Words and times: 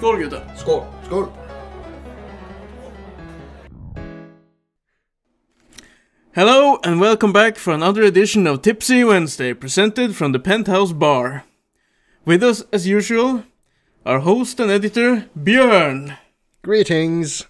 Skål 0.00 0.18
gutta! 0.18 0.42
Skål! 0.56 0.84
Skål! 1.06 1.28
Hello 6.32 6.78
and 6.82 7.00
welcome 7.00 7.34
back 7.34 7.58
for 7.58 7.74
another 7.74 8.02
edition 8.04 8.46
of 8.46 8.62
Tipsy 8.62 9.04
Wednesday, 9.04 9.52
presented 9.52 10.16
from 10.16 10.32
the 10.32 10.38
Penthouse 10.38 10.94
Bar. 10.94 11.44
With 12.24 12.42
us, 12.42 12.64
as 12.72 12.86
usual, 12.86 13.42
our 14.06 14.20
host 14.20 14.58
and 14.58 14.70
editor, 14.70 15.26
Bjørn. 15.38 16.16
Greetings! 16.62 17.46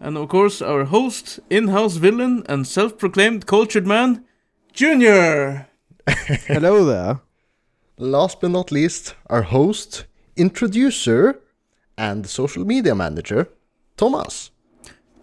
And 0.00 0.18
of 0.18 0.28
course, 0.28 0.60
our 0.60 0.86
host, 0.86 1.38
in 1.48 1.68
house 1.68 1.94
villain, 1.94 2.42
and 2.48 2.66
self 2.66 2.98
proclaimed 2.98 3.46
cultured 3.46 3.86
man, 3.86 4.24
Junior. 4.72 5.68
Hello 6.08 6.84
there. 6.84 7.20
Last 7.98 8.40
but 8.40 8.50
not 8.50 8.72
least, 8.72 9.14
our 9.30 9.42
host, 9.42 10.06
introducer, 10.36 11.40
and 11.98 12.26
social 12.26 12.64
media 12.64 12.94
manager, 12.94 13.48
Thomas. 13.96 14.50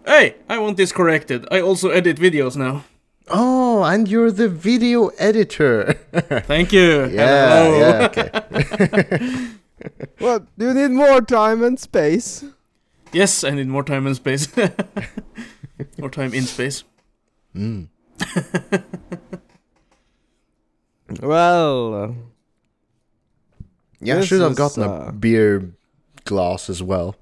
Hey, 0.06 0.36
I 0.48 0.58
want 0.58 0.76
this 0.76 0.92
corrected. 0.92 1.46
I 1.50 1.60
also 1.60 1.90
edit 1.90 2.18
videos 2.18 2.56
now. 2.56 2.84
Oh, 3.28 3.82
and 3.84 4.06
you're 4.06 4.30
the 4.30 4.48
video 4.48 5.08
editor. 5.18 5.94
Thank 6.46 6.72
you. 6.72 7.06
yeah, 7.06 7.64
Hello. 7.64 7.78
yeah, 7.78 8.08
okay. 8.10 9.48
What? 10.18 10.46
Do 10.58 10.66
you 10.68 10.74
need 10.74 10.90
more 10.90 11.20
time 11.20 11.62
and 11.62 11.78
space? 11.78 12.44
Yes, 13.12 13.44
I 13.44 13.50
need 13.50 13.68
more 13.68 13.82
time 13.84 14.06
and 14.06 14.16
space. 14.16 14.48
more 15.98 16.10
time 16.10 16.32
in 16.34 16.42
space. 16.44 16.84
Mm. 17.54 17.88
Well, 21.20 22.16
uh, 24.04 24.06
Yeah, 24.06 24.14
I 24.14 24.20
This 24.20 24.28
should 24.28 24.40
have 24.40 24.52
is, 24.52 24.58
gotten 24.58 24.82
uh, 24.82 25.06
a 25.08 25.12
beer 25.12 25.72
glass 26.24 26.70
as 26.70 26.82
well. 26.82 27.14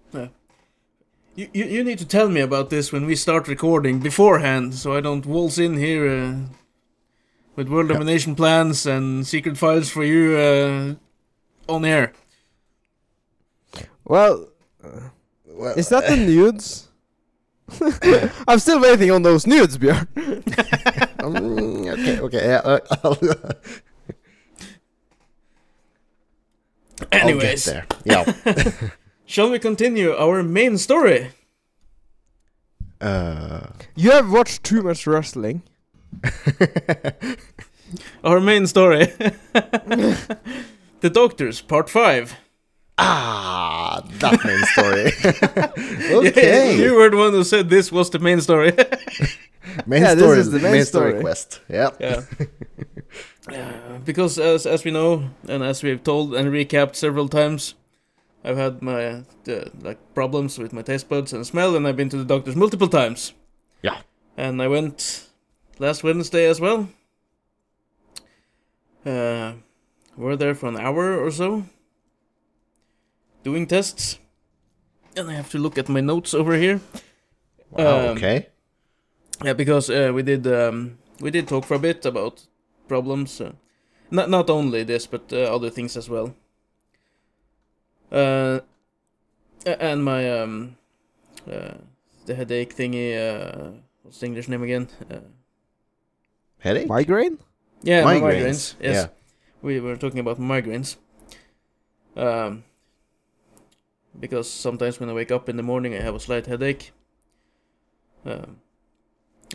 You, 1.35 1.49
you, 1.55 1.65
you 1.65 1.85
need 1.85 1.99
to 1.99 2.05
tell 2.05 2.29
me 2.29 2.43
about 2.43 2.69
this 2.69 2.93
when 2.93 3.07
we 3.07 3.17
start 3.17 3.49
recording 3.49 4.01
beforehand, 4.01 4.75
so 4.75 4.95
I 4.95 5.01
don't 5.01 5.25
waltz 5.25 5.59
in 5.59 5.79
here 5.79 6.07
uh, 6.07 6.35
with 7.57 7.69
world 7.69 7.89
domination 7.89 8.35
plans 8.35 8.87
and 8.87 9.27
secret 9.27 9.57
files 9.57 9.89
for 9.89 10.05
you 10.05 10.37
uh, 10.37 10.95
on 11.73 11.85
air. 11.87 12.13
well, 14.05 14.49
Well, 15.47 15.75
is 15.79 15.89
that 15.89 16.07
the 16.07 16.17
nudes? 16.29 16.89
I'm 18.49 18.59
still 18.59 18.81
waiting 18.81 19.11
on 19.11 19.23
those 19.23 19.47
nudes, 19.47 19.79
Bjørn. 19.79 20.07
um, 21.25 21.87
okay, 21.89 22.21
okay. 22.21 22.47
Yeah, 22.47 22.61
uh, 22.65 22.81
I'll, 23.05 23.17
Anyways, 27.11 27.69
I'll 27.69 27.75
get 27.75 27.89
there. 28.05 28.25
Yeah. 28.25 28.73
shall 29.27 29.51
we 29.51 29.59
continue 29.59 30.13
our 30.15 30.43
main 30.43 30.79
story? 30.79 31.31
uh, 33.01 33.67
You 33.97 34.11
have 34.13 34.31
watched 34.31 34.63
too 34.65 34.83
much 34.83 35.07
wrestling. 35.07 35.63
Our 38.25 38.41
main 38.41 38.67
story. 38.67 39.07
the 41.01 41.11
Doctors, 41.13 41.61
Part 41.61 41.91
5. 41.91 42.37
ah, 42.99 44.03
that 44.21 44.45
main 44.45 44.63
story. 44.73 45.13
Yeah, 46.09 46.29
okay. 46.31 46.77
you 46.79 46.95
were 46.95 47.11
the 47.11 47.17
one 47.17 47.33
who 47.33 47.43
said 47.45 47.69
this 47.69 47.91
was 47.91 48.11
the 48.11 48.19
main 48.19 48.41
story. 48.41 48.73
main 49.87 50.03
Yeah, 50.03 50.15
this 50.15 50.23
story. 50.25 50.39
is 50.39 50.51
the 50.51 50.59
main 50.61 50.73
main 50.73 50.85
story 50.85 51.11
story. 51.13 51.23
quest. 51.23 51.61
Yeah. 51.69 51.91
Yeah. 52.01 52.23
Uh, 53.49 53.99
because 54.05 54.39
as 54.39 54.67
as 54.67 54.85
we 54.85 54.91
know, 54.91 55.31
and 55.49 55.63
as 55.65 55.83
we've 55.83 56.03
told 56.03 56.35
and 56.35 56.49
recapped 56.51 56.95
several 56.95 57.29
times, 57.29 57.75
I've 58.45 58.57
had 58.57 58.83
my 58.83 59.25
uh, 59.49 59.65
like 59.81 59.99
problems 60.15 60.59
with 60.59 60.73
my 60.73 60.83
taste 60.83 61.09
buds 61.09 61.33
and 61.33 61.47
smell, 61.47 61.75
and 61.75 61.87
I've 61.87 61.97
been 61.97 62.09
to 62.11 62.17
the 62.17 62.25
doctors 62.25 62.55
multiple 62.55 62.89
times. 62.89 63.33
Yeah. 63.83 64.03
And 64.37 64.63
I 64.63 64.69
went 64.69 65.29
last 65.79 66.05
Wednesday 66.05 66.47
as 66.47 66.61
well. 66.61 66.89
Uh, 69.05 69.55
we're 70.17 70.37
there 70.37 70.55
for 70.55 70.69
an 70.69 70.79
hour 70.79 71.19
or 71.19 71.31
so, 71.33 71.65
doing 73.43 73.67
tests, 73.67 74.21
and 75.17 75.29
I 75.29 75.35
have 75.35 75.51
to 75.51 75.59
look 75.59 75.79
at 75.79 75.89
my 75.89 76.01
notes 76.01 76.33
over 76.33 76.55
here. 76.55 76.81
Wow. 77.71 78.11
Um, 78.11 78.17
okay. 78.17 78.49
Yeah, 79.45 79.55
because 79.55 79.91
uh, 79.91 80.13
we 80.15 80.23
did 80.23 80.47
um, 80.47 80.99
we 81.21 81.33
did 81.33 81.49
talk 81.49 81.65
for 81.65 81.75
a 81.75 81.81
bit 81.81 82.07
about 82.07 82.47
problems. 82.89 83.41
Uh, 83.41 83.53
not 84.11 84.29
not 84.29 84.51
only 84.51 84.85
this, 84.85 85.07
but 85.07 85.33
uh, 85.33 85.55
other 85.55 85.71
things 85.71 85.97
as 85.97 86.09
well. 86.09 86.35
Uh, 88.11 88.61
and 89.65 90.05
my 90.05 90.31
um, 90.31 90.77
uh, 91.51 91.75
the 92.27 92.35
headache 92.35 92.77
thingy. 92.77 93.17
Uh, 93.17 93.71
what's 94.03 94.21
the 94.21 94.27
English 94.27 94.49
name 94.49 94.63
again? 94.63 94.89
Uh, 95.11 95.21
Headache. 96.59 96.89
Migraine? 96.89 97.39
yeah, 97.83 98.05
my 98.05 98.17
Migraines, 98.17 98.23
migraines. 98.23 98.75
Yes, 98.81 98.95
yeah. 98.95 99.07
we 99.63 99.81
were 99.81 99.97
talking 99.97 100.21
about 100.21 100.39
migraines. 100.39 100.97
Um, 102.17 102.65
because 104.19 104.49
sometimes 104.51 105.01
when 105.01 105.09
I 105.09 105.13
wake 105.13 105.33
up 105.33 105.49
in 105.49 105.57
the 105.57 105.63
morning, 105.63 105.95
I 105.95 106.01
have 106.01 106.15
a 106.15 106.21
slight 106.21 106.47
headache. 106.47 106.93
Um, 108.25 108.59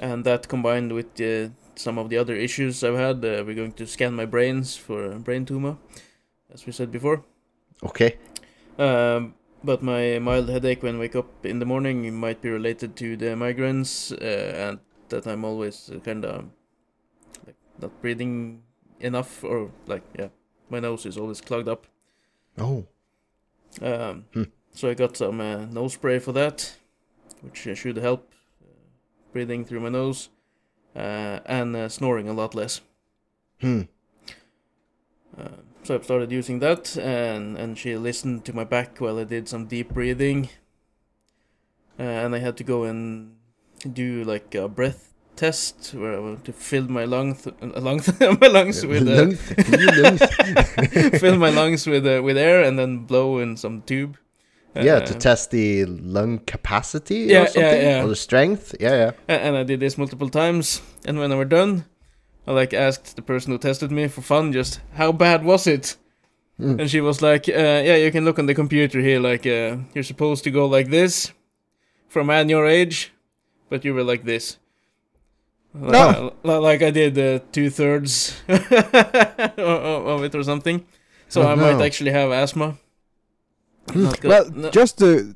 and 0.02 0.26
that 0.26 0.48
combined 0.48 0.92
with 0.92 1.22
uh, 1.22 1.50
some 1.78 1.98
of 1.98 2.10
the 2.10 2.18
other 2.18 2.36
issues 2.36 2.84
I've 2.84 2.96
had, 2.96 3.18
uh, 3.18 3.44
we're 3.46 3.56
going 3.56 3.74
to 3.74 3.88
scan 3.88 4.16
my 4.16 4.26
brains 4.26 4.76
for 4.76 5.12
a 5.12 5.20
brain 5.20 5.46
tumor, 5.46 5.78
as 6.52 6.66
we 6.66 6.72
said 6.72 6.92
before. 6.92 7.24
Okay. 7.84 8.18
Um, 8.78 9.36
but 9.64 9.82
my 9.82 10.20
mild 10.20 10.50
headache 10.50 10.84
when 10.84 10.96
I 10.96 11.00
wake 11.00 11.16
up 11.16 11.46
in 11.46 11.60
the 11.60 11.66
morning 11.66 12.14
might 12.20 12.42
be 12.42 12.50
related 12.50 12.96
to 12.98 13.18
the 13.18 13.36
migraines, 13.36 14.12
uh, 14.12 14.70
and 14.70 14.80
that 15.10 15.28
I'm 15.28 15.46
always 15.46 15.92
kind 16.04 16.26
of 16.26 16.46
like 17.46 17.56
not 17.80 18.02
breathing 18.02 18.62
enough, 19.00 19.44
or 19.44 19.72
like 19.86 20.04
yeah, 20.18 20.30
my 20.70 20.80
nose 20.80 21.06
is 21.06 21.18
always 21.18 21.42
clogged 21.42 21.68
up. 21.68 21.88
Oh. 22.58 22.88
Um, 23.82 24.26
Hmm. 24.34 24.44
So 24.72 24.90
I 24.90 24.94
got 24.94 25.18
some 25.18 25.42
uh, 25.42 25.66
nose 25.66 25.94
spray 25.94 26.20
for 26.20 26.32
that, 26.34 26.76
which 27.42 27.68
uh, 27.68 27.74
should 27.74 27.98
help 27.98 28.32
uh, 28.62 28.70
breathing 29.34 29.66
through 29.66 29.80
my 29.82 29.90
nose 29.90 30.30
uh, 30.98 31.40
and 31.46 31.76
uh, 31.76 31.90
snoring 31.90 32.28
a 32.28 32.34
lot 32.34 32.56
less. 32.56 32.82
Hmm. 33.62 33.84
Uh, 35.38 35.62
so 35.84 35.98
I 35.98 36.02
started 36.02 36.32
using 36.32 36.60
that, 36.60 36.98
and 36.98 37.58
and 37.58 37.78
she 37.78 37.96
listened 37.96 38.44
to 38.46 38.54
my 38.54 38.64
back 38.64 38.98
while 39.00 39.20
I 39.20 39.24
did 39.24 39.48
some 39.48 39.68
deep 39.68 39.94
breathing, 39.94 40.50
uh, 42.00 42.04
and 42.04 42.36
I 42.36 42.40
had 42.40 42.58
to 42.58 42.64
go 42.64 42.84
and 42.84 43.36
do 43.94 44.24
like 44.24 44.56
a 44.56 44.68
breath 44.68 45.14
test 45.36 45.94
where 45.94 46.16
I 46.16 46.20
want 46.20 46.44
to 46.46 46.54
fill 46.54 46.88
my 46.90 47.06
lungs, 47.06 47.46
uh, 47.46 47.54
lungs, 47.80 48.10
my 48.42 48.48
lungs 48.48 48.84
with 48.86 49.08
uh, 49.08 49.38
lungs. 50.02 51.20
fill 51.22 51.38
my 51.38 51.52
lungs 51.52 51.86
with 51.86 52.06
uh, 52.06 52.22
with 52.24 52.38
air 52.38 52.64
and 52.64 52.78
then 52.78 53.06
blow 53.06 53.38
in 53.38 53.56
some 53.56 53.84
tube. 53.84 54.18
Yeah, 54.86 54.96
Uh, 54.98 55.06
to 55.06 55.14
test 55.14 55.52
the 55.52 55.86
lung 55.86 56.40
capacity 56.46 57.16
Yeah, 57.16 57.28
yeah, 57.34 57.42
or 57.44 57.48
something, 57.48 57.82
yeah. 57.82 58.04
or 58.04 58.08
the 58.08 58.16
strength. 58.16 58.76
Yeah, 58.80 58.96
yeah. 59.28 59.36
and 59.46 59.56
I 59.58 59.64
did 59.64 59.80
this 59.80 59.98
multiple 59.98 60.30
times. 60.30 60.82
And 61.06 61.18
when 61.20 61.32
I 61.32 61.36
were 61.36 61.46
done, 61.50 61.86
I 62.48 62.52
like 62.54 62.74
asked 62.74 63.16
the 63.16 63.22
person 63.22 63.52
who 63.52 63.58
tested 63.58 63.92
me 63.92 64.08
for 64.08 64.22
fun, 64.22 64.54
just 64.54 64.80
how 64.94 65.12
bad 65.12 65.44
was 65.44 65.68
it? 65.68 65.98
Mm. 66.60 66.80
And 66.82 66.90
she 66.90 67.02
was 67.02 67.22
like, 67.22 67.48
uh, 67.48 67.82
"Yeah, 67.86 67.98
you 67.98 68.12
can 68.12 68.26
look 68.26 68.40
on 68.40 68.48
the 68.48 68.56
computer 68.56 69.00
here. 69.00 69.20
Like, 69.20 69.46
uh, 69.46 69.78
you're 69.94 70.04
supposed 70.04 70.44
to 70.46 70.52
go 70.52 70.66
like 70.66 70.90
this 70.90 71.32
for 72.08 72.22
a 72.22 72.26
man 72.26 72.50
your 72.50 72.66
age, 72.66 73.12
but 73.70 73.86
you 73.86 73.94
were 73.94 74.04
like 74.12 74.24
this." 74.26 74.58
Like, 75.80 76.34
li- 76.44 76.58
like 76.70 76.82
I 76.82 76.90
did 76.92 77.18
uh, 77.20 77.40
two 77.52 77.70
thirds 77.70 78.34
of 78.48 80.24
it 80.24 80.34
or 80.36 80.44
something. 80.44 80.86
So 81.30 81.42
Oh, 81.44 81.48
I 81.52 81.56
might 81.56 81.78
no. 81.78 81.84
actually 81.86 82.12
have 82.12 82.32
asthma. 82.32 82.78
Hmm. 83.90 84.04
Not 84.04 84.20
good. 84.22 84.30
Well, 84.30 84.50
No- 84.52 84.70
just 84.70 84.98
to 85.00 85.36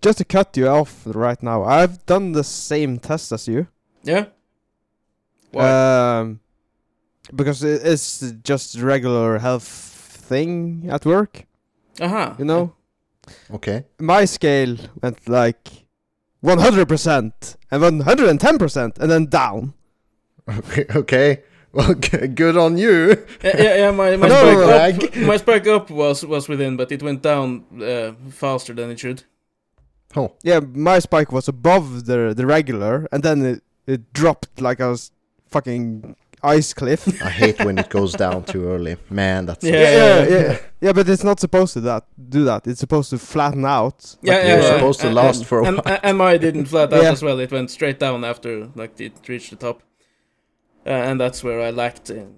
just 0.00 0.18
to 0.18 0.24
cut 0.24 0.56
you 0.56 0.68
off 0.68 1.02
right 1.06 1.42
now, 1.42 1.64
I've 1.64 2.04
done 2.06 2.32
the 2.32 2.44
same 2.44 2.98
test 2.98 3.32
as 3.32 3.48
you. 3.48 3.66
yeah. 4.04 4.26
Why? 5.52 6.18
Um, 6.20 6.40
because 7.34 7.62
it- 7.64 7.80
it's 7.84 8.20
just 8.44 8.78
regular 8.80 9.38
health 9.38 9.66
thing 10.28 10.86
at 10.90 11.04
work. 11.06 11.46
Uh 12.00 12.08
huh. 12.08 12.34
You 12.38 12.44
know, 12.44 12.74
Okay. 13.50 13.84
my 13.98 14.24
scale 14.26 14.76
went 15.02 15.28
like 15.28 15.68
100% 16.42 17.56
and 17.70 17.82
110% 17.82 18.98
and 18.98 19.10
then 19.10 19.26
down. 19.26 19.74
Okay. 20.48 20.86
okay. 20.94 21.42
Well, 21.72 21.94
good 21.94 22.56
on 22.56 22.78
you. 22.78 23.26
yeah, 23.44 23.56
yeah, 23.62 23.76
yeah, 23.76 23.90
my 23.90 24.16
my 24.16 24.28
spike 24.28 25.04
up, 25.04 25.16
my 25.16 25.36
spike 25.36 25.66
up 25.66 25.90
was 25.90 26.24
was 26.24 26.48
within, 26.48 26.76
but 26.76 26.90
it 26.90 27.02
went 27.02 27.22
down 27.22 27.64
uh, 27.82 28.12
faster 28.30 28.72
than 28.74 28.90
it 28.90 28.98
should. 28.98 29.24
Oh. 30.16 30.32
Yeah, 30.42 30.60
my 30.60 30.98
spike 31.00 31.30
was 31.32 31.48
above 31.48 32.06
the 32.06 32.32
the 32.34 32.46
regular, 32.46 33.06
and 33.12 33.22
then 33.22 33.44
it, 33.44 33.62
it 33.86 34.12
dropped 34.14 34.60
like 34.60 34.80
a 34.80 34.96
fucking 35.50 36.16
ice 36.42 36.72
cliff. 36.72 37.06
I 37.22 37.28
hate 37.30 37.58
when 37.64 37.78
it 37.78 37.90
goes 37.90 38.14
down 38.14 38.44
too 38.44 38.64
early. 38.68 38.96
Man, 39.10 39.46
that's 39.46 39.64
Yeah, 39.64 39.72
yeah, 39.72 39.90
yeah, 39.90 40.24
yeah, 40.28 40.40
yeah, 40.52 40.58
yeah. 40.80 40.92
But 40.92 41.08
it's 41.08 41.24
not 41.24 41.38
supposed 41.40 41.74
to 41.74 41.80
that 41.82 42.04
do 42.30 42.44
that. 42.44 42.66
It's 42.66 42.80
supposed 42.80 43.10
to 43.10 43.18
flatten 43.18 43.64
out. 43.66 44.16
Yeah, 44.22 44.34
Like, 44.34 44.42
yeah, 44.44 44.48
you're 44.54 44.62
yeah. 44.62 44.74
supposed 44.76 45.00
to 45.00 45.06
and, 45.08 45.14
last 45.16 45.38
and, 45.38 45.46
for 45.46 45.60
a 45.60 45.64
and, 45.66 45.76
while. 45.78 45.98
and 46.02 46.18
mine 46.18 46.40
didn't 46.40 46.66
flat 46.66 46.92
out 46.92 47.02
Yeah. 47.06 47.12
as 47.12 47.22
well. 47.22 47.38
It 47.40 47.50
went 47.52 47.70
straight 47.70 47.98
down 47.98 48.24
after 48.24 48.68
like 48.74 48.98
it 49.00 49.12
reached 49.28 49.50
the 49.50 49.56
top, 49.56 49.82
uh, 50.88 51.08
and 51.08 51.20
that's 51.20 51.44
where 51.44 51.60
I 51.60 51.70
lacked 51.70 52.10
in. 52.10 52.34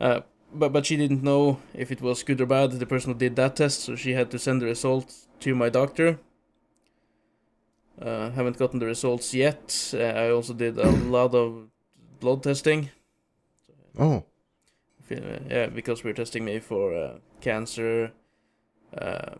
Uh, 0.00 0.20
but 0.52 0.72
but 0.72 0.84
she 0.86 0.96
didn't 0.96 1.22
know 1.22 1.58
if 1.74 1.90
it 1.90 2.00
was 2.02 2.22
good 2.22 2.40
or 2.40 2.46
bad. 2.46 2.72
The 2.72 2.86
person 2.86 3.12
who 3.12 3.18
did 3.18 3.36
that 3.36 3.56
test, 3.56 3.80
so 3.80 3.96
she 3.96 4.12
had 4.12 4.30
to 4.32 4.38
send 4.38 4.60
the 4.60 4.66
results 4.66 5.28
to 5.40 5.54
my 5.54 5.68
doctor. 5.70 6.18
Uh, 8.00 8.30
haven't 8.30 8.58
gotten 8.58 8.78
the 8.78 8.86
results 8.86 9.32
yet. 9.32 9.94
Uh, 9.94 9.98
I 10.24 10.30
also 10.30 10.52
did 10.54 10.76
a 10.78 10.90
lot 11.16 11.34
of 11.34 11.68
blood 12.20 12.42
testing. 12.42 12.90
Oh, 13.98 14.24
Uh, 15.10 15.38
yeah, 15.48 15.66
because 15.74 16.04
we're 16.04 16.12
testing 16.16 16.44
me 16.44 16.58
for 16.60 16.92
uh, 16.94 17.18
cancer, 17.40 18.12
um, 19.00 19.38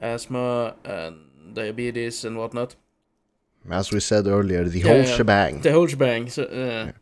asthma, 0.00 0.74
and 0.84 1.54
diabetes 1.54 2.24
and 2.24 2.36
whatnot. 2.36 2.76
as 3.70 3.90
we 3.92 4.00
said 4.00 4.26
earlier, 4.26 4.64
the 4.68 4.78
Yeah, 4.80 4.86
whole 4.88 5.04
yeah. 5.04 5.16
shebang. 5.16 5.60
The 5.62 5.72
whole 5.72 5.88
shebang. 5.88 6.28
So, 6.30 6.42
uh, 6.44 6.92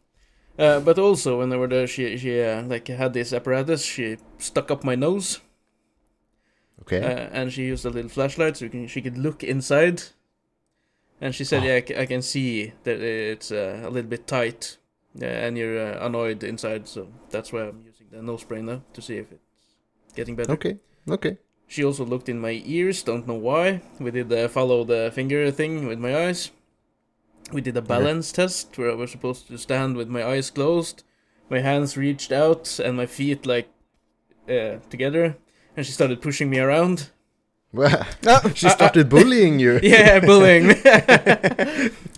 uh, 0.59 0.81
but 0.81 0.99
also 0.99 1.39
when 1.39 1.49
they 1.49 1.57
were 1.57 1.69
there, 1.69 1.87
she 1.87 2.17
she 2.17 2.43
uh, 2.43 2.63
like 2.63 2.89
had 2.89 3.13
this 3.13 3.33
apparatus. 3.33 3.85
She 3.85 4.17
stuck 4.39 4.71
up 4.71 4.85
my 4.85 4.95
nose, 4.95 5.41
Okay. 6.83 7.01
uh, 7.03 7.29
and 7.33 7.53
she 7.53 7.65
used 7.65 7.85
a 7.85 7.91
little 7.91 8.11
flashlight 8.11 8.57
so 8.57 8.69
can, 8.69 8.87
she 8.87 9.03
could 9.03 9.19
look 9.19 9.43
inside. 9.43 10.03
And 11.21 11.35
she 11.35 11.45
said, 11.45 11.63
Oh. 11.63 11.67
"Yeah, 11.67 12.01
I, 12.01 12.07
can 12.07 12.21
see 12.21 12.73
that 12.83 13.01
it's 13.01 13.53
uh, 13.53 13.83
a 13.85 13.91
little 13.91 14.11
bit 14.11 14.27
tight, 14.27 14.79
uh, 15.21 15.25
and 15.25 15.57
you're 15.57 15.79
uh, 15.79 16.05
annoyed 16.05 16.43
inside. 16.43 16.89
So 16.89 17.09
that's 17.31 17.53
why 17.53 17.69
I'm 17.69 17.81
using 17.87 18.09
the 18.11 18.21
nose 18.21 18.41
spray 18.41 18.61
now 18.61 18.83
to 18.93 19.01
see 19.01 19.19
if 19.19 19.31
it's 19.31 20.15
getting 20.17 20.35
better." 20.35 20.53
okay. 20.53 20.79
Okay. 21.09 21.39
She 21.69 21.85
also 21.85 22.05
looked 22.05 22.29
in 22.29 22.39
my 22.39 22.61
ears, 22.67 23.03
don't 23.03 23.27
know 23.27 23.35
why. 23.35 23.81
We 23.99 24.11
did 24.11 24.29
the 24.29 24.49
follow 24.49 24.85
the 24.85 25.11
finger 25.15 25.51
thing 25.51 25.87
with 25.87 25.99
my 25.99 26.27
eyes. 26.27 26.51
We 27.53 27.61
did 27.61 27.77
a 27.77 27.83
balance 27.83 28.33
test 28.33 28.79
where 28.79 28.91
I 28.91 28.95
was 28.95 29.11
supposed 29.11 29.47
to 29.49 29.59
stand 29.59 29.97
with 29.97 30.09
my 30.09 30.25
eyes 30.25 30.51
closed, 30.51 31.05
my 31.51 31.61
hands 31.61 31.97
reached 31.97 32.33
out, 32.33 32.79
and 32.79 32.97
my 32.97 33.07
feet 33.07 33.45
like 33.47 33.69
uh, 34.49 34.77
together. 34.89 35.37
And 35.77 35.85
she 35.87 35.93
started 35.93 36.23
pushing 36.23 36.49
me 36.51 36.59
around. 36.59 37.11
Well, 37.75 38.07
Ah, 38.27 38.51
she 38.55 38.69
started 38.69 39.09
bullying 39.09 39.59
you. 39.59 39.81
Yeah, 39.83 40.21
bullying 40.21 40.71
uh, 40.71 40.75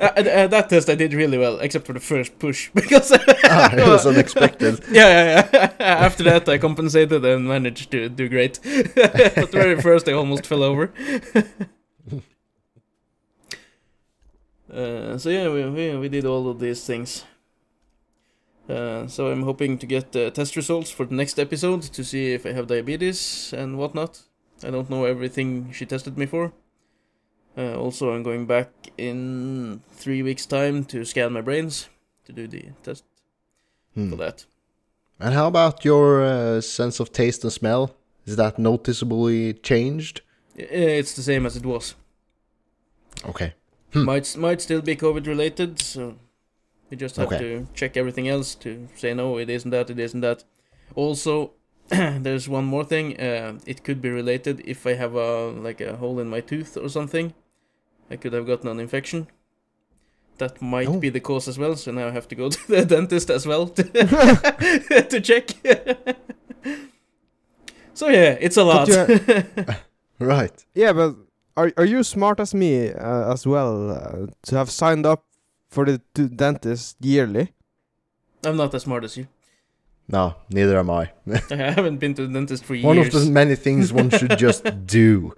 uh, 0.01 0.47
that 0.49 0.67
test 0.69 0.89
I 0.89 0.97
did 0.97 1.15
really 1.15 1.39
well, 1.39 1.59
except 1.61 1.87
for 1.87 1.93
the 1.93 2.01
first 2.01 2.39
push 2.41 2.71
because 2.75 3.13
ah, 3.13 3.75
it 3.75 3.87
was 3.87 4.07
unexpected. 4.07 4.81
yeah, 4.91 5.09
yeah, 5.09 5.49
yeah. 5.53 5.73
After 5.79 6.25
that, 6.25 6.49
I 6.49 6.59
compensated 6.59 7.25
and 7.25 7.47
managed 7.47 7.91
to 7.93 8.09
do 8.09 8.29
great. 8.29 8.59
but 8.63 9.51
the 9.53 9.59
very 9.65 9.81
first, 9.81 10.09
I 10.09 10.13
almost 10.13 10.47
fell 10.47 10.63
over. 10.65 10.93
Uh, 14.75 15.19
so 15.19 15.31
yeah, 15.31 15.49
we, 15.49 15.69
we 15.71 15.97
we 15.97 16.09
did 16.09 16.25
all 16.27 16.49
of 16.49 16.59
these 16.59 16.85
things. 16.85 17.25
Uh, 18.69 19.07
so 19.07 19.29
I'm 19.31 19.43
hoping 19.43 19.77
to 19.79 19.87
get 19.87 20.13
the 20.13 20.31
test 20.31 20.57
results 20.57 20.91
for 20.91 21.05
the 21.07 21.15
next 21.15 21.39
episode 21.39 21.83
to 21.83 22.03
see 22.03 22.33
if 22.33 22.47
I 22.47 22.53
have 22.53 22.67
diabetes 22.67 23.53
and 23.57 23.77
whatnot. 23.79 24.23
I 24.63 24.71
don't 24.71 24.89
know 24.89 25.05
everything 25.05 25.71
she 25.73 25.85
tested 25.85 26.17
me 26.17 26.27
for. 26.27 26.53
Uh, 27.57 27.77
also, 27.77 28.11
I'm 28.13 28.23
going 28.23 28.47
back 28.47 28.69
in 28.97 29.83
three 29.93 30.23
weeks' 30.23 30.47
time 30.47 30.85
to 30.87 31.05
scan 31.05 31.33
my 31.33 31.43
brains 31.43 31.89
to 32.25 32.33
do 32.33 32.47
the 32.49 32.65
test 32.83 33.05
Hmm. 33.95 34.11
for 34.11 34.17
that. 34.17 34.47
And 35.21 35.35
how 35.35 35.47
about 35.47 35.85
your 35.85 36.23
uh, 36.25 36.61
sense 36.61 36.99
of 37.01 37.13
taste 37.13 37.45
and 37.45 37.53
smell? 37.53 37.95
Is 38.27 38.37
that 38.37 38.59
noticeably 38.59 39.53
changed? 39.53 40.23
It's 40.57 41.15
the 41.15 41.23
same 41.23 41.47
as 41.47 41.57
it 41.57 41.65
was. 41.67 41.95
Okay. 43.29 43.53
Hmm. 43.95 44.05
Might 44.05 44.37
might 44.37 44.61
still 44.61 44.83
be 44.83 44.97
COVID 44.97 45.27
related, 45.27 45.81
so 45.81 46.17
we 46.91 46.97
just 46.97 47.17
have 47.17 47.29
Okay. 47.29 47.39
to 47.39 47.67
check 47.75 47.97
everything 47.97 48.29
else 48.29 48.55
to 48.57 48.89
say 48.97 49.15
no, 49.15 49.39
it 49.39 49.49
isn't 49.49 49.71
that, 49.71 49.89
it 49.91 49.99
isn't 49.99 50.21
that. 50.21 50.45
Also, 50.95 51.53
there's 51.89 52.49
one 52.49 52.65
more 52.65 52.85
thing. 52.85 53.19
Uh, 53.21 53.59
it 53.67 53.85
could 53.85 54.03
be 54.03 54.11
related 54.11 54.61
if 54.67 54.87
I 54.87 54.95
have 54.95 55.15
a 55.15 55.47
like 55.49 55.81
a 55.81 55.97
hole 55.97 56.19
in 56.21 56.29
my 56.29 56.41
tooth 56.41 56.77
or 56.77 56.89
something. 56.89 57.33
I 58.11 58.17
could 58.17 58.33
have 58.35 58.47
gotten 58.47 58.69
an 58.69 58.81
infection. 58.81 59.29
That 60.39 60.61
might 60.61 60.89
Oh. 60.89 60.99
be 60.99 61.11
the 61.11 61.21
cause 61.21 61.47
as 61.49 61.57
well. 61.59 61.77
So 61.77 61.93
now 61.93 62.09
I 62.09 62.11
have 62.11 62.27
to 62.29 62.35
go 62.35 62.49
to 62.55 62.59
the 62.69 62.85
dentist 62.85 63.31
as 63.31 63.47
well 63.47 63.69
to, 63.69 63.83
to 65.11 65.21
check. 65.21 65.51
so 67.95 68.09
yeah, 68.09 68.37
it's 68.41 68.57
a 68.57 68.65
lot. 68.65 68.89
you- 68.89 69.65
Right. 70.19 70.65
yeah, 70.75 70.93
but 70.93 71.17
are 71.57 71.73
are 71.77 71.85
you 71.85 72.03
smart 72.03 72.41
as 72.41 72.55
me 72.55 72.91
uh, 72.91 73.33
as 73.33 73.47
well 73.47 73.91
uh, 73.91 74.27
to 74.47 74.57
have 74.57 74.71
signed 74.71 75.07
up 75.07 75.25
for 75.69 75.85
the 75.85 76.01
to 76.15 76.29
dentist 76.29 76.97
yearly? 77.01 77.53
I'm 78.45 78.57
not 78.57 78.75
as 78.75 78.83
smart 78.83 79.05
as 79.05 79.17
you. 79.17 79.27
No, 80.09 80.35
neither 80.51 80.79
am 80.79 80.91
I. 80.91 81.13
I 81.51 81.55
haven't 81.73 81.99
been 81.99 82.15
to 82.15 82.27
the 82.27 82.33
dentist 82.33 82.65
for 82.65 82.75
years. 82.75 82.85
One 82.85 82.99
of 82.99 83.11
the 83.11 83.25
many 83.31 83.55
things 83.57 83.93
one 83.93 84.11
should 84.11 84.37
just 84.47 84.87
do. 84.87 85.35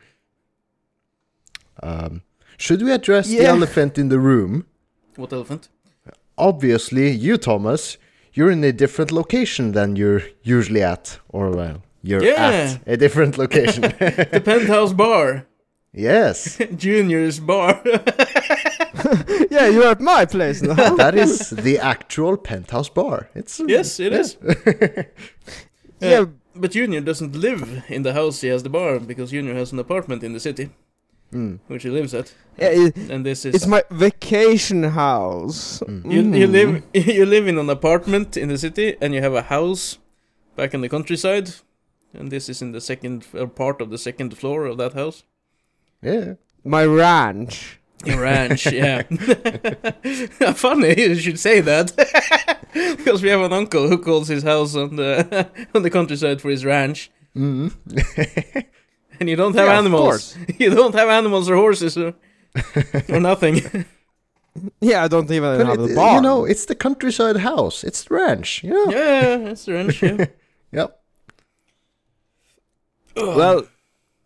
Um, 1.83 2.23
should 2.57 2.83
we 2.83 2.91
address 2.93 3.29
the 3.29 3.45
elephant 3.47 3.99
in 3.99 4.09
the 4.09 4.19
room? 4.19 4.67
What 5.17 5.33
elephant? 5.33 5.69
Obviously, 6.39 7.11
you, 7.11 7.37
Thomas, 7.39 7.97
you're 8.33 8.51
in 8.51 8.65
a 8.65 8.73
different 8.73 9.13
location 9.13 9.73
than 9.73 9.97
you're 9.97 10.23
usually 10.43 10.83
at. 10.83 11.19
Or, 11.29 11.51
well, 11.51 11.83
you're 12.03 12.23
Yeah. 12.25 12.77
at 12.85 12.89
a 12.89 12.97
different 12.97 13.39
location. 13.39 13.83
The 14.33 14.43
penthouse 14.45 14.93
bar. 14.93 15.47
Yes, 15.97 16.59
Junior's 16.77 17.41
bar. 17.41 17.81
yeah, 19.51 19.67
you're 19.69 19.89
at 19.91 20.01
my 20.01 20.25
place 20.27 20.63
now. 20.63 20.75
that 20.97 21.15
is 21.15 21.51
the 21.51 21.79
actual 21.79 22.37
penthouse 22.37 22.89
bar. 22.89 23.29
It's 23.35 23.61
yes, 23.67 23.99
it 24.01 24.13
is. 24.13 24.37
yeah, 26.01 26.25
But 26.55 26.71
Junior 26.73 27.01
doesn't 27.01 27.35
live 27.35 27.85
in 27.89 28.03
the 28.03 28.13
house 28.13 28.41
he 28.41 28.49
has 28.49 28.63
the 28.63 28.69
bar 28.71 28.99
because 29.01 29.31
Junior 29.31 29.55
has 29.55 29.73
an 29.73 29.79
apartment 29.79 30.23
in 30.23 30.33
the 30.33 30.41
city, 30.41 30.71
Mm. 31.33 31.59
which 31.67 31.83
he 31.83 31.91
lives 31.91 32.15
at. 32.15 32.33
yeah 32.57 32.69
it, 32.71 32.97
And 33.11 33.27
this 33.27 33.45
is 33.45 33.55
it's 33.57 33.67
my 33.67 33.83
vacation 33.91 34.85
house. 34.85 35.81
Mm. 35.83 36.05
you, 36.13 36.21
you 36.41 36.47
Mm. 36.47 36.53
live 36.53 36.83
you 37.17 37.27
live 37.27 37.49
in 37.49 37.59
an 37.59 37.69
apartment 37.69 38.37
in 38.37 38.49
the 38.49 38.57
city 38.59 38.97
and 39.01 39.13
you 39.13 39.21
have 39.23 39.35
a 39.35 39.43
house 39.43 39.99
back 40.57 40.73
in 40.75 40.81
the 40.83 40.89
countryside. 40.89 41.51
And 42.15 42.31
this 42.31 42.49
is 42.49 42.63
in 42.63 42.71
the 42.73 42.81
second 42.81 43.27
uh, 43.35 43.47
part 43.47 43.81
of 43.83 43.91
the 43.91 43.99
second 43.99 44.39
floor 44.39 44.67
of 44.67 44.79
that 44.79 44.93
house. 44.95 45.25
Yeah. 46.07 46.35
my 46.65 46.85
ranch. 46.85 47.81
A 48.07 48.17
ranch, 48.17 48.67
yeah. 48.71 49.03
Funny 50.55 50.95
you 51.01 51.15
should 51.17 51.39
say 51.41 51.61
that, 51.61 51.87
because 52.97 53.23
we 53.23 53.31
have 53.31 53.41
an 53.41 53.53
uncle 53.53 53.89
who 53.89 53.99
calls 53.99 54.29
his 54.29 54.43
house 54.45 54.77
on 54.77 54.95
the 54.97 55.49
on 55.75 55.83
the 55.83 55.91
countryside 55.91 56.41
for 56.41 56.51
his 56.51 56.65
ranch, 56.65 57.11
Mm. 57.35 57.73
and 59.21 59.29
you 59.29 59.37
don't 59.37 59.57
have 59.57 59.67
Yeah, 59.69 59.79
animals. 59.79 60.37
You 60.59 60.71
don't 60.71 60.95
have 60.95 61.09
animals 61.09 61.51
or 61.51 61.57
horses 61.57 61.97
or, 61.99 62.15
or 63.09 63.21
nothing. 63.21 63.61
Yeah, 64.81 65.05
I 65.05 65.09
don't 65.09 65.31
even 65.31 65.59
But 65.59 65.67
have 65.67 65.81
it- 65.81 65.89
the 65.89 65.95
bar. 65.95 66.15
you 66.15 66.21
know, 66.23 66.45
it's 66.47 66.65
the 66.67 66.75
countryside 66.77 67.37
house. 67.39 67.83
It's 67.85 68.05
the 68.05 68.15
ranch. 68.15 68.63
You 68.65 68.71
know? 68.73 68.87
yeah, 68.93 69.51
it's 69.53 69.65
the 69.65 69.73
ranch. 69.75 70.03
Yeah. 70.03 70.27
Yep. 70.73 71.01
Well, 73.17 73.67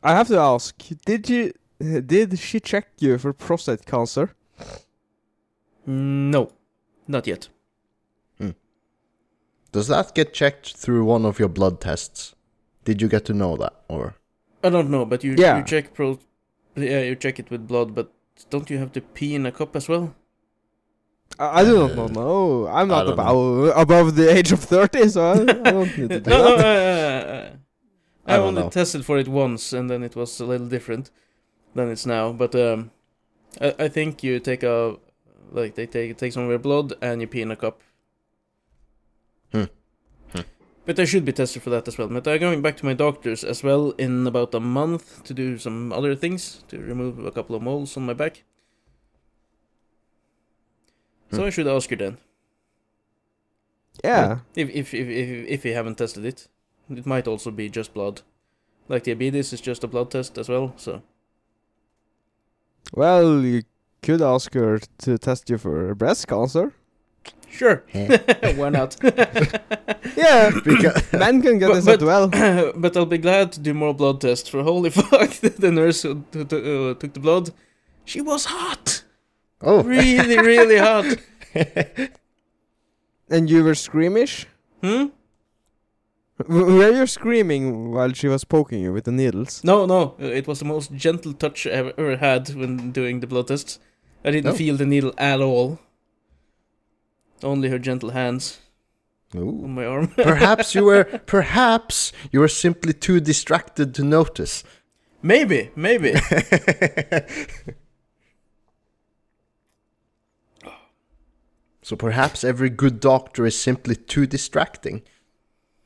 I 0.03 0.13
have 0.15 0.29
to 0.29 0.39
ask: 0.39 0.75
Did 1.07 1.29
you? 1.31 1.53
Did 2.07 2.39
she 2.39 2.61
check 2.61 2.89
you 2.99 3.19
for 3.19 3.33
prostate 3.33 3.87
cancer? 3.87 4.35
no, 5.87 6.53
not 7.09 7.27
yet. 7.27 7.49
Does 9.73 9.87
that 9.87 10.17
get 10.17 10.35
checked 10.35 10.75
through 10.77 11.05
one 11.05 11.25
of 11.25 11.39
your 11.39 11.49
blood 11.49 11.81
tests? 11.81 12.35
Did 12.85 13.01
you 13.01 13.07
get 13.09 13.25
to 13.27 13.33
know 13.33 13.57
that, 13.57 13.73
or 13.89 14.17
I 14.65 14.69
don't 14.71 14.91
know, 14.91 15.05
but 15.05 15.23
you 15.23 15.35
Yeah. 15.39 15.59
you 15.59 15.65
check 15.65 15.95
pro, 15.95 16.19
yeah, 16.75 17.03
you 17.03 17.15
check 17.15 17.39
it 17.39 17.51
with 17.53 17.69
blood, 17.69 17.95
but 17.95 18.11
don't 18.51 18.69
you 18.69 18.79
have 18.79 18.91
to 18.95 19.01
pee 19.01 19.35
in 19.37 19.47
a 19.47 19.53
cup 19.53 19.77
as 19.77 19.89
well? 19.89 20.15
I, 21.39 21.61
I 21.61 21.65
do 21.65 21.79
not 21.79 21.97
Uh, 21.99 22.07
know. 22.09 22.67
I'm 22.67 22.89
not 22.89 23.05
don't 23.05 23.13
above 23.15 23.77
above 23.77 24.17
the 24.17 24.29
age 24.37 24.51
of 24.51 24.59
thirty, 24.59 25.09
so 25.09 25.21
I, 25.23 25.41
I 25.43 25.45
don't 25.45 25.97
need 25.97 26.09
to 26.11 26.21
do 26.25 26.31
no, 26.31 26.39
no, 26.43 26.57
that. 26.57 26.67
uh, 26.67 27.33
uh, 27.33 27.51
I 28.27 28.35
I 28.35 28.39
only 28.39 28.63
know. 28.63 28.71
tested 28.71 29.05
for 29.05 29.19
it 29.19 29.29
once, 29.29 29.73
and 29.73 29.89
then 29.89 30.03
it 30.03 30.17
was 30.17 30.41
a 30.41 30.47
little 30.47 30.67
different 30.67 31.13
than 31.75 31.91
it's 31.91 32.07
now. 32.07 32.33
But 32.33 32.55
um, 32.55 32.91
I, 33.61 33.75
I 33.79 33.89
think 33.89 34.23
you 34.23 34.41
take 34.41 34.62
a 34.62 34.97
like 35.53 35.75
they 35.75 35.87
take 35.87 36.17
take 36.17 36.33
some 36.33 36.45
of 36.45 36.50
your 36.50 36.59
blood 36.59 36.95
and 37.03 37.21
you 37.21 37.27
pee 37.27 37.43
in 37.43 37.50
a 37.50 37.57
cup. 37.57 37.81
Hmm. 39.53 39.65
Hmm. 40.33 40.43
But 40.87 40.99
I 40.99 41.05
should 41.05 41.25
be 41.25 41.33
tested 41.33 41.62
for 41.62 41.71
that 41.71 41.89
as 41.89 41.99
well. 41.99 42.09
But 42.09 42.27
I'm 42.29 42.41
going 42.41 42.62
back 42.62 42.77
to 42.79 42.87
my 42.87 42.95
doctors 42.95 43.45
as 43.45 43.62
well 43.62 43.91
in 43.93 44.27
about 44.27 44.55
a 44.55 44.61
month 44.61 45.25
to 45.25 45.35
do 45.35 45.59
some 45.59 45.93
other 45.93 46.15
things 46.15 46.65
to 46.69 46.79
remove 46.79 47.19
a 47.25 47.31
couple 47.33 47.57
of 47.57 47.62
moles 47.62 47.97
on 47.97 48.07
my 48.07 48.15
back. 48.15 48.45
So 51.33 51.43
Hmm. 51.43 51.47
I 51.47 51.50
should 51.50 51.67
ask 51.69 51.91
her 51.91 51.97
then. 51.97 52.19
Yeah. 54.05 54.39
If 54.55 54.71
if 54.71 54.95
if 54.95 55.09
if, 55.09 55.47
if 55.49 55.65
you 55.65 55.75
haven't 55.75 55.99
tested 55.99 56.25
it, 56.25 56.49
it 56.91 57.07
might 57.07 57.27
also 57.29 57.50
be 57.50 57.69
just 57.69 57.95
blood. 57.95 58.23
Like 58.89 59.05
diabetes 59.05 59.53
is 59.53 59.61
just 59.61 59.85
a 59.85 59.89
blood 59.89 60.11
test 60.11 60.39
as 60.39 60.49
well. 60.49 60.75
So 60.77 61.03
Well, 62.92 63.40
you 63.42 63.62
could 64.02 64.23
ask 64.23 64.54
her 64.54 64.78
to 64.99 65.18
test 65.18 65.50
you 65.50 65.59
for 65.59 65.94
breast 65.94 66.26
cancer. 66.28 66.73
sure, 67.49 67.85
why 68.56 68.68
not? 68.70 68.97
Yeah, 70.16 70.50
Because- 70.64 71.12
men 71.25 71.40
can 71.42 71.59
get 71.59 71.68
But- 71.68 71.75
this 71.76 71.85
but- 71.85 72.02
as 72.02 72.04
well. 72.04 72.73
but 72.76 72.97
I'll 72.97 73.06
be 73.06 73.18
glad 73.18 73.52
to 73.52 73.61
do 73.61 73.73
more 73.75 73.94
blood 73.94 74.20
tests. 74.20 74.49
For 74.49 74.62
holy 74.62 74.90
fuck, 75.00 75.30
the 75.30 75.70
nurse 75.70 76.02
who, 76.02 76.25
who, 76.32 76.44
who, 76.44 76.90
uh, 76.90 76.94
took 76.94 77.12
the 77.14 77.20
blood, 77.20 77.50
she 78.04 78.20
was 78.20 78.47
hot, 78.47 79.04
oh, 79.62 79.82
really, 79.82 80.38
really 80.38 80.78
hot. 80.78 81.16
And 83.28 83.49
you 83.49 83.62
were 83.62 83.75
squeamish? 83.76 84.47
Hmm? 84.82 85.06
W- 86.49 86.76
Were 86.76 86.90
you 86.90 87.06
screaming 87.06 87.92
while 87.92 88.12
she 88.12 88.28
was 88.28 88.44
poking 88.44 88.80
you 88.82 88.92
with 88.92 89.04
the 89.04 89.12
needles? 89.12 89.62
No, 89.64 89.87
no, 89.87 90.14
it 90.18 90.47
was 90.47 90.59
the 90.59 90.64
most 90.64 90.92
gentle 90.92 91.32
touch 91.35 91.66
I 91.66 91.70
ever, 91.70 92.16
had 92.16 92.49
when 92.54 92.92
doing 92.92 93.20
the 93.20 93.26
blood 93.26 93.49
tests. 93.49 93.78
I 94.25 94.30
didn't 94.30 94.52
Oh. 94.52 94.56
feel 94.56 94.76
the 94.76 94.87
needle 94.87 95.12
at 95.18 95.40
all. 95.40 95.78
Only 97.42 97.68
her 97.70 97.78
gentle 97.78 98.11
hands 98.11 98.59
Ooh. 99.35 99.64
on 99.64 99.75
my 99.75 99.85
arm. 99.87 100.09
perhaps 100.16 100.75
you 100.75 100.85
were 100.85 101.04
perhaps 101.26 102.12
you 102.32 102.40
were 102.40 102.49
simply 102.49 102.92
too 102.92 103.20
distracted 103.20 103.94
to 103.94 104.04
notice. 104.04 104.62
maybe, 105.23 105.70
maybe. 105.76 106.14
so 111.82 111.97
perhaps 111.97 112.44
every 112.44 112.70
good 112.70 113.00
doctor 113.00 113.47
is 113.47 113.59
simply 113.61 113.97
too 113.97 114.26
distracting. 114.26 115.02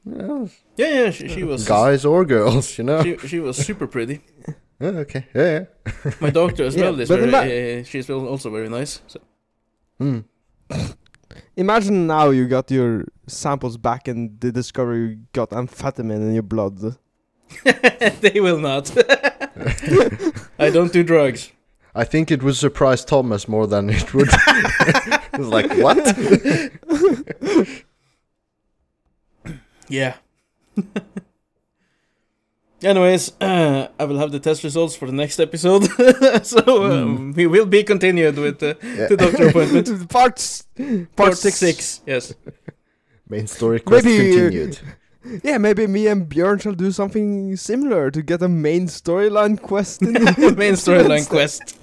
Well, 0.04 0.50
Yeah, 0.76 0.88
yeah, 1.04 1.11
she, 1.11 1.28
she 1.28 1.44
was. 1.44 1.66
guys 1.68 2.04
or 2.04 2.25
girls, 2.25 2.76
you 2.78 2.84
know. 2.84 3.02
She, 3.02 3.16
she 3.28 3.40
was 3.40 3.56
super 3.56 3.87
pretty. 3.87 4.20
Oh, 4.80 4.87
okay, 4.88 5.25
yeah, 5.34 5.66
yeah. 6.04 6.12
My 6.20 6.30
doctor 6.30 6.64
as 6.64 6.75
Yeah, 6.76 6.82
well 6.90 7.00
is 7.00 7.08
but 7.08 7.20
very. 7.20 7.28
ima- 7.76 7.80
uh, 7.80 7.84
she's 7.84 8.11
also 8.11 8.50
very 8.50 8.68
nice. 8.68 9.00
So. 9.06 9.20
Hmm. 9.99 10.18
Imagine 11.56 12.08
now 12.08 12.30
you 12.30 12.49
got 12.49 12.70
your 12.73 13.04
samples 13.28 13.76
back 13.76 14.08
and 14.08 14.38
they 14.40 14.50
discover 14.50 14.96
you 14.96 15.18
got 15.32 15.50
amphetamine 15.50 16.16
in 16.16 16.34
your 16.34 16.42
blood. 16.42 16.96
they 18.20 18.40
will 18.40 18.58
not. 18.58 18.90
I 20.58 20.70
don't 20.70 20.92
do 20.92 21.04
drugs. 21.04 21.52
I 21.94 22.02
think 22.04 22.32
it 22.32 22.42
would 22.42 22.56
surprise 22.56 23.04
Thomas 23.04 23.46
more 23.46 23.68
than 23.68 23.88
it 23.90 24.12
would. 24.12 24.28
it 24.28 25.38
was 25.38 25.46
like, 25.49 25.70
what? 25.78 26.04
Yeah. 29.88 30.14
Anyways, 32.83 33.33
uh, 33.41 33.88
I 33.99 34.05
will 34.05 34.19
have 34.19 34.31
the 34.33 34.41
test 34.41 34.62
results 34.64 34.95
for 34.95 35.07
the 35.07 35.12
next 35.12 35.41
episode, 35.41 35.85
so 36.45 36.85
um, 36.93 37.33
we 37.33 37.47
will 37.47 37.64
be 37.67 37.83
continued 37.83 38.37
with 38.37 38.62
uh, 38.62 38.75
Yeah. 38.83 39.07
the 39.09 39.17
doctor 39.17 39.49
appointment. 39.49 40.09
part, 40.11 40.38
s- 40.38 40.67
part, 40.76 41.17
Part 41.17 41.38
six. 41.38 41.57
six. 41.57 42.00
Yes. 42.07 42.35
Main 43.29 43.47
story 43.47 43.81
quest 43.81 44.05
Maybe, 44.05 44.31
uh, 44.33 44.35
continued. 44.50 44.79
Yeah, 45.43 45.57
maybe 45.57 45.87
me 45.87 46.07
and 46.09 46.29
Bjørn 46.29 46.61
shall 46.61 46.75
do 46.75 46.91
something 46.93 47.57
similar 47.57 48.11
to 48.11 48.21
get 48.21 48.43
a 48.43 48.49
main 48.49 48.87
storyline 48.88 49.59
quest. 49.59 50.03
In 50.03 50.12
Main 50.12 50.75
storyline 50.75 51.26
quest. 51.26 51.79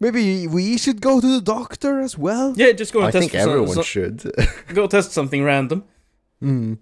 Maybe 0.00 0.46
we 0.46 0.76
should 0.78 1.00
go 1.00 1.20
to 1.20 1.26
the 1.26 1.40
doctor 1.40 2.00
as 2.00 2.18
well. 2.18 2.52
Yeah, 2.56 2.72
just 2.72 2.92
go 2.92 3.00
and 3.00 3.08
I 3.08 3.10
test 3.10 3.20
think 3.20 3.32
for 3.32 3.38
some- 3.40 3.50
everyone 3.50 3.74
so- 3.74 3.82
should. 3.82 4.32
go 4.74 4.86
test 4.86 5.12
something 5.12 5.42
random. 5.44 5.84
Hmm. 6.40 6.74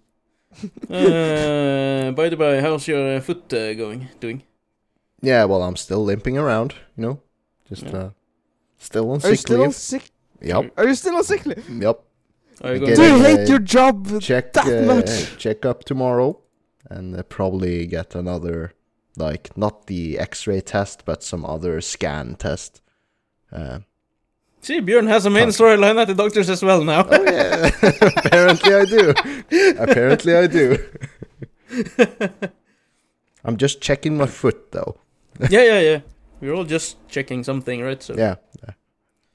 Uh, 0.90 2.11
by 2.12 2.28
the 2.28 2.37
by, 2.37 2.61
how's 2.61 2.87
your 2.87 3.16
uh, 3.16 3.21
foot 3.21 3.52
uh, 3.52 3.75
going? 3.75 4.09
Doing? 4.21 4.42
Yeah, 5.23 5.45
well, 5.45 5.62
I'm 5.62 5.76
still 5.76 6.04
limping 6.04 6.37
around, 6.37 6.75
you 6.97 7.02
know, 7.07 7.21
just 7.69 7.85
Yeah. 7.85 7.97
uh, 7.97 8.11
still 8.78 9.11
on 9.11 9.21
Are 9.23 9.31
you 9.31 9.37
sick 9.37 9.38
still 9.47 9.61
on 9.61 9.66
leave. 9.69 9.75
sick? 9.75 10.11
Yep, 10.42 10.73
Are 10.76 10.88
you 10.88 10.95
still 10.95 11.16
on 11.16 11.25
sick 11.25 11.47
leave? 11.47 11.69
yep. 11.71 12.02
Are 12.62 12.75
you 12.75 12.81
going? 12.81 12.95
Do 12.97 13.02
you 13.02 13.19
hate 13.23 13.40
uh, 13.40 13.50
your 13.50 13.59
job 13.61 14.21
Check, 14.21 14.52
that 14.52 14.66
uh, 14.66 14.95
much? 14.95 15.38
check 15.38 15.64
up 15.64 15.85
tomorrow, 15.85 16.38
and 16.90 17.16
uh, 17.16 17.23
probably 17.23 17.87
get 17.87 18.14
another, 18.14 18.75
like 19.16 19.57
not 19.57 19.87
the 19.87 20.19
X-ray 20.19 20.61
test, 20.61 21.04
but 21.07 21.23
some 21.23 21.45
other 21.47 21.81
scan 21.81 22.35
test. 22.35 22.82
Uh, 23.52 23.78
See, 24.61 24.80
Bjørn 24.80 25.09
has 25.09 25.26
a 25.26 25.30
main 25.30 25.49
storyline 25.49 25.99
at 26.00 26.06
the 26.06 26.14
doctors 26.14 26.49
as 26.49 26.62
well 26.62 26.85
now. 26.85 27.04
oh 27.11 27.23
yeah, 27.25 27.71
apparently 28.16 28.75
I 28.75 28.85
do. 28.85 29.12
Apparently 29.78 30.37
I 30.37 30.47
do. 30.47 30.78
I'm 33.44 33.56
just 33.56 33.80
checking 33.80 34.16
my 34.16 34.26
foot 34.26 34.71
though. 34.73 34.97
yeah, 35.50 35.62
yeah, 35.64 35.80
yeah. 35.80 36.00
We're 36.40 36.54
all 36.54 36.64
just 36.64 36.97
checking 37.09 37.42
something, 37.44 37.82
right? 37.82 38.00
So. 38.02 38.14
Yeah, 38.16 38.37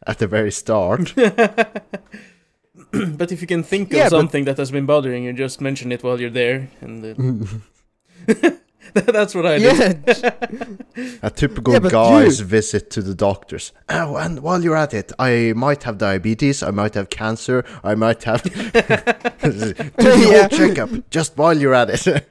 at 0.05 0.17
the 0.19 0.27
very 0.27 0.51
start. 0.51 1.13
but 3.17 3.31
if 3.31 3.41
you 3.41 3.47
can 3.47 3.63
think 3.63 3.91
Yeah, 3.91 4.05
of 4.05 4.11
but- 4.11 4.17
something 4.17 4.45
that 4.45 4.57
has 4.57 4.71
been 4.71 4.85
bothering 4.85 5.23
you, 5.25 5.33
just 5.33 5.59
mention 5.61 5.91
it 5.91 6.03
while 6.03 6.19
you're 6.21 6.29
there, 6.29 6.69
and 6.81 7.03
uh, 8.29 8.51
that's 9.15 9.33
what 9.35 9.45
I 9.45 9.57
do. 9.59 9.65
Yeah, 9.65 10.31
A 11.23 11.29
typical 11.29 11.73
Yeah, 11.73 11.79
guy's 11.89 12.39
you- 12.39 12.45
visit 12.45 12.89
to 12.91 13.01
the 13.01 13.13
doctors. 13.15 13.71
Oh, 13.89 14.15
and 14.15 14.39
while 14.41 14.63
you're 14.63 14.75
at 14.77 14.93
it, 14.93 15.11
I 15.19 15.53
might 15.55 15.83
have 15.83 15.97
diabetes, 15.97 16.63
I 16.63 16.71
might 16.71 16.93
have 16.95 17.09
cancer, 17.09 17.63
I 17.83 17.95
might 17.95 18.23
have. 18.23 18.41
Do 18.43 18.51
the 18.51 19.91
Yeah. 19.97 20.47
whole 20.47 20.49
checkup 20.49 21.09
just 21.09 21.37
while 21.37 21.57
you're 21.57 21.73
at 21.75 21.89
it. 22.07 22.27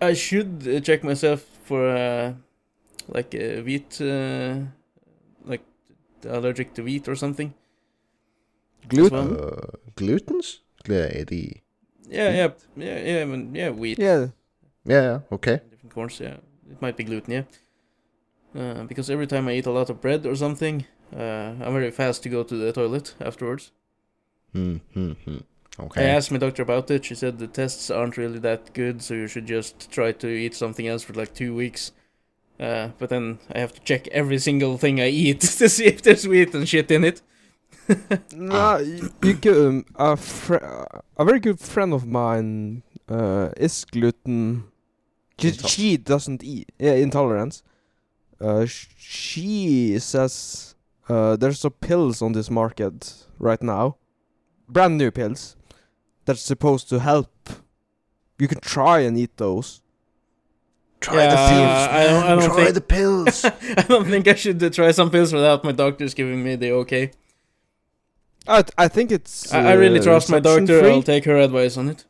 I 0.00 0.14
should 0.14 0.66
uh, 0.66 0.80
check 0.80 1.04
myself 1.04 1.44
for 1.64 1.88
uh, 1.88 2.32
like 3.08 3.34
uh, 3.34 3.62
wheat, 3.62 4.00
uh, 4.00 4.56
like 5.44 5.62
allergic 6.24 6.74
to 6.74 6.82
wheat 6.82 7.08
or 7.08 7.14
something. 7.14 7.54
gluten. 8.88 9.30
Well, 9.36 9.48
uh, 9.48 9.76
glutens? 9.96 10.60
Gl- 10.84 11.26
the- 11.26 11.60
Yeah, 12.08 12.30
yeah, 12.30 12.50
yeah, 12.76 12.98
yeah, 13.24 13.36
yeah, 13.52 13.70
wheat. 13.70 13.98
Yeah, 13.98 14.28
Yeah, 14.86 15.02
yeah, 15.02 15.18
okay. 15.32 15.60
different 15.70 15.94
corns. 15.94 16.20
Yeah, 16.20 16.36
it 16.70 16.80
might 16.80 16.96
be 16.96 17.04
gluten. 17.04 17.32
Yeah, 17.32 17.42
uh, 18.60 18.84
because 18.84 19.10
every 19.10 19.26
time 19.26 19.48
I 19.48 19.54
eat 19.54 19.66
a 19.66 19.70
lot 19.70 19.90
of 19.90 20.00
bread 20.00 20.26
or 20.26 20.36
something, 20.36 20.86
uh, 21.14 21.54
I'm 21.60 21.72
very 21.72 21.90
fast 21.90 22.22
to 22.22 22.28
go 22.28 22.42
to 22.42 22.56
the 22.56 22.72
toilet 22.72 23.14
afterwards. 23.20 23.72
Hmm, 24.52 24.76
hmm, 24.94 25.12
hmm. 25.24 25.38
Okay. 25.78 26.06
I 26.06 26.08
asked 26.08 26.30
my 26.32 26.38
doctor 26.38 26.62
about 26.62 26.90
it. 26.90 27.04
She 27.04 27.14
said 27.14 27.38
the 27.38 27.46
tests 27.46 27.90
aren't 27.90 28.16
really 28.16 28.38
that 28.38 28.72
good, 28.72 29.02
so 29.02 29.14
you 29.14 29.26
should 29.26 29.46
just 29.46 29.90
try 29.90 30.12
to 30.12 30.28
eat 30.28 30.54
something 30.54 30.86
else 30.86 31.02
for 31.02 31.12
like 31.12 31.34
two 31.34 31.54
weeks. 31.54 31.92
Uh, 32.58 32.88
but 32.98 33.10
then 33.10 33.38
I 33.52 33.58
have 33.58 33.74
to 33.74 33.80
check 33.80 34.08
every 34.08 34.38
single 34.38 34.78
thing 34.78 35.00
I 35.00 35.08
eat 35.08 35.40
to 35.58 35.68
see 35.68 35.86
if 35.86 36.00
there's 36.02 36.26
wheat 36.26 36.54
and 36.54 36.66
shit 36.66 36.90
in 36.90 37.04
it. 37.04 37.20
no, 38.32 38.78
you, 38.78 39.10
you 39.22 39.34
could, 39.34 39.66
um, 39.66 39.84
a 39.96 40.16
fr- 40.16 40.54
a 41.16 41.24
very 41.24 41.40
good 41.40 41.60
friend 41.60 41.92
of 41.92 42.06
mine 42.06 42.82
uh, 43.08 43.50
is 43.56 43.84
gluten. 43.84 44.64
She, 45.38 45.52
she 45.52 45.96
doesn't 45.96 46.42
eat 46.42 46.72
yeah, 46.78 46.92
intolerance. 46.94 47.62
Uh, 48.40 48.66
she 48.66 49.98
says 49.98 50.74
uh, 51.08 51.36
there's 51.36 51.60
some 51.60 51.72
pills 51.72 52.22
on 52.22 52.32
this 52.32 52.50
market 52.50 53.26
right 53.38 53.62
now, 53.62 53.96
brand 54.68 54.96
new 54.98 55.10
pills 55.10 55.56
that's 56.24 56.40
supposed 56.42 56.88
to 56.88 56.98
help. 57.00 57.30
You 58.38 58.48
can 58.48 58.60
try 58.60 59.00
and 59.00 59.16
eat 59.18 59.36
those. 59.36 59.82
Try 61.00 61.16
Yeah, 61.16 61.30
the 61.30 61.36
pills. 61.36 61.88
I 61.88 62.04
don't- 62.06 62.24
I 62.24 62.28
don't 62.34 62.54
Try 62.54 62.64
think- 62.64 62.74
the 62.74 62.80
pills. 62.80 63.44
I 63.76 63.82
don't 63.88 64.06
think 64.06 64.28
I 64.28 64.34
should 64.34 64.62
uh, 64.62 64.70
try 64.70 64.90
some 64.92 65.10
pills 65.10 65.32
without 65.32 65.64
my 65.64 65.72
doctor's 65.72 66.14
giving 66.14 66.42
me 66.42 66.56
the 66.56 66.72
okay. 66.72 67.10
I 68.48 68.62
th- 68.62 68.72
I 68.78 68.88
think 68.88 69.10
it's. 69.12 69.52
I, 69.52 69.70
I 69.70 69.72
really 69.74 69.98
uh, 69.98 70.02
trust 70.02 70.30
my 70.30 70.40
doctor. 70.40 70.80
free. 70.80 70.90
I'll 70.90 71.02
take 71.02 71.24
her 71.24 71.36
advice 71.36 71.76
on 71.76 71.88
it. 71.88 72.04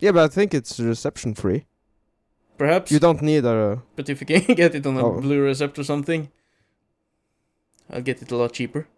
Yeah, 0.00 0.12
but 0.12 0.24
I 0.24 0.28
think 0.28 0.54
it's 0.54 0.78
reception 0.78 1.34
free. 1.34 1.66
Perhaps. 2.58 2.90
You 2.90 2.98
don't 2.98 3.20
need 3.22 3.44
a. 3.44 3.82
But 3.96 4.08
if 4.08 4.20
you 4.20 4.26
can 4.26 4.54
get 4.54 4.74
it 4.74 4.86
on 4.86 4.96
a 4.96 5.04
Oh. 5.06 5.20
blue 5.20 5.40
recept 5.44 5.78
or 5.78 5.84
something, 5.84 6.30
I'll 7.90 8.02
get 8.02 8.22
it 8.22 8.30
a 8.32 8.36
lot 8.36 8.52
cheaper. 8.54 8.88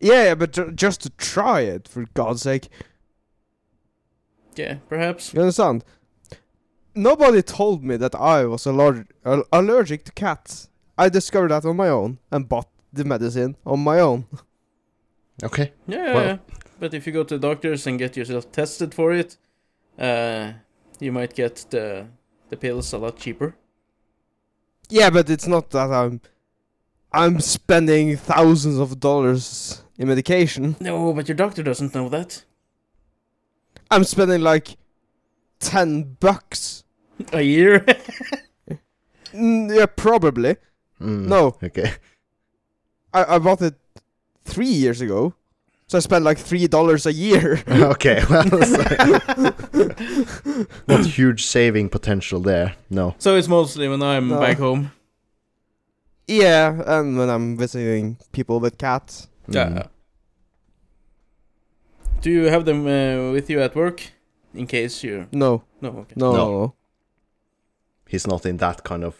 Yeah, 0.00 0.24
yeah, 0.24 0.34
but 0.34 0.74
just 0.76 1.02
to 1.02 1.10
try 1.10 1.60
it, 1.60 1.86
for 1.86 2.06
God's 2.14 2.42
sake. 2.42 2.68
Yeah, 4.56 4.78
perhaps. 4.88 5.32
You 5.34 5.40
understand? 5.40 5.84
Nobody 6.94 7.42
told 7.42 7.84
me 7.84 7.96
that 7.98 8.14
I 8.14 8.44
was 8.46 8.64
allerg- 8.64 9.06
al- 9.24 9.44
allergic 9.52 10.04
to 10.04 10.12
cats. 10.12 10.68
I 10.98 11.08
discovered 11.08 11.50
that 11.50 11.64
on 11.64 11.76
my 11.76 11.88
own 11.88 12.18
and 12.32 12.48
bought 12.48 12.68
the 12.92 13.04
medicine 13.04 13.56
on 13.64 13.80
my 13.80 14.00
own. 14.00 14.24
okay. 15.44 15.72
Yeah, 15.86 16.14
Well- 16.14 16.24
yeah. 16.24 16.38
But 16.80 16.94
if 16.94 17.06
you 17.06 17.12
go 17.12 17.24
to 17.24 17.36
the 17.38 17.48
doctors 17.48 17.86
and 17.86 17.98
get 17.98 18.16
yourself 18.16 18.50
tested 18.52 18.94
for 18.94 19.12
it, 19.12 19.36
uh, 19.98 20.52
you 20.98 21.12
might 21.12 21.34
get 21.34 21.66
the 21.68 22.06
the 22.50 22.56
pills 22.56 22.92
are 22.92 22.98
a 22.98 23.00
lot 23.00 23.16
cheaper. 23.16 23.54
Yeah, 24.88 25.10
but 25.10 25.30
it's 25.30 25.46
not 25.46 25.70
that 25.70 25.90
I'm 25.90 26.20
I'm 27.12 27.40
spending 27.40 28.16
thousands 28.16 28.78
of 28.78 29.00
dollars 29.00 29.82
in 29.98 30.08
medication. 30.08 30.76
No, 30.80 31.12
but 31.12 31.28
your 31.28 31.36
doctor 31.36 31.62
doesn't 31.62 31.94
know 31.94 32.08
that. 32.08 32.44
I'm 33.90 34.04
spending 34.04 34.40
like 34.42 34.76
ten 35.58 36.16
bucks. 36.20 36.84
A 37.32 37.42
year? 37.42 37.84
Mm, 39.34 39.76
yeah, 39.76 39.86
probably. 39.86 40.56
Mm, 41.00 41.26
No, 41.26 41.56
Okay. 41.62 41.92
I, 43.12 43.36
I 43.36 43.38
bought 43.38 43.60
it 43.62 43.74
three 44.44 44.68
years 44.68 45.00
ago, 45.00 45.34
so 45.90 45.98
I 45.98 46.00
spent 46.02 46.24
like 46.24 46.38
three 46.38 46.68
dollars 46.68 47.04
a 47.06 47.12
year. 47.12 47.60
okay. 47.68 48.22
Well, 48.30 48.44
so- 48.62 49.54
not 50.86 51.04
huge 51.06 51.44
saving 51.44 51.88
potential 51.88 52.38
there. 52.40 52.76
No. 52.90 53.14
so 53.18 53.34
it's 53.36 53.48
mostly 53.48 53.88
when 53.88 54.00
I'm 54.02 54.28
No. 54.28 54.38
back 54.38 54.58
home. 54.58 54.92
yeah, 56.28 56.80
and 56.86 57.18
when 57.18 57.28
I'm 57.28 57.56
visiting 57.56 58.18
people 58.30 58.60
with 58.60 58.78
cats. 58.78 59.28
Yeah. 59.48 59.68
Mm. 59.68 59.88
Do 62.20 62.30
you 62.30 62.44
have 62.50 62.64
them 62.66 62.86
uh, 62.86 63.32
with 63.32 63.50
you 63.50 63.60
at 63.60 63.74
work? 63.74 64.00
In 64.54 64.66
case 64.66 65.02
you. 65.02 65.26
No, 65.32 65.62
No, 65.80 65.88
okay. 65.88 66.14
no, 66.16 66.32
No. 66.32 66.36
no. 66.46 66.74
He's 68.06 68.26
not 68.28 68.46
in 68.46 68.58
that 68.58 68.84
kind 68.84 69.02
of 69.04 69.14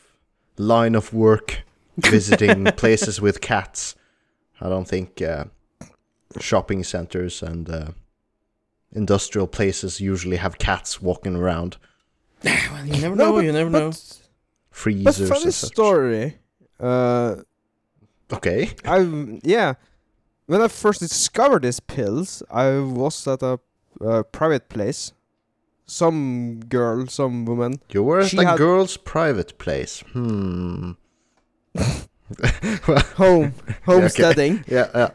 line 0.57 0.95
of 0.97 1.13
work, 1.13 1.63
visiting 1.97 2.65
places 2.77 3.21
with 3.21 3.41
cats. 3.41 3.97
I 4.61 4.69
don't 4.69 4.87
think 4.89 5.21
uh, 5.23 5.45
shopping 6.39 6.85
centers 6.85 7.43
and 7.43 7.69
uh, 7.69 7.89
industrial 8.93 9.47
places 9.47 10.01
usually 10.01 10.37
have 10.37 10.59
cats 10.59 11.01
walking 11.03 11.37
around. 11.37 11.77
Well, 12.45 12.87
you 12.87 13.01
never 13.03 13.17
No, 13.17 13.25
know, 13.27 13.33
but- 13.35 13.45
you 13.45 13.53
never 13.53 13.71
but, 13.71 13.79
know. 13.79 13.91
But 13.91 14.19
Freezers. 14.71 15.29
funny 15.29 15.45
and 15.45 15.55
such. 15.55 15.73
story. 15.73 16.39
Uh, 16.79 17.37
Okay. 18.33 18.71
I 18.85 18.99
yeah. 19.43 19.75
When 20.47 20.61
I 20.63 20.69
first 20.69 21.01
discovered 21.01 21.63
these 21.63 21.81
pills, 21.81 22.43
I 22.51 22.79
was 22.79 23.27
at 23.27 23.43
a 23.43 23.59
uh, 24.01 24.23
private 24.31 24.69
place. 24.69 25.13
Some 25.87 26.61
girl, 26.69 27.07
some 27.09 27.45
woman. 27.45 27.81
You 27.91 28.05
were 28.05 28.21
at 28.21 28.33
a 28.33 28.45
had- 28.47 28.57
girl's 28.59 28.97
private 28.97 29.59
place. 29.59 30.05
Hmm. 30.13 30.93
well, 31.75 33.01
Home, 33.17 33.55
homesteading. 33.85 34.65
yeah, 34.69 34.89
yeah. 34.95 35.11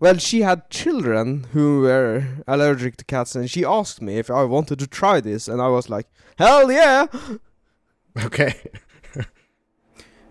Well, 0.00 0.16
she 0.16 0.40
had 0.40 0.70
children 0.70 1.44
who 1.52 1.82
were 1.82 2.24
allergic 2.48 2.96
to 2.96 3.04
cats, 3.04 3.36
and 3.36 3.50
she 3.50 3.64
asked 3.66 4.00
me 4.00 4.16
if 4.18 4.30
I 4.30 4.44
wanted 4.44 4.78
to 4.78 4.86
try 4.86 5.20
this, 5.20 5.46
and 5.46 5.60
I 5.60 5.68
was 5.68 5.88
like, 5.90 6.06
"Hell 6.38 6.72
yeah!" 6.72 7.06
Okay. 8.24 8.54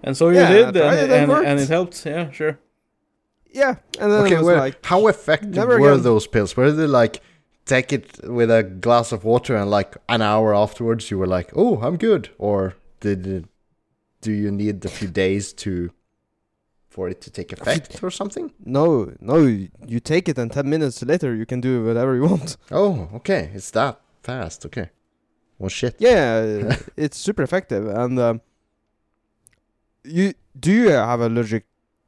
And 0.04 0.16
so 0.16 0.30
you 0.30 0.36
Yeah, 0.36 0.52
did, 0.72 0.78
and, 0.78 0.98
it, 0.98 1.10
it 1.10 1.30
and, 1.30 1.32
and 1.32 1.60
it 1.60 1.68
helped. 1.70 2.06
Yeah, 2.06 2.32
sure. 2.32 2.58
Yeah, 3.52 3.76
and 4.00 4.12
then 4.12 4.26
okay, 4.26 4.36
I 4.36 4.38
was 4.40 4.46
well, 4.48 4.58
like, 4.58 4.86
how 4.86 5.08
effective 5.08 5.56
were 5.58 5.76
again. 5.92 6.04
those 6.04 6.28
pills? 6.28 6.56
Were 6.56 6.72
they 6.72 6.88
like 6.88 7.22
take 7.66 7.92
it 7.92 8.20
with 8.24 8.50
a 8.50 8.64
glass 8.64 9.12
of 9.12 9.24
water 9.26 9.56
and 9.58 9.70
like 9.70 9.98
an 10.08 10.22
hour 10.22 10.56
afterwards 10.56 11.12
you 11.12 11.18
were 11.18 11.28
like, 11.28 11.52
"Oh, 11.56 11.82
I'm 11.82 11.98
good," 11.98 12.30
or 12.38 12.76
did 13.02 13.28
it, 13.28 13.46
do 14.22 14.32
you 14.32 14.52
need 14.52 14.86
a 14.86 14.90
few 14.90 15.08
days 15.10 15.52
to 15.54 15.92
for 16.90 17.08
it 17.10 17.22
to 17.22 17.30
take 17.30 17.54
effect 17.54 18.04
or 18.04 18.12
something? 18.12 18.52
"No, 18.66 19.12
no, 19.20 19.38
you 19.88 20.00
take 20.00 20.28
it, 20.30 20.38
and 20.38 20.52
ten 20.52 20.70
minutes 20.70 21.04
later 21.04 21.36
you 21.36 21.46
can 21.46 21.62
do 21.62 21.86
whatever 21.86 22.16
you 22.16 22.24
want." 22.24 22.58
Oh, 22.72 23.10
okay, 23.14 23.52
it's 23.54 23.72
that 23.72 24.00
fast. 24.24 24.66
Okay. 24.66 24.90
Well, 25.60 25.70
shit. 25.70 25.96
Yeah, 26.00 26.76
it's 26.98 27.18
super 27.18 27.44
effective, 27.44 27.88
and 27.88 28.20
um, 28.20 28.42
you 30.04 30.34
do 30.60 30.72
you 30.72 30.90
have 30.90 31.22
allergic 31.22 31.66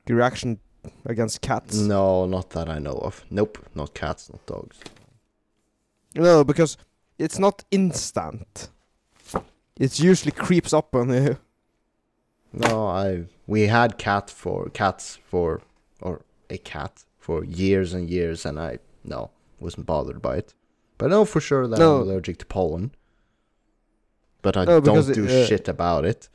reaction 0.07 0.59
against 1.05 1.41
cats? 1.41 1.77
No, 1.77 2.25
not 2.25 2.49
that 2.51 2.67
I 2.69 2.79
know 2.79 2.97
of. 3.03 3.23
Nope, 3.29 3.57
not 3.75 3.93
cats, 3.93 4.29
not 4.31 4.45
dogs. 4.45 4.79
No, 6.15 6.43
because 6.43 6.77
it's 7.17 7.39
not 7.39 7.63
instant. 7.71 8.69
It 9.79 9.99
usually 9.99 10.31
creeps 10.31 10.73
up 10.73 10.95
on 10.95 11.09
you. 11.09 11.37
No, 12.53 12.87
I 12.87 13.25
we 13.47 13.67
had 13.67 13.97
cat 13.97 14.29
for 14.29 14.69
cats 14.69 15.19
for 15.25 15.61
or 16.01 16.21
a 16.49 16.57
cat 16.57 17.03
for 17.17 17.43
years 17.45 17.93
and 17.93 18.09
years, 18.09 18.45
and 18.45 18.59
I 18.59 18.79
no 19.03 19.31
wasn't 19.59 19.85
bothered 19.85 20.21
by 20.21 20.37
it. 20.37 20.53
But 20.97 21.05
I 21.07 21.09
know 21.09 21.25
for 21.25 21.39
sure 21.41 21.67
that 21.67 21.79
No. 21.79 21.95
I'm 22.01 22.01
allergic 22.09 22.37
to 22.39 22.45
pollen. 22.45 22.91
But 24.41 24.57
I 24.57 24.65
No, 24.65 24.79
don't 24.81 25.13
do 25.13 25.25
it, 25.25 25.31
uh, 25.31 25.45
shit 25.47 25.67
about 25.67 26.05
it. 26.05 26.29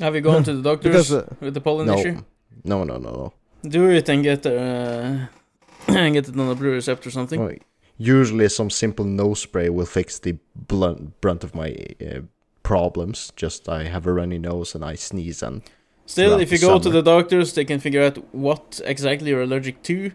Have 0.00 0.14
you 0.14 0.20
gone 0.20 0.42
to 0.44 0.54
the 0.54 0.62
doctors 0.70 0.92
Because 0.92 1.12
uh, 1.12 1.34
with 1.40 1.54
the 1.54 1.60
pollen 1.60 1.86
No, 1.86 1.98
issue? 1.98 2.16
no, 2.64 2.84
no, 2.84 2.96
no, 2.98 3.10
no. 3.10 3.32
Do 3.68 3.90
it 3.90 4.08
and 4.08 4.22
get 4.22 4.44
uh, 4.46 5.26
get 5.88 6.28
it 6.28 6.38
on 6.38 6.48
a 6.50 6.54
blue 6.54 6.72
receptor 6.72 7.08
or 7.08 7.12
something. 7.12 7.40
Well, 7.40 7.54
Usually, 7.98 8.48
some 8.48 8.70
simple 8.70 9.04
nose 9.04 9.40
spray 9.42 9.68
will 9.68 9.86
fix 9.86 10.18
the 10.18 10.36
blunt 10.56 11.20
brunt 11.20 11.44
of 11.44 11.54
my 11.54 11.76
uh, 12.00 12.20
problems. 12.62 13.32
Just 13.36 13.68
I 13.68 13.84
have 13.84 14.06
a 14.06 14.12
runny 14.12 14.38
nose 14.38 14.74
and 14.74 14.84
I 14.84 14.94
sneeze 14.94 15.42
and 15.42 15.62
Still, 16.04 16.40
if 16.40 16.52
you 16.52 16.58
go 16.58 16.78
to 16.78 16.90
the 16.90 17.02
doctors, 17.02 17.54
they 17.54 17.64
can 17.64 17.78
figure 17.78 18.02
out 18.02 18.18
what 18.34 18.80
exactly 18.84 19.30
you're 19.30 19.42
allergic 19.42 19.82
to. 19.84 20.10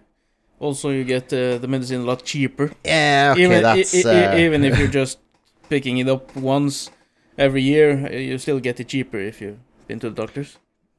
Also, 0.59 0.89
you 0.89 1.03
get 1.03 1.31
uh, 1.31 1.57
the 1.57 1.67
medicine 1.67 2.01
a 2.01 2.03
lot 2.03 2.23
cheaper. 2.23 2.71
yeah, 2.83 3.29
okay, 3.31 3.43
even, 3.43 3.61
that's 3.63 4.05
uh, 4.05 4.35
even 4.37 4.63
if 4.63 4.77
you're 4.77 4.87
just 5.01 5.19
picking 5.69 5.97
it 5.99 6.09
up 6.09 6.35
once 6.35 6.91
every 7.37 7.61
year, 7.61 8.11
you 8.11 8.37
still 8.37 8.59
get 8.59 8.79
it 8.79 8.89
cheaper 8.89 9.17
if 9.17 9.39
you've 9.41 9.59
been 9.87 9.99
to 9.99 10.09
the 10.09 10.15
doctors. 10.15 10.57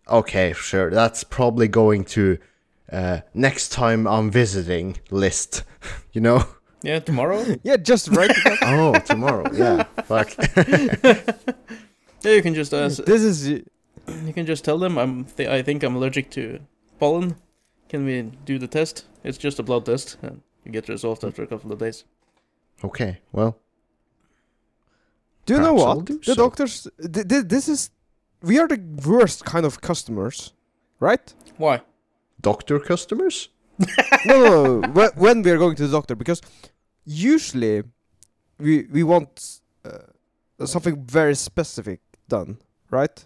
Okay, 0.08 0.52
sure. 0.52 0.90
That's 0.90 1.22
probably 1.22 1.68
going 1.68 2.04
to 2.16 2.38
uh, 2.90 3.20
next 3.34 3.68
time 3.70 4.06
I'm 4.06 4.30
visiting 4.30 4.96
list. 5.10 5.64
you 6.12 6.20
know? 6.20 6.44
Yeah, 6.82 7.00
tomorrow. 7.00 7.44
yeah, 7.62 7.76
just 7.76 8.08
right. 8.08 8.30
Oh, 8.62 8.92
tomorrow. 9.00 9.50
Yeah. 9.52 9.82
Fuck. 10.04 10.34
yeah, 12.22 12.32
you 12.32 12.42
can 12.42 12.54
just 12.54 12.72
uh, 12.72 12.84
ask. 12.84 13.04
this 13.04 13.22
is 13.22 13.48
You 13.48 14.32
can 14.32 14.46
just 14.46 14.64
tell 14.64 14.78
them 14.78 14.96
I'm. 14.98 15.24
Th- 15.24 15.48
I 15.48 15.62
think 15.62 15.82
I'm 15.82 15.96
allergic 15.96 16.30
to 16.32 16.60
pollen. 17.00 17.36
Can 17.88 18.04
we 18.04 18.22
do 18.44 18.58
the 18.58 18.68
test? 18.68 19.06
It's 19.24 19.38
just 19.38 19.58
a 19.58 19.62
blood 19.62 19.86
test, 19.86 20.16
and 20.22 20.40
you 20.64 20.72
get 20.72 20.86
the 20.86 20.92
result 20.92 21.24
after 21.24 21.42
a 21.42 21.46
couple 21.46 21.72
of 21.72 21.78
days. 21.78 22.04
Okay. 22.84 23.18
Well. 23.32 23.58
Do 25.46 25.54
you 25.54 25.60
know 25.60 25.74
Perhaps 25.74 25.82
I'll 25.88 25.96
what? 25.96 26.04
do 26.04 26.18
the 26.18 26.24
so. 26.24 26.34
doctors. 26.34 26.88
Th- 27.12 27.26
th- 27.28 27.44
this 27.48 27.68
is. 27.68 27.90
We 28.42 28.58
are 28.60 28.68
the 28.68 28.80
worst 29.04 29.44
kind 29.44 29.66
of 29.66 29.80
customers, 29.80 30.52
right? 31.00 31.34
Why? 31.56 31.80
Doctor 32.40 32.78
customers? 32.78 33.48
No, 34.26 34.34
no, 34.42 34.80
no. 34.80 34.88
When, 34.92 35.10
when 35.16 35.42
we 35.42 35.50
are 35.50 35.58
going 35.58 35.76
to 35.76 35.86
the 35.86 35.92
doctor, 35.92 36.14
because 36.16 36.40
usually 37.04 37.82
we 38.58 38.86
we 38.92 39.02
want 39.02 39.60
uh, 39.84 40.66
something 40.66 41.04
very 41.04 41.34
specific 41.34 42.00
done, 42.28 42.58
right? 42.90 43.24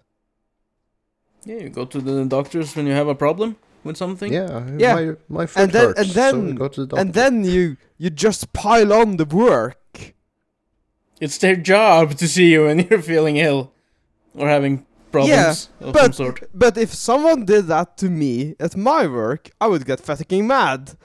Yeah, 1.45 1.57
you 1.57 1.71
go 1.71 1.85
to 1.85 2.01
the 2.01 2.25
doctors 2.25 2.77
when 2.77 2.87
you 2.87 2.93
have 2.93 3.09
a 3.09 3.15
problem 3.15 3.57
with 3.85 3.97
something. 3.97 4.33
Yeah. 4.33 4.65
Yeah. 4.79 4.95
My, 4.95 5.17
my 5.29 5.47
foot 5.47 5.62
And 5.62 5.73
then- 5.73 5.85
hurts, 5.87 6.01
and 6.01 6.09
so 6.11 6.15
then- 6.15 6.47
we 6.47 6.53
go 6.53 6.69
to 6.69 6.81
the 6.83 6.87
doctor. 6.87 7.01
And 7.01 7.15
then 7.15 7.45
you 7.45 7.77
you 7.99 8.11
just 8.11 8.53
pile 8.53 8.93
on 8.93 9.17
the 9.17 9.25
work. 9.25 10.15
It's 11.21 11.38
their 11.38 11.57
job 11.57 12.15
to 12.19 12.27
see 12.29 12.51
you 12.53 12.65
when 12.67 12.79
you're 12.91 13.03
feeling 13.03 13.37
ill 13.37 13.73
or 14.35 14.49
having 14.49 14.85
problems 15.12 15.68
of 15.81 15.85
some 15.85 15.92
but- 15.92 16.14
sort. 16.14 16.42
But 16.55 16.77
if 16.77 16.92
someone 16.94 17.44
did 17.44 17.66
that 17.66 17.96
to 17.98 18.09
me 18.11 18.57
at 18.59 18.77
my 18.77 19.07
work, 19.07 19.51
I 19.61 19.66
would 19.68 19.87
get 19.87 20.01
fucking 20.01 20.46
mad. 20.46 20.96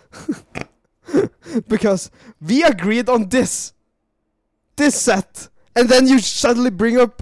because 1.68 2.12
we 2.42 2.64
agreed 2.64 3.10
on 3.10 3.30
this. 3.30 3.74
This 4.76 5.00
set. 5.00 5.50
And 5.76 5.90
then 5.90 6.08
you 6.08 6.20
suddenly 6.20 6.72
bring 6.72 6.98
up 7.00 7.22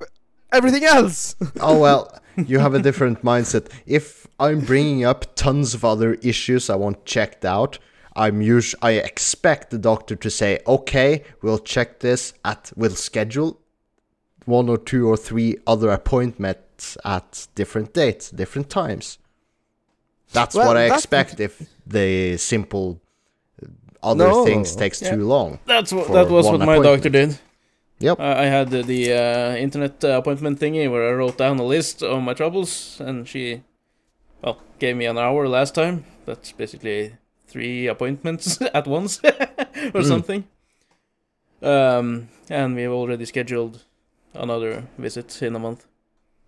everything 0.52 0.84
else. 0.84 1.36
oh 1.60 1.80
well, 1.80 2.18
you 2.38 2.60
have 2.60 2.74
a 2.74 2.82
different 2.82 3.22
mindset. 3.24 3.72
If 3.86 4.28
I'm 4.40 4.62
bringing 4.62 5.04
up 5.04 5.36
tons 5.36 5.74
of 5.74 5.84
other 5.84 6.16
issues 6.16 6.70
I 6.70 6.76
want 6.76 7.06
checked 7.06 7.46
out, 7.46 7.80
I'm 8.16 8.42
us- 8.42 8.76
I 8.82 8.92
expect 8.92 9.72
the 9.72 9.78
doctor 9.78 10.16
to 10.16 10.30
say, 10.30 10.60
"Okay, 10.66 11.24
we'll 11.42 11.60
check 11.60 12.00
this 12.00 12.34
at 12.44 12.72
we'll 12.76 12.96
schedule 12.96 13.60
one 14.46 14.70
or 14.70 14.78
two 14.78 15.08
or 15.08 15.18
three 15.18 15.58
other 15.68 15.90
appointments 15.90 16.98
at 17.04 17.48
different 17.56 17.94
dates, 17.94 18.30
different 18.32 18.70
times." 18.70 19.18
That's 20.34 20.56
Well, 20.56 20.68
what 20.68 20.78
I 20.78 20.84
that's- 20.84 21.00
expect 21.02 21.40
if 21.40 21.62
the 21.88 22.38
simple 22.38 23.00
other 24.04 24.28
No. 24.28 24.46
things 24.46 24.76
takes 24.76 25.02
Yeah. 25.02 25.16
too 25.16 25.26
long. 25.28 25.60
That's 25.66 25.92
what 25.92 26.12
that 26.12 26.30
was 26.30 26.46
what 26.46 26.60
my 26.60 26.80
doctor 26.80 27.10
did. 27.10 27.38
Yep. 28.00 28.20
Uh, 28.20 28.24
I 28.38 28.46
had 28.46 28.70
the, 28.72 28.84
the 28.84 29.14
uh, 29.14 29.56
internet 29.56 30.04
uh, 30.04 30.18
appointment 30.20 30.60
thingy 30.60 30.92
where 30.92 31.08
I 31.10 31.14
wrote 31.14 31.38
down 31.38 31.60
a 31.60 31.64
list 31.66 32.04
of 32.04 32.22
my 32.22 32.34
troubles, 32.34 33.00
and 33.00 33.26
she, 33.28 33.62
well, 34.44 34.58
gave 34.80 34.98
me 34.98 35.06
an 35.06 35.18
hour 35.18 35.48
last 35.48 35.74
time. 35.76 36.04
That's 36.26 36.52
basically 36.52 37.16
three 37.48 37.88
appointments 37.88 38.60
at 38.74 38.86
once 38.86 39.20
or 39.24 40.02
Mm. 40.02 40.06
something. 40.08 40.44
Um, 41.62 42.28
and 42.50 42.76
we've 42.76 42.92
already 42.92 43.26
scheduled 43.26 43.84
another 44.36 44.84
visit 44.98 45.42
in 45.42 45.56
a 45.56 45.60
month. 45.60 45.86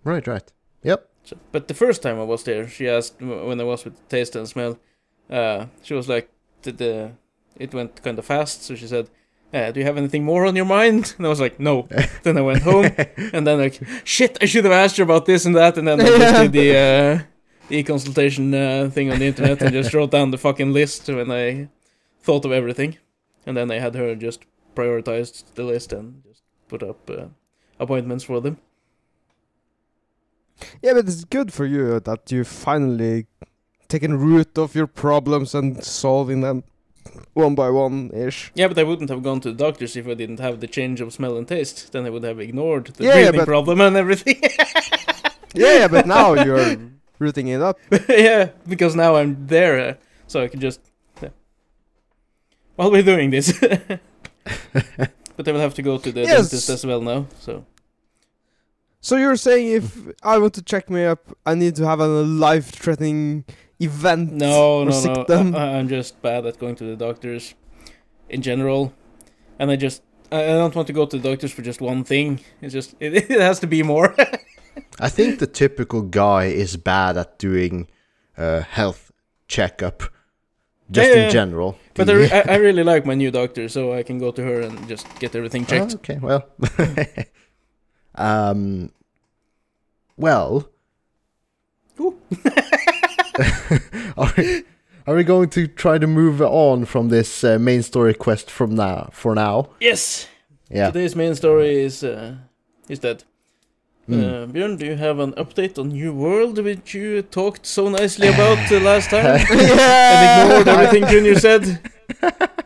Right, 0.03 0.25
right. 0.27 0.51
Yep. 0.83 1.09
So, 1.23 1.37
but 1.51 1.67
the 1.67 1.73
first 1.73 2.01
time 2.01 2.19
I 2.19 2.23
was 2.23 2.43
there, 2.43 2.67
she 2.67 2.87
asked 2.87 3.21
when 3.21 3.59
I 3.59 3.63
was 3.63 3.83
with 3.83 4.07
taste 4.09 4.35
and 4.35 4.47
smell. 4.47 4.79
Uh, 5.29 5.65
she 5.81 5.93
was 5.93 6.07
like, 6.07 6.29
"Did 6.61 6.77
the 6.77 7.11
it 7.57 7.73
went 7.73 8.01
kind 8.03 8.17
of 8.17 8.25
fast?" 8.25 8.63
So 8.63 8.75
she 8.75 8.87
said, 8.87 9.09
uh, 9.53 9.71
"Do 9.71 9.79
you 9.79 9.85
have 9.85 9.97
anything 9.97 10.23
more 10.23 10.45
on 10.45 10.55
your 10.55 10.65
mind?" 10.65 11.13
And 11.17 11.25
I 11.25 11.29
was 11.29 11.41
like, 11.41 11.59
"No." 11.59 11.87
then 12.23 12.37
I 12.37 12.41
went 12.41 12.61
home, 12.61 12.91
and 13.33 13.45
then 13.45 13.59
like, 13.59 13.81
"Shit, 14.05 14.37
I 14.41 14.45
should 14.45 14.63
have 14.63 14.73
asked 14.73 14.97
you 14.97 15.03
about 15.03 15.25
this 15.25 15.45
and 15.45 15.55
that." 15.55 15.77
And 15.77 15.87
then 15.87 15.99
I 15.99 16.05
just 16.05 16.41
did 16.41 16.51
the 16.53 16.77
uh, 16.77 17.23
e-consultation 17.69 18.53
uh, 18.53 18.89
thing 18.89 19.11
on 19.11 19.19
the 19.19 19.25
internet 19.25 19.61
and 19.61 19.73
just 19.73 19.93
wrote 19.95 20.11
down 20.11 20.31
the 20.31 20.37
fucking 20.37 20.71
list 20.71 21.07
when 21.07 21.29
I 21.31 21.67
thought 22.21 22.45
of 22.45 22.51
everything, 22.51 22.97
and 23.45 23.57
then 23.57 23.69
I 23.71 23.79
had 23.79 23.95
her 23.95 24.15
just 24.15 24.45
prioritized 24.75 25.55
the 25.55 25.63
list 25.63 25.91
and 25.91 26.23
just 26.23 26.43
put 26.69 26.83
up 26.83 27.09
uh, 27.09 27.27
appointments 27.79 28.23
for 28.23 28.41
them. 28.41 28.57
Yeah, 30.81 30.93
but 30.93 31.07
it's 31.07 31.23
good 31.25 31.53
for 31.53 31.65
you 31.65 31.99
that 31.99 32.31
you 32.31 32.43
finally 32.43 33.27
taken 33.87 34.17
root 34.17 34.57
of 34.57 34.75
your 34.75 34.87
problems 34.87 35.53
and 35.55 35.83
solving 35.83 36.41
them 36.41 36.63
one 37.33 37.55
by 37.55 37.69
one 37.69 38.09
ish. 38.13 38.51
Yeah, 38.55 38.67
but 38.67 38.77
I 38.79 38.83
wouldn't 38.83 39.09
have 39.09 39.23
gone 39.23 39.39
to 39.41 39.51
the 39.51 39.57
doctors 39.57 39.95
if 39.95 40.07
I 40.07 40.13
didn't 40.13 40.39
have 40.39 40.59
the 40.59 40.67
change 40.67 40.99
of 40.99 41.13
smell 41.13 41.37
and 41.37 41.47
taste. 41.47 41.91
Then 41.91 42.05
I 42.05 42.09
would 42.09 42.23
have 42.23 42.39
ignored 42.39 42.87
the 42.87 43.03
Yeah, 43.05 43.13
breathing 43.13 43.39
but- 43.41 43.45
problem 43.45 43.81
and 43.81 43.95
everything. 43.95 44.41
Yeah, 45.53 45.79
yeah, 45.79 45.87
but 45.87 46.05
now 46.17 46.33
you're 46.33 46.75
rooting 47.17 47.47
it 47.47 47.61
up. 47.61 47.79
yeah, 48.09 48.49
because 48.67 48.95
now 48.95 49.15
I'm 49.15 49.47
there, 49.47 49.79
uh, 49.79 49.93
so 50.27 50.43
I 50.43 50.49
can 50.49 50.59
just. 50.59 50.81
While 52.75 52.91
we're 52.91 53.01
doing 53.01 53.31
this. 53.31 53.57
But 55.37 55.47
I 55.47 55.53
will 55.53 55.61
have 55.61 55.75
to 55.75 55.81
go 55.81 55.97
to 55.97 56.11
the 56.11 56.21
Yes. 56.21 56.49
dentist 56.49 56.69
as 56.69 56.85
well 56.85 56.99
now, 57.01 57.27
so. 57.39 57.63
So 58.99 59.15
you're 59.15 59.37
saying 59.37 59.71
if 59.71 59.97
I 60.23 60.37
want 60.39 60.53
to 60.55 60.61
check 60.61 60.89
me 60.89 61.05
up, 61.05 61.37
I 61.45 61.55
need 61.55 61.75
to 61.77 61.85
have 61.85 62.01
a 62.01 62.07
life-threatening 62.07 63.45
event? 63.79 64.33
No, 64.33 64.83
no, 64.83 64.89
no. 64.89 64.91
symptom? 64.91 65.55
I, 65.55 65.77
I'm 65.77 65.87
just 65.87 66.21
bad 66.21 66.45
at 66.45 66.59
going 66.59 66.75
to 66.75 66.83
the 66.83 66.95
doctors 66.97 67.53
in 68.27 68.41
general. 68.41 68.93
And 69.59 69.71
I 69.71 69.75
just. 69.75 70.01
I 70.31 70.43
I 70.43 70.47
don't 70.47 70.75
want 70.75 70.87
to 70.87 70.93
go 70.93 71.05
to 71.05 71.17
the 71.17 71.29
doctors 71.29 71.53
for 71.53 71.61
just 71.61 71.79
one 71.79 72.03
thing. 72.03 72.41
It's 72.61 72.73
just. 72.73 72.95
It, 72.99 73.13
it 73.31 73.39
has 73.39 73.59
to 73.61 73.67
be 73.67 73.83
more. 73.83 74.13
I 74.99 75.09
think 75.09 75.39
the 75.39 75.47
typical 75.47 76.01
guy 76.01 76.45
is 76.45 76.75
bad 76.77 77.17
at 77.17 77.39
doing 77.39 77.87
uh, 78.37 78.61
health 78.61 79.11
checkup, 79.47 80.03
just 80.91 81.09
Yeah, 81.09 81.25
in 81.25 81.31
general. 81.31 81.77
But 81.93 82.09
I, 82.09 82.13
re- 82.21 82.31
I, 82.31 82.55
really 82.57 82.83
like 82.83 83.05
my 83.05 83.13
new 83.15 83.31
doctor, 83.31 83.67
so 83.69 83.93
I 83.93 84.03
can 84.03 84.19
go 84.19 84.31
to 84.31 84.43
her 84.43 84.61
and 84.61 84.87
just 84.87 85.07
get 85.19 85.35
everything 85.35 85.63
Oh, 85.63 85.69
checked. 85.69 85.95
okay, 85.95 86.19
well, 86.21 86.47
um, 88.15 88.91
well, 90.17 90.69
are, 94.17 94.33
we, 94.37 94.63
are 95.07 95.15
we 95.15 95.23
going 95.23 95.49
to 95.49 95.67
try 95.67 95.97
to 95.97 96.07
move 96.07 96.41
on 96.41 96.85
from 96.85 97.09
this 97.09 97.43
uh, 97.43 97.57
main 97.59 97.81
story 97.83 98.13
quest 98.13 98.49
from 98.51 98.75
now? 98.75 99.09
For 99.11 99.33
now, 99.35 99.69
Yes. 99.79 100.27
yeah. 100.69 100.87
Today's 100.87 101.15
main 101.15 101.35
story 101.35 101.83
is 101.83 102.03
uh, 102.03 102.35
is 102.87 102.99
that 102.99 103.23
Mm. 104.07 104.23
uh, 104.23 104.47
Bjørn, 104.47 104.77
do 104.77 104.85
you 104.85 104.95
have 104.95 105.19
an 105.19 105.33
update 105.33 105.77
on 105.77 105.89
New 105.89 106.13
World, 106.13 106.63
which 106.63 106.93
you 106.93 107.21
talked 107.21 107.65
so 107.65 107.89
nicely 107.89 108.29
about 108.29 108.71
uh, 108.71 108.79
last 108.79 109.09
time 109.09 109.25
and 109.51 110.45
ignored 110.45 110.67
everything 110.67 111.07
Junior 111.07 111.35
said? 111.35 111.79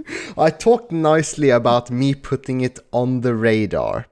I 0.38 0.50
talked 0.50 0.90
nicely 0.90 1.50
about 1.50 1.90
me 1.90 2.14
putting 2.14 2.60
it 2.62 2.78
on 2.92 3.20
the 3.20 3.34
radar. 3.34 4.06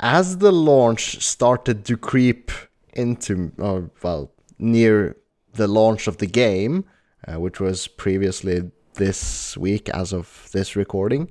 As 0.00 0.38
the 0.38 0.52
launch 0.52 1.24
started 1.24 1.84
to 1.86 1.96
creep 1.96 2.52
into, 2.92 3.52
or 3.58 3.90
well, 4.02 4.30
near 4.58 5.16
the 5.54 5.66
launch 5.66 6.06
of 6.06 6.18
the 6.18 6.26
game, 6.26 6.84
uh, 7.26 7.40
which 7.40 7.60
was 7.60 7.88
previously 7.88 8.70
this 8.94 9.56
week 9.56 9.88
as 9.88 10.12
of 10.12 10.48
this 10.52 10.76
recording, 10.76 11.30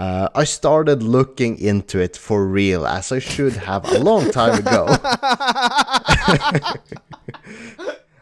uh, 0.00 0.28
I 0.34 0.44
started 0.44 1.02
looking 1.02 1.58
into 1.58 2.00
it 2.00 2.16
for 2.16 2.46
real, 2.46 2.86
as 2.86 3.12
I 3.12 3.18
should 3.18 3.52
have 3.52 3.84
a 3.84 3.98
long 3.98 4.30
time 4.30 4.58
ago. 4.58 4.86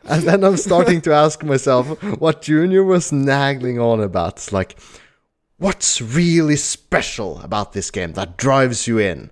and 0.04 0.22
then 0.24 0.42
I'm 0.42 0.56
starting 0.56 1.00
to 1.02 1.12
ask 1.12 1.44
myself 1.44 2.02
what 2.18 2.42
Junior 2.42 2.82
was 2.82 3.12
nagging 3.12 3.78
on 3.78 4.00
about. 4.00 4.32
It's 4.32 4.52
like, 4.52 4.76
what's 5.58 6.02
really 6.02 6.56
special 6.56 7.40
about 7.42 7.74
this 7.74 7.92
game 7.92 8.14
that 8.14 8.36
drives 8.36 8.88
you 8.88 8.98
in? 8.98 9.30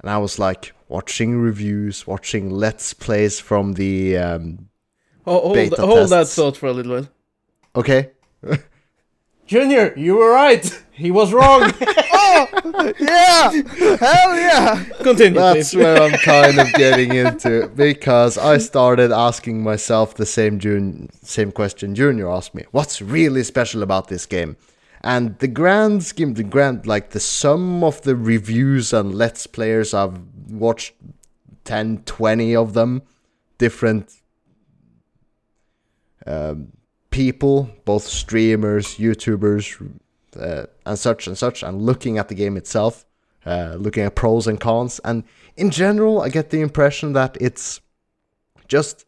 And 0.00 0.10
I 0.10 0.18
was 0.18 0.40
like, 0.40 0.72
watching 0.88 1.36
reviews, 1.36 2.04
watching 2.04 2.50
let's 2.50 2.94
plays 2.94 3.38
from 3.38 3.74
the. 3.74 4.16
Um, 4.18 4.68
Oh, 5.28 5.40
hold, 5.40 5.54
Beta 5.54 5.82
hold 5.82 6.08
that 6.10 6.28
thought 6.28 6.56
for 6.56 6.66
a 6.66 6.72
little 6.72 6.94
while. 6.94 7.08
okay, 7.74 8.10
Junior, 9.46 9.92
you 9.96 10.16
were 10.16 10.30
right. 10.30 10.82
He 10.96 11.10
was 11.10 11.32
wrong. 11.32 11.72
Oh, 12.28 12.92
yeah! 12.98 13.50
Hell 13.96 14.36
yeah! 14.36 14.84
Continue, 15.02 15.38
that's 15.38 15.70
please. 15.70 15.76
where 15.76 16.02
I'm 16.02 16.12
kind 16.24 16.58
of 16.58 16.70
getting 16.74 17.14
into 17.14 17.68
because 17.68 18.36
I 18.36 18.58
started 18.58 19.10
asking 19.10 19.62
myself 19.62 20.14
the 20.14 20.26
same 20.26 20.58
June, 20.58 21.08
same 21.22 21.52
question 21.52 21.94
Junior 21.94 22.28
asked 22.28 22.54
me. 22.54 22.64
What's 22.72 23.00
really 23.00 23.42
special 23.42 23.82
about 23.82 24.08
this 24.08 24.26
game? 24.26 24.56
And 25.02 25.38
the 25.38 25.48
grand 25.48 26.02
scheme, 26.04 26.34
the 26.34 26.42
grand, 26.42 26.86
like 26.86 27.10
the 27.10 27.20
sum 27.20 27.84
of 27.84 28.02
the 28.02 28.16
reviews 28.16 28.92
and 28.92 29.14
let's 29.14 29.46
players, 29.46 29.94
I've 29.94 30.18
watched 30.50 30.94
10, 31.64 32.02
20 32.04 32.56
of 32.56 32.74
them, 32.74 33.02
different 33.56 34.12
um, 36.26 36.72
people, 37.10 37.70
both 37.84 38.04
streamers, 38.04 38.96
YouTubers, 38.96 39.80
uh, 40.38 40.66
and 40.84 40.98
such 40.98 41.26
and 41.26 41.36
such, 41.36 41.62
and 41.62 41.82
looking 41.82 42.18
at 42.18 42.28
the 42.28 42.34
game 42.34 42.56
itself, 42.56 43.04
uh, 43.44 43.76
looking 43.78 44.04
at 44.04 44.14
pros 44.14 44.46
and 44.46 44.60
cons, 44.60 45.00
and 45.04 45.24
in 45.56 45.70
general, 45.70 46.20
I 46.20 46.28
get 46.28 46.50
the 46.50 46.60
impression 46.60 47.12
that 47.12 47.36
it's 47.40 47.80
just 48.68 49.04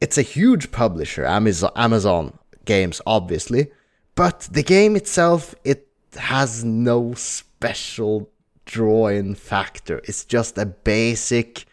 it's 0.00 0.18
a 0.18 0.22
huge 0.22 0.72
publisher, 0.72 1.24
Amazon, 1.24 1.70
Amazon 1.76 2.38
Games, 2.64 3.00
obviously, 3.06 3.68
but 4.14 4.48
the 4.50 4.62
game 4.62 4.96
itself 4.96 5.54
it 5.64 5.88
has 6.16 6.64
no 6.64 7.14
special 7.14 8.30
draw-in 8.64 9.34
factor. 9.34 10.00
It's 10.04 10.24
just 10.24 10.58
a 10.58 10.66
basic 10.66 11.66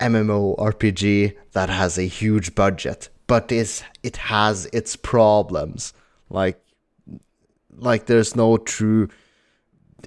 MMO 0.00 0.56
RPG 0.56 1.36
that 1.52 1.68
has 1.68 1.98
a 1.98 2.02
huge 2.02 2.54
budget, 2.54 3.10
but 3.26 3.52
is 3.52 3.82
it 4.02 4.16
has 4.16 4.66
its 4.72 4.96
problems. 4.96 5.92
Like 6.30 6.60
like 7.80 8.06
there's 8.06 8.36
no 8.36 8.56
true 8.56 9.08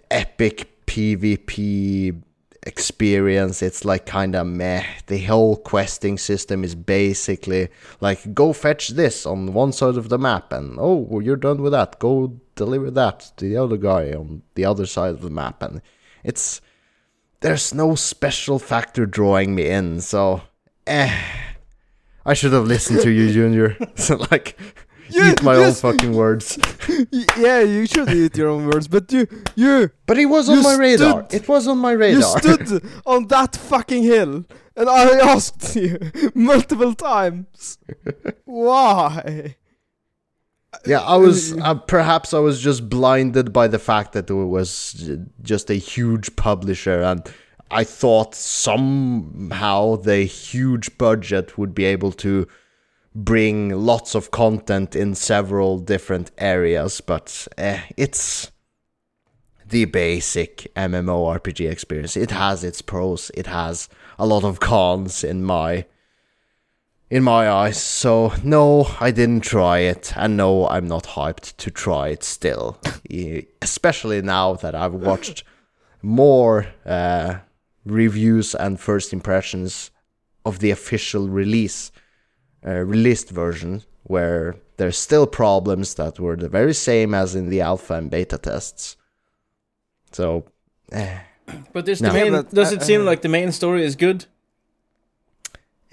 epic 0.09 0.85
PvP 0.85 2.21
experience. 2.63 3.61
It's 3.61 3.85
like 3.85 4.05
kind 4.05 4.35
of 4.35 4.47
meh. 4.47 4.83
The 5.07 5.19
whole 5.23 5.57
questing 5.57 6.17
system 6.17 6.63
is 6.63 6.75
basically 6.75 7.69
like 7.99 8.33
go 8.33 8.53
fetch 8.53 8.89
this 8.89 9.25
on 9.25 9.53
one 9.53 9.71
side 9.71 9.97
of 9.97 10.09
the 10.09 10.17
map, 10.17 10.51
and 10.51 10.77
oh, 10.79 11.19
you're 11.19 11.35
done 11.35 11.61
with 11.61 11.73
that. 11.73 11.99
Go 11.99 12.39
deliver 12.55 12.91
that 12.91 13.31
to 13.37 13.45
the 13.45 13.57
other 13.57 13.77
guy 13.77 14.11
on 14.11 14.43
the 14.55 14.65
other 14.65 14.85
side 14.85 15.15
of 15.15 15.21
the 15.21 15.29
map, 15.29 15.61
and 15.61 15.81
it's 16.23 16.61
there's 17.41 17.73
no 17.73 17.95
special 17.95 18.57
factor 18.57 19.05
drawing 19.05 19.53
me 19.53 19.69
in. 19.69 19.99
So, 20.01 20.41
eh. 20.87 21.13
I 22.25 22.33
should 22.33 22.53
have 22.53 22.67
listened 22.67 23.01
to 23.01 23.11
you, 23.11 23.33
Junior. 23.33 23.77
so 23.95 24.15
like, 24.31 24.57
You- 25.15 25.31
eat 25.31 25.43
my 25.43 25.55
yes. 25.57 25.83
own 25.83 25.93
fucking 25.93 26.13
words. 26.13 26.57
Yeah, 27.37 27.61
you 27.61 27.85
should 27.85 28.09
eat 28.09 28.35
your 28.37 28.49
own 28.49 28.65
words, 28.67 28.87
but 28.87 29.11
you, 29.11 29.27
you, 29.55 29.89
But 30.05 30.17
it 30.17 30.25
was 30.27 30.49
on 30.49 30.61
my 30.63 30.75
radar. 30.75 31.25
stood- 31.25 31.33
It 31.41 31.47
was 31.47 31.67
on 31.67 31.77
my 31.77 31.91
radar. 31.93 32.19
you 32.19 32.39
stood 32.39 32.83
on 33.05 33.27
that 33.27 33.55
fucking 33.55 34.03
hill, 34.03 34.45
and 34.75 34.89
I 34.89 35.03
asked 35.33 35.75
you 35.75 35.97
multiple 36.35 36.93
times, 36.93 37.77
why? 38.45 39.55
yeah, 40.85 41.01
I 41.01 41.15
was. 41.17 41.53
Uh, 41.57 41.75
perhaps 41.75 42.33
I 42.33 42.39
was 42.39 42.59
just 42.61 42.89
blinded 42.89 43.53
by 43.53 43.67
the 43.67 43.79
fact 43.79 44.13
that 44.13 44.29
it 44.29 44.33
was 44.33 45.09
just 45.41 45.69
a 45.69 45.75
huge 45.75 46.35
publisher, 46.35 47.01
and 47.01 47.21
I 47.71 47.83
thought 47.83 48.35
somehow 48.35 49.95
the 49.97 50.25
huge 50.25 50.97
budget 50.97 51.57
would 51.57 51.73
be 51.75 51.85
able 51.85 52.11
to 52.13 52.47
bring 53.15 53.69
lots 53.69 54.15
of 54.15 54.31
content 54.31 54.95
in 54.95 55.15
several 55.15 55.79
different 55.79 56.31
areas. 56.37 57.01
But 57.01 57.47
eh, 57.57 57.81
it's 57.97 58.51
the 59.65 59.85
basic 59.85 60.71
MMORPG 60.75 61.69
experience. 61.69 62.15
It 62.17 62.31
has 62.31 62.63
its 62.63 62.81
pros. 62.81 63.31
It 63.33 63.47
has 63.47 63.89
a 64.19 64.25
lot 64.25 64.43
of 64.43 64.59
cons 64.59 65.23
in 65.23 65.43
my 65.43 65.85
in 67.09 67.23
my 67.23 67.47
eyes. 67.47 67.81
So 67.81 68.33
no, 68.43 68.89
I 68.99 69.11
didn't 69.11 69.41
try 69.41 69.79
it, 69.79 70.13
and 70.15 70.35
no, 70.35 70.67
I'm 70.67 70.87
not 70.87 71.03
hyped 71.03 71.57
to 71.57 71.69
try 71.69 72.09
it 72.09 72.23
still. 72.23 72.79
Especially 73.61 74.21
now 74.21 74.53
that 74.55 74.73
I've 74.73 74.95
watched 74.95 75.43
more 76.01 76.67
uh, 76.85 77.39
reviews 77.85 78.55
and 78.55 78.79
first 78.79 79.13
impressions 79.13 79.91
of 80.45 80.59
the 80.59 80.71
official 80.71 81.29
release, 81.29 81.91
uh, 82.65 82.71
released 82.85 83.29
version, 83.29 83.81
where 84.03 84.55
there's 84.77 84.97
still 84.97 85.27
problems 85.27 85.95
that 85.95 86.19
were 86.19 86.35
the 86.35 86.49
very 86.49 86.73
same 86.73 87.13
as 87.13 87.35
in 87.35 87.49
the 87.49 87.61
alpha 87.61 87.93
and 87.95 88.09
beta 88.09 88.37
tests. 88.37 88.95
So, 90.11 90.45
eh, 90.91 91.19
But 91.73 91.85
this 91.85 92.01
No. 92.01 92.13
main, 92.13 92.25
Yeah, 92.33 92.41
but, 92.41 92.53
does 92.53 92.71
uh, 92.71 92.75
it 92.75 92.83
seem 92.83 93.01
uh, 93.01 93.03
like 93.05 93.21
the 93.21 93.29
main 93.29 93.51
story 93.51 93.83
is 93.83 93.95
good? 93.95 94.25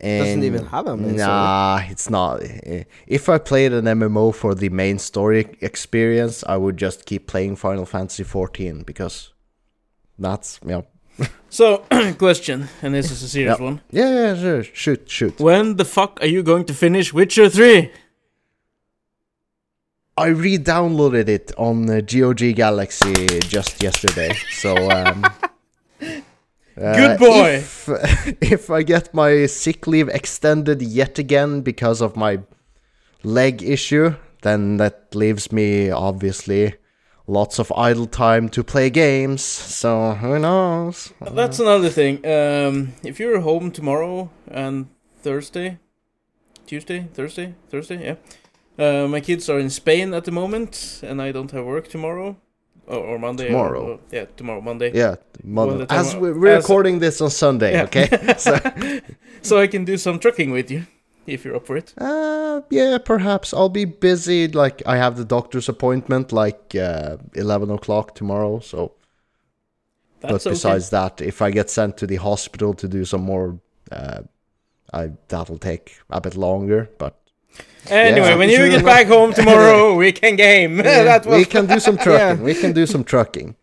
Doesn't 0.03 0.45
even 0.45 0.67
have 0.67 0.87
a 0.87 0.97
main 0.97 1.19
story. 1.19 1.19
Nah, 1.19 1.81
it's 1.91 2.09
not. 2.09 2.43
Eh, 2.43 2.85
If 3.07 3.29
I 3.29 3.37
played 3.39 3.73
an 3.73 3.85
MMO 3.87 4.33
for 4.35 4.55
the 4.55 4.71
main 4.71 4.99
story 4.99 5.59
experience, 5.61 6.43
I 6.47 6.57
would 6.57 6.79
just 6.79 7.05
keep 7.05 7.27
playing 7.27 7.57
Final 7.57 7.85
Fantasy 7.85 8.25
14 8.25 8.83
because 8.85 9.33
that's 10.19 10.59
yeah, 10.67 10.83
So, 11.53 11.79
question, 12.19 12.69
and 12.81 12.95
this 12.95 13.11
is 13.11 13.25
a 13.25 13.29
serious 13.29 13.59
one. 13.59 13.81
yeah, 13.91 14.09
yeah, 14.09 14.35
sure, 14.37 14.63
shoot, 14.63 15.11
shoot. 15.11 15.41
When 15.41 15.77
the 15.77 15.85
fuck 15.85 16.21
are 16.23 16.29
you 16.29 16.45
going 16.45 16.65
to 16.67 16.75
finish 16.75 17.13
Witcher 17.13 17.49
3? 17.49 17.91
I 20.17 20.27
re-downloaded 20.29 21.29
it 21.29 21.51
on 21.59 21.87
the 21.87 22.03
GOG 22.03 22.55
Galaxy 22.55 23.27
just 23.41 23.83
yesterday, 23.83 24.33
so 24.51 24.77
um, 24.91 25.25
uh, 26.01 26.21
Good 26.77 27.19
boy. 27.19 27.49
If, 27.57 27.89
if 28.41 28.71
I 28.71 28.85
get 28.85 29.13
my 29.13 29.47
sick 29.47 29.89
leave 29.89 30.09
extended 30.09 30.83
yet 30.83 31.19
again 31.19 31.63
because 31.63 32.01
of 32.01 32.17
my 32.17 32.41
leg 33.25 33.63
issue, 33.63 34.15
then 34.43 34.77
that 34.77 35.15
leaves 35.15 35.51
me 35.51 35.91
obviously 35.91 36.75
lots 37.31 37.59
of 37.59 37.73
idle 37.77 38.07
time 38.07 38.49
to 38.49 38.63
play 38.65 38.91
games. 38.91 39.43
So 39.43 40.15
who 40.15 40.39
knows? 40.39 41.13
That's 41.21 41.61
another 41.61 41.89
thing. 41.91 42.17
Um, 42.27 42.93
if 43.05 43.19
you're 43.21 43.41
home 43.41 43.71
tomorrow 43.71 44.31
and 44.49 44.87
Thursday, 45.23 45.79
Tuesday, 46.67 47.09
Thursday, 47.15 47.55
Thursday, 47.71 48.05
yeah. 48.05 48.17
Uh, 48.79 49.07
my 49.09 49.21
kids 49.21 49.49
are 49.51 49.59
in 49.61 49.71
Spain 49.71 50.15
at 50.15 50.25
the 50.25 50.31
moment, 50.33 51.01
and 51.03 51.21
I 51.21 51.33
don't 51.33 51.51
have 51.51 51.65
work 51.67 51.89
tomorrow, 51.89 52.37
or, 52.87 52.97
or 52.99 53.19
Monday. 53.19 53.47
Tomorrow? 53.49 53.81
or- 53.83 53.99
yeah, 54.11 54.25
tomorrow, 54.37 54.61
Monday. 54.63 54.91
Yeah, 54.95 55.17
mother- 55.45 55.69
Well, 55.71 55.79
the 55.79 55.87
time- 55.87 55.99
as 56.01 56.17
we- 56.17 56.33
we're 56.33 56.57
as- 56.57 56.63
recording 56.65 56.99
this 57.01 57.21
on 57.21 57.31
Sunday, 57.31 57.73
Yeah. 57.73 57.85
okay? 57.85 58.09
So, 58.39 58.59
so 59.43 59.59
I 59.61 59.67
can 59.67 59.85
do 59.85 59.97
some 59.99 60.19
trucking 60.19 60.51
with 60.51 60.71
you, 60.71 60.87
if 61.27 61.45
you're 61.45 61.57
up 61.57 61.67
for 61.67 61.77
it. 61.77 61.95
uh, 61.99 62.61
yeah, 62.71 62.99
perhaps 62.99 63.53
I'll 63.55 63.69
be 63.69 63.85
busy. 63.85 64.49
Like 64.49 64.83
I 64.87 64.97
have 64.97 65.17
the 65.17 65.25
doctor's 65.25 65.69
appointment, 65.69 66.33
like 66.33 66.75
uh, 66.75 67.17
eleven 67.35 67.71
o'clock 67.71 68.15
tomorrow. 68.15 68.61
So, 68.61 68.93
That's 70.21 70.33
but 70.33 70.41
okay. 70.47 70.51
besides 70.51 70.91
that, 70.91 71.21
if 71.21 71.41
I 71.43 71.51
get 71.51 71.71
sent 71.71 71.97
to 71.99 72.07
the 72.07 72.17
hospital 72.17 72.75
to 72.75 72.89
do 72.89 73.05
some 73.05 73.23
more, 73.23 73.59
uh, 73.93 74.21
I 74.93 75.13
that'll 75.29 75.59
take 75.59 75.99
a 76.11 76.21
bit 76.21 76.37
longer. 76.37 76.89
But 76.99 77.15
Anyway, 77.89 78.29
Yeah. 78.29 78.37
when 78.37 78.51
you 78.51 78.69
get 78.71 78.85
back 78.85 79.07
home 79.07 79.33
tomorrow, 79.33 79.95
we 80.03 80.13
can 80.13 80.37
game. 80.37 80.77
that 80.83 81.27
was 81.27 81.39
we 81.39 81.45
can 81.45 81.67
do 81.67 81.81
some 81.81 81.97
trucking. 82.05 82.45
We 82.45 82.55
can 82.55 82.73
do 82.73 82.87
some 82.87 83.05
trucking. 83.05 83.57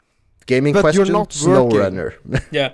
Gaming 0.46 0.74
But 0.74 0.94
you're 0.96 1.06
question, 1.06 1.14
not 1.14 1.34
Snow 1.34 1.64
working. 1.66 1.80
Runner. 1.80 2.14
yeah. 2.52 2.72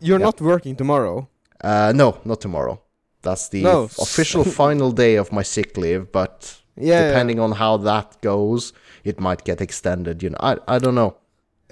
You're 0.00 0.18
Yeah. 0.18 0.24
not 0.26 0.40
working 0.40 0.76
tomorrow. 0.76 1.28
Uh, 1.60 1.92
no, 1.94 2.18
not 2.24 2.40
tomorrow. 2.40 2.80
That's 3.22 3.48
the 3.48 3.62
No. 3.62 3.84
official 3.98 4.44
final 4.62 4.92
day 4.92 5.16
of 5.16 5.30
my 5.32 5.42
sick 5.42 5.76
leave, 5.76 6.10
but 6.12 6.60
Yeah. 6.76 7.08
depending 7.08 7.38
on 7.40 7.52
how 7.52 7.76
that 7.78 8.20
goes, 8.22 8.72
it 9.04 9.20
might 9.20 9.44
get 9.44 9.60
extended. 9.60 10.22
You 10.22 10.30
know, 10.30 10.38
I 10.40 10.56
I 10.76 10.78
don't 10.78 10.94
know. 10.94 11.16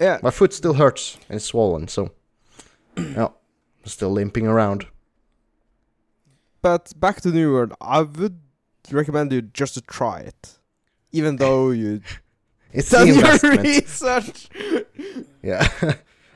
Yeah. 0.01 0.19
My 0.23 0.31
foot 0.31 0.53
still 0.53 0.73
hurts 0.75 1.17
and 1.29 1.35
it's 1.37 1.45
swollen, 1.45 1.87
so 1.87 2.11
yeah, 2.97 3.27
I'm 3.83 3.85
still 3.89 4.11
limping 4.11 4.47
around. 4.47 4.85
But 6.61 6.93
back 6.99 7.21
to 7.21 7.29
New 7.29 7.53
World, 7.53 7.73
I 7.81 8.01
would 8.01 8.39
recommend 8.91 9.31
you 9.31 9.41
just 9.41 9.73
to 9.75 9.81
try 9.81 10.19
it, 10.19 10.59
even 11.11 11.37
though 11.37 11.71
you 11.71 12.01
It's 12.73 12.91
done 12.91 13.07
your 13.07 13.37
research. 13.63 14.47
Yeah. 15.41 15.67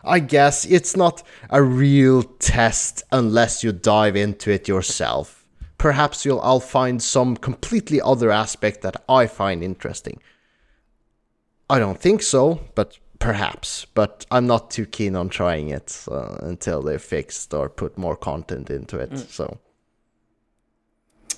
I 0.04 0.20
guess 0.20 0.66
it's 0.66 0.96
not 0.98 1.24
a 1.50 1.62
real 1.64 2.24
test 2.24 3.04
unless 3.12 3.64
you 3.64 3.72
dive 3.72 4.16
into 4.16 4.52
it 4.52 4.68
yourself. 4.68 5.46
Perhaps 5.78 6.26
you'll 6.26 6.42
I'll 6.42 6.60
find 6.60 7.02
some 7.02 7.36
completely 7.38 8.02
other 8.02 8.32
aspect 8.32 8.82
that 8.82 8.96
I 9.08 9.28
find 9.28 9.64
interesting. 9.64 10.20
I 11.70 11.80
don't 11.80 12.00
think 12.00 12.22
so, 12.22 12.60
but 12.76 12.98
perhaps. 13.20 13.86
But 13.94 14.26
I'm 14.30 14.46
not 14.48 14.72
too 14.72 14.86
keen 14.86 15.16
on 15.16 15.30
trying 15.30 15.70
it 15.70 16.06
uh, 16.12 16.38
until 16.42 16.82
they're 16.82 17.00
fixed 17.00 17.54
or 17.54 17.70
put 17.70 17.98
more 17.98 18.16
content 18.16 18.70
into 18.70 18.98
it. 19.00 19.12
Mm. 19.12 19.28
So 19.30 19.58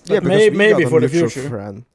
yeah, 0.06 0.20
But 0.20 0.24
because 0.24 0.38
may- 0.38 0.50
maybe 0.50 0.86
for 0.86 1.00
the 1.02 1.10
future. 1.10 1.48
Friend. 1.50 1.86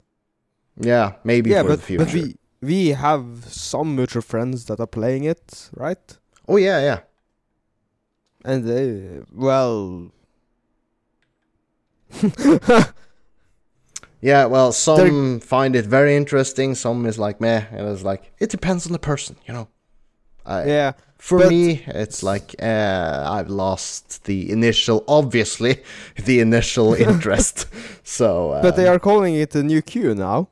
yeah, 0.79 1.13
maybe 1.23 1.49
yeah, 1.51 1.61
for 1.63 1.69
but 1.69 1.79
the 1.79 1.85
future. 1.85 2.05
but 2.05 2.13
we 2.13 2.35
we 2.61 2.87
have 2.89 3.45
some 3.47 3.95
mutual 3.95 4.21
friends 4.21 4.65
that 4.65 4.79
are 4.79 4.87
playing 4.87 5.23
it, 5.25 5.69
right? 5.75 6.17
Oh 6.51 6.57
yeah, 6.57 6.79
yeah. 6.81 6.99
And 8.43 8.63
they 8.67 9.21
well. 9.33 10.11
Yeah, 14.23 14.45
well, 14.45 14.71
some 14.71 15.39
find 15.39 15.75
it 15.75 15.85
very 15.85 16.15
interesting. 16.15 16.75
Some 16.75 17.07
is 17.07 17.17
like 17.17 17.41
meh, 17.41 17.65
and 17.71 17.87
it's 17.87 18.03
like 18.03 18.31
it 18.39 18.51
depends 18.51 18.85
on 18.85 18.91
the 18.93 18.99
person, 18.99 19.35
you 19.47 19.53
know. 19.53 19.67
I, 20.45 20.65
yeah, 20.65 20.91
For 21.17 21.39
But- 21.39 21.49
me, 21.49 21.83
it's 21.87 22.21
like 22.21 22.53
uh, 22.61 23.23
I've 23.35 23.49
lost 23.49 24.25
the 24.25 24.51
initial, 24.51 25.03
obviously, 25.07 25.81
the 26.25 26.39
initial 26.39 26.93
interest. 27.09 27.65
so, 28.03 28.51
uh, 28.51 28.61
but 28.61 28.75
they 28.75 28.87
are 28.87 28.99
calling 28.99 29.33
it 29.35 29.55
a 29.55 29.63
new 29.63 29.81
queue 29.81 30.13
now. 30.13 30.49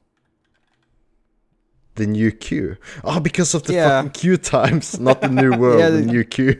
The 1.99 2.07
new 2.07 2.31
queue. 2.31 2.75
Oh, 3.03 3.19
because 3.19 3.51
of 3.57 3.61
the 3.63 3.73
Yeah. 3.73 3.89
fucking 3.89 4.11
queue 4.21 4.37
times, 4.37 4.99
not 4.99 5.21
the 5.21 5.29
new 5.41 5.51
world, 5.61 5.79
Yeah, 5.79 5.91
the 5.91 6.01
the- 6.01 6.11
new 6.13 6.23
queue. 6.35 6.55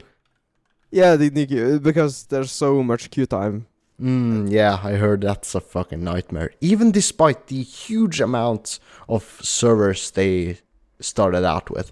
Yeah, 0.92 1.18
the 1.18 1.30
new 1.38 1.46
queue 1.48 1.80
because 1.80 2.26
there's 2.30 2.52
so 2.52 2.84
much 2.84 3.10
queue 3.14 3.26
time. 3.28 3.66
Mm, 4.02 4.50
yeah, 4.52 4.74
I 4.92 4.94
heard 5.04 5.22
that's 5.22 5.56
a 5.56 5.60
fucking 5.60 6.04
nightmare. 6.04 6.50
Even 6.62 6.92
despite 6.92 7.48
the 7.48 7.62
huge 7.64 8.22
amounts 8.22 8.80
of 9.08 9.24
servers 9.42 10.12
they 10.12 10.58
started 11.02 11.44
out 11.46 11.70
with. 11.70 11.92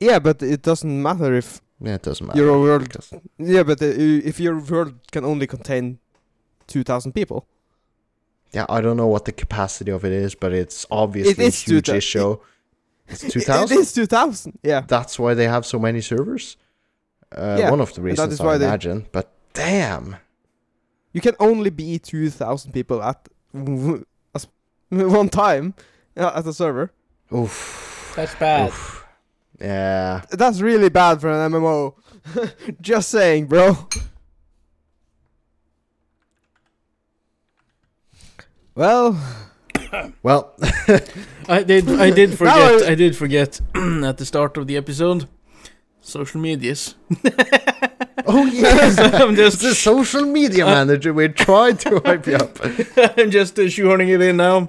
Yeah, 0.00 0.18
but 0.20 0.42
it 0.42 0.62
doesn't 0.62 1.02
matter 1.02 1.32
if 1.36 1.60
Yeah, 1.80 1.94
it 1.94 2.02
doesn't 2.02 2.26
matter. 2.26 2.42
your 2.42 2.60
world. 2.60 2.88
Yeah, 3.38 3.64
but 3.64 3.80
uh, 3.82 3.86
if 4.30 4.40
your 4.40 4.58
world 4.70 4.94
can 5.12 5.24
only 5.24 5.46
contain 5.46 5.98
two 6.66 6.82
thousand 6.82 7.12
people. 7.12 7.46
Yeah, 8.56 8.64
I 8.76 8.80
don't 8.80 8.96
know 8.96 9.06
what 9.14 9.24
the 9.26 9.32
capacity 9.32 9.90
of 9.92 10.02
it 10.08 10.12
is, 10.12 10.34
but 10.34 10.50
it's 10.52 10.86
obviously 10.90 11.44
is 11.44 11.56
a 11.68 11.70
huge 11.70 11.86
2000 11.86 11.96
issue. 11.96 12.38
It's 13.08 13.20
two 13.34 13.40
thousand. 13.50 13.76
It 13.78 13.80
is 13.82 13.92
two 13.92 14.06
thousand. 14.06 14.58
Yeah. 14.64 14.80
That's 14.94 15.14
why 15.22 15.34
they 15.34 15.46
have 15.46 15.64
so 15.64 15.78
many 15.78 16.00
servers. 16.00 16.56
Uh, 17.30 17.56
Yeah, 17.60 17.70
one 17.70 17.80
of 17.80 17.92
the 17.94 18.02
reasons 18.02 18.32
is 18.34 18.40
I 18.40 18.44
why 18.46 18.58
they- 18.58 18.66
imagine. 18.66 19.06
But 19.12 19.26
damn, 19.52 20.16
You 21.12 21.20
can 21.20 21.34
only 21.38 21.70
be 21.70 21.98
two 22.00 22.30
thousand 22.30 22.72
people 22.72 22.98
at 23.10 23.28
one 24.90 25.28
time 25.28 25.74
uh, 26.16 26.32
at 26.34 26.46
a 26.46 26.52
server. 26.52 26.90
oof, 27.32 28.12
That's 28.16 28.34
bad. 28.36 28.68
oof. 28.70 29.04
Yeah, 29.60 30.22
That's 30.30 30.60
really 30.60 30.88
bad 30.90 31.20
for 31.20 31.30
an 31.30 31.52
MMO. 31.52 31.94
Just 32.80 33.08
saying, 33.10 33.46
bro. 33.46 33.88
Well, 38.76 39.18
well, 40.22 40.54
I 41.48 41.62
did. 41.62 41.88
I 41.90 42.10
did 42.10 42.36
forget. 42.38 42.82
I- 42.82 42.92
I 42.92 42.94
did 42.94 43.16
forget 43.16 43.60
at 43.74 44.18
the 44.18 44.24
start 44.26 44.56
of 44.56 44.66
the 44.66 44.76
episode. 44.76 45.26
Social 46.00 46.40
medias. 46.40 46.94
oh 48.26 48.46
yes, 48.46 48.96
I'm 49.20 49.36
it's 49.38 49.56
the 49.56 49.74
social 49.74 50.22
media 50.24 50.64
manager. 50.64 51.12
We 51.12 51.28
tried 51.28 51.80
to 51.80 52.00
hype 52.04 52.26
you 52.28 52.36
up. 52.36 52.58
I'm 53.18 53.30
just 53.32 53.58
uh, 53.58 53.62
shoehorning 53.62 54.10
it 54.14 54.20
in 54.20 54.36
now. 54.36 54.68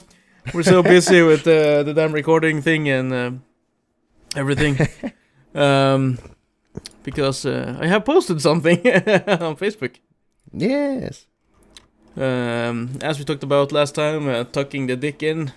We're 0.53 0.63
so 0.63 0.81
busy 0.81 1.21
with 1.21 1.45
uh, 1.47 1.83
the 1.83 1.93
damn 1.93 2.11
recording 2.13 2.61
thing 2.63 2.89
and 2.89 3.13
uh, 3.13 3.31
everything. 4.35 4.79
um, 5.53 6.17
because 7.03 7.45
uh, 7.45 7.77
I 7.79 7.85
have 7.87 8.03
posted 8.03 8.41
something 8.41 8.77
on 8.87 9.55
Facebook. 9.57 9.95
Yes. 10.51 11.27
Um, 12.17 12.97
as 13.01 13.19
we 13.19 13.25
talked 13.25 13.43
about 13.43 13.71
last 13.71 13.95
time, 13.95 14.27
uh, 14.27 14.43
tucking 14.43 14.87
the 14.87 14.95
dick 14.95 15.21
in. 15.21 15.53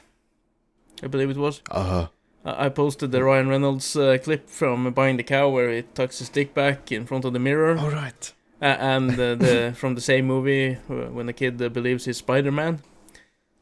I 1.03 1.07
believe 1.07 1.31
it 1.31 1.37
was. 1.37 1.62
Uh 1.70 2.07
I 2.44 2.66
I 2.66 2.68
posted 2.68 3.12
the 3.12 3.23
Ryan 3.23 3.49
Reynolds 3.49 3.96
uh, 3.96 4.18
clip 4.23 4.49
from 4.49 4.92
Buying 4.92 5.16
the 5.16 5.23
Cow 5.23 5.49
where 5.49 5.70
he 5.70 5.83
tucks 5.83 6.18
his 6.18 6.29
dick 6.29 6.55
back 6.55 6.92
in 6.92 7.07
front 7.07 7.25
of 7.25 7.33
the 7.33 7.38
mirror. 7.38 7.79
All 7.79 7.90
right. 7.90 8.33
Uh, 8.62 8.77
and 8.79 9.12
uh, 9.12 9.35
the 9.35 9.75
from 9.77 9.94
the 9.94 10.01
same 10.01 10.27
movie 10.27 10.77
uh, 10.88 11.11
when 11.12 11.27
the 11.27 11.33
kid 11.33 11.61
uh, 11.61 11.68
believes 11.68 12.05
he's 12.05 12.18
Spider-Man. 12.18 12.81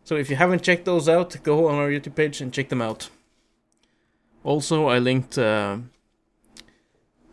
So 0.05 0.17
if 0.17 0.31
you 0.31 0.37
haven't 0.37 0.63
checked 0.63 0.85
those 0.85 1.09
out, 1.09 1.37
go 1.43 1.69
on 1.69 1.75
our 1.75 1.89
YouTube 1.89 2.15
page 2.15 2.41
and 2.41 2.53
check 2.53 2.69
them 2.69 2.81
out. 2.83 3.11
Also, 4.43 4.87
I 4.87 4.99
linked 4.99 5.37
uh, 5.37 5.79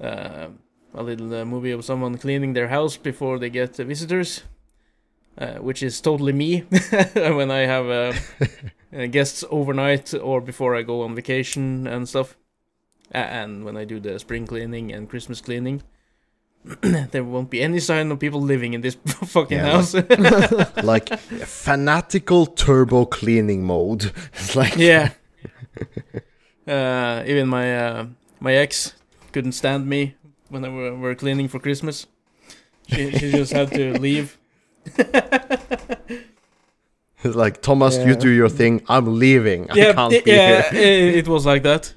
uh, 0.02 0.48
a 0.94 1.04
little 1.04 1.34
uh, 1.34 1.46
movie 1.46 1.72
of 1.72 1.86
someone 1.86 2.18
cleaning 2.18 2.54
their 2.54 2.68
house 2.68 2.98
before 2.98 3.40
they 3.40 3.50
get 3.50 3.80
uh, 3.80 3.84
visitors. 3.84 4.44
Uh, 5.38 5.56
which 5.56 5.84
is 5.84 6.02
totally 6.02 6.34
me 6.34 6.60
when 7.14 7.52
I 7.52 7.66
have 7.66 7.88
uh, 7.90 8.14
uh, 8.98 9.06
guests 9.08 9.44
overnight 9.50 10.14
or 10.14 10.42
before 10.42 10.76
I 10.76 10.82
go 10.84 11.02
on 11.02 11.16
vacation 11.16 11.88
and 11.88 12.08
stuff, 12.08 12.36
and 13.12 13.66
when 13.66 13.78
I 13.78 13.86
do 13.86 14.00
the 14.00 14.20
spring 14.20 14.48
cleaning 14.48 14.92
and 14.94 15.10
Christmas 15.10 15.42
cleaning. 15.42 15.84
there 17.12 17.24
won't 17.24 17.52
be 17.52 17.62
any 17.62 17.80
sign 17.80 18.12
of 18.12 18.18
people 18.20 18.42
living 18.42 18.74
in 18.74 18.82
this 18.82 18.96
fucking 19.06 19.60
Yeah, 19.60 19.72
house. 19.72 19.94
like 20.84 21.10
fanatical 21.20 22.48
turbo 22.48 23.06
cleaning 23.06 23.64
mode. 23.64 24.12
It's 24.34 24.56
like 24.56 24.76
yeah. 24.76 25.12
Uh, 26.68 27.24
even 27.28 27.48
my 27.48 27.78
uh, 27.78 28.06
my 28.40 28.54
ex 28.54 28.96
couldn't 29.32 29.52
stand 29.52 29.86
me 29.88 30.16
when 30.50 30.66
I 30.66 30.70
were, 30.70 30.96
were 30.96 31.14
cleaning 31.16 31.48
for 31.48 31.60
Christmas. 31.60 32.08
She 32.88 33.12
she 33.12 33.32
just 33.32 33.54
had 33.54 33.70
to 33.72 33.94
leave. 34.00 34.38
it's 37.24 37.36
like 37.36 37.62
Thomas, 37.62 37.98
you 37.98 38.16
do 38.16 38.30
your 38.30 38.50
thing. 38.50 38.82
I'm 38.88 39.20
leaving. 39.20 39.70
I 39.72 39.76
yeah, 39.76 39.94
can't 39.94 40.14
i- 40.14 40.22
be 40.22 40.32
yeah, 40.32 40.70
here. 40.72 40.82
i- 41.14 41.18
it 41.20 41.28
was 41.28 41.46
like 41.46 41.64
that. 41.64 41.94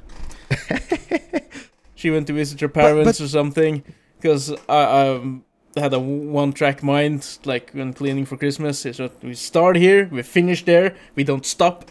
she 1.95 2.11
went 2.11 2.27
to 2.29 2.33
visit 2.33 2.61
her 2.61 2.69
parents 2.69 3.21
or 3.21 3.29
something 3.29 3.83
because 4.21 4.53
I, 4.69 4.75
I 4.79 5.09
um, 5.17 5.45
had 5.77 5.93
a 5.93 6.01
one-track 6.01 6.83
mind, 6.83 7.39
like 7.45 7.71
when 7.73 7.93
cleaning 7.93 8.25
for 8.25 8.37
Christmas. 8.37 8.87
Is 8.87 8.97
that 8.97 9.23
we 9.23 9.35
start 9.35 9.77
here, 9.77 10.09
we 10.11 10.23
finish 10.23 10.65
there, 10.65 10.97
we 11.15 11.25
don't 11.25 11.45
stop 11.45 11.89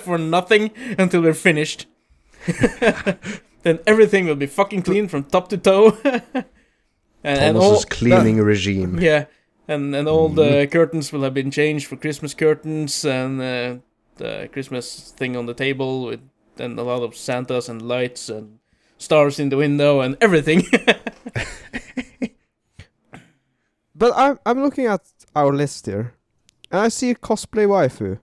for 0.00 0.18
nothing 0.18 0.70
until 0.98 1.22
we're 1.22 1.34
finished. 1.34 1.86
then 3.62 3.78
everything 3.86 4.26
will 4.26 4.36
be 4.36 4.46
fucking 4.46 4.82
clean 4.82 5.08
from 5.08 5.24
top 5.24 5.48
to 5.48 5.56
toe. 5.58 5.96
and, 6.04 6.44
and 7.24 7.56
all, 7.56 7.62
Thomas's 7.70 7.84
cleaning 7.86 8.38
regime. 8.38 8.98
yeah, 9.00 9.24
and 9.68 9.94
and 9.94 10.08
all 10.08 10.28
the 10.28 10.66
curtains 10.66 11.12
will 11.12 11.22
have 11.22 11.34
been 11.34 11.50
changed 11.50 11.86
for 11.86 11.96
Christmas 11.96 12.34
curtains 12.34 13.04
and 13.04 13.40
uh, 13.40 13.76
the 14.16 14.48
Christmas 14.52 15.12
thing 15.16 15.36
on 15.36 15.46
the 15.46 15.54
table 15.54 16.06
with 16.06 16.20
and 16.58 16.78
a 16.78 16.82
lot 16.82 17.02
of 17.02 17.14
Santas 17.14 17.68
and 17.68 17.82
lights 17.82 18.28
and 18.28 18.58
stars 18.96 19.38
in 19.38 19.50
the 19.50 19.56
window 19.56 20.00
and 20.00 20.16
everything. 20.20 20.64
But 23.98 24.12
I'm 24.14 24.38
I'm 24.46 24.62
looking 24.62 24.86
at 24.86 25.02
our 25.34 25.52
list 25.52 25.86
here, 25.86 26.14
and 26.70 26.80
I 26.80 26.88
see 26.88 27.10
a 27.10 27.16
cosplay 27.16 27.66
waifu. 27.66 28.20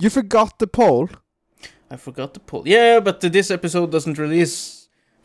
You 0.00 0.10
forgot 0.10 0.58
the 0.58 0.66
poll. 0.66 1.08
I 1.90 1.96
forgot 1.96 2.34
the 2.34 2.40
pull. 2.40 2.66
Yeah, 2.66 3.00
but 3.00 3.20
this 3.20 3.50
episode 3.50 3.92
doesn't 3.92 4.18
release 4.18 4.77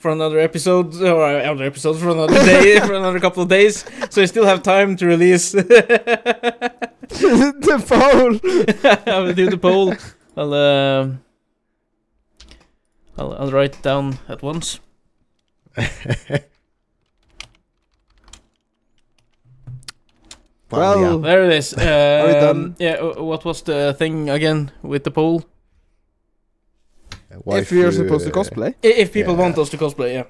for 0.03 0.11
another 0.11 0.37
episode 0.37 0.93
or 1.01 1.23
other 1.23 1.63
episodes 1.63 2.01
for 2.01 2.09
another 2.09 2.35
day 2.45 2.77
for 2.85 2.93
another 2.93 3.21
couple 3.21 3.41
of 3.41 3.47
days, 3.47 3.85
so 4.09 4.21
I 4.21 4.25
still 4.25 4.45
have 4.45 4.61
time 4.61 4.97
to 4.97 5.05
release. 5.05 5.51
the 5.53 5.63
poll. 7.87 8.35
I 9.15 9.19
will 9.19 9.33
do 9.33 9.49
the 9.49 9.57
poll. 9.57 9.95
I'll 10.35 10.53
um, 10.53 11.23
I'll 13.17 13.33
I'll 13.33 13.51
write 13.51 13.75
it 13.77 13.81
down 13.81 14.19
at 14.27 14.41
once. 14.43 14.81
Well, 20.69 20.99
Well, 20.99 21.19
There 21.19 21.45
it 21.45 21.53
is. 21.53 21.73
Um? 21.77 22.75
Yeah. 22.77 22.95
uh, 22.99 23.23
What 23.23 23.45
was 23.45 23.61
the 23.61 23.93
thing 23.97 24.29
again 24.29 24.71
with 24.81 25.03
the 25.05 25.11
poll? 25.11 25.43
Yeah. 27.45 27.57
if 27.57 27.71
we 27.71 27.83
are 27.83 27.89
Waifu, 27.91 27.95
supposed 27.97 28.25
to 28.25 28.31
cosplay, 28.31 28.75
If 28.81 29.11
people 29.13 29.33
Yeah. 29.33 29.39
want 29.39 29.57
us 29.57 29.69
to 29.69 29.77
cosplay, 29.77 30.13
yeah. 30.13 30.23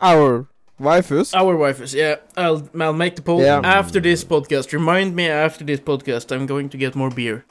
our 0.00 0.46
waifus. 0.80 1.34
Our 1.34 1.54
waifus, 1.56 1.94
yeah. 1.94 2.16
I'll 2.36 2.68
I'll 2.80 2.92
make 3.04 3.14
the 3.16 3.22
poll 3.22 3.40
Yeah. 3.42 3.60
after 3.64 4.00
this 4.00 4.24
podcast. 4.24 4.72
Remind 4.72 5.14
me 5.14 5.28
after 5.28 5.64
this 5.64 5.80
podcast. 5.80 6.32
I'm 6.34 6.46
going 6.46 6.68
to 6.70 6.76
get 6.78 6.94
more 6.94 7.10
beer 7.10 7.44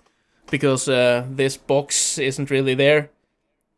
because 0.52 0.88
uh, 0.90 1.26
this 1.30 1.58
box 1.58 2.18
isn't 2.18 2.50
really 2.50 2.76
there. 2.76 3.10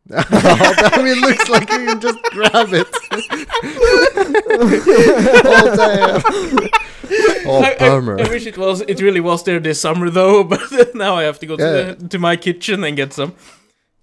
I 0.11 0.97
mean, 1.03 1.17
it 1.17 1.21
looks 1.21 1.47
like 1.49 1.69
you 1.71 1.85
can 1.85 1.99
just 2.01 2.17
grab 2.31 2.69
it. 2.73 2.87
oh 5.45 5.75
damn! 5.77 6.21
Oh 7.45 7.61
I, 7.61 7.75
I- 7.75 7.77
bummer. 7.89 8.19
I, 8.19 8.29
wish 8.29 8.45
it 8.45 8.57
was. 8.57 8.81
It 8.81 9.01
really 9.01 9.19
was 9.19 9.43
there 9.43 9.59
this 9.59 9.79
summer 9.81 10.09
though, 10.09 10.43
but 10.51 10.95
now 10.95 11.15
I 11.15 11.23
have 11.23 11.39
to 11.39 11.45
go 11.45 11.55
to, 11.57 11.63
the, 11.99 12.07
to 12.09 12.19
my 12.19 12.35
kitchen 12.35 12.83
and 12.83 12.95
get 12.97 13.13
some. 13.13 13.33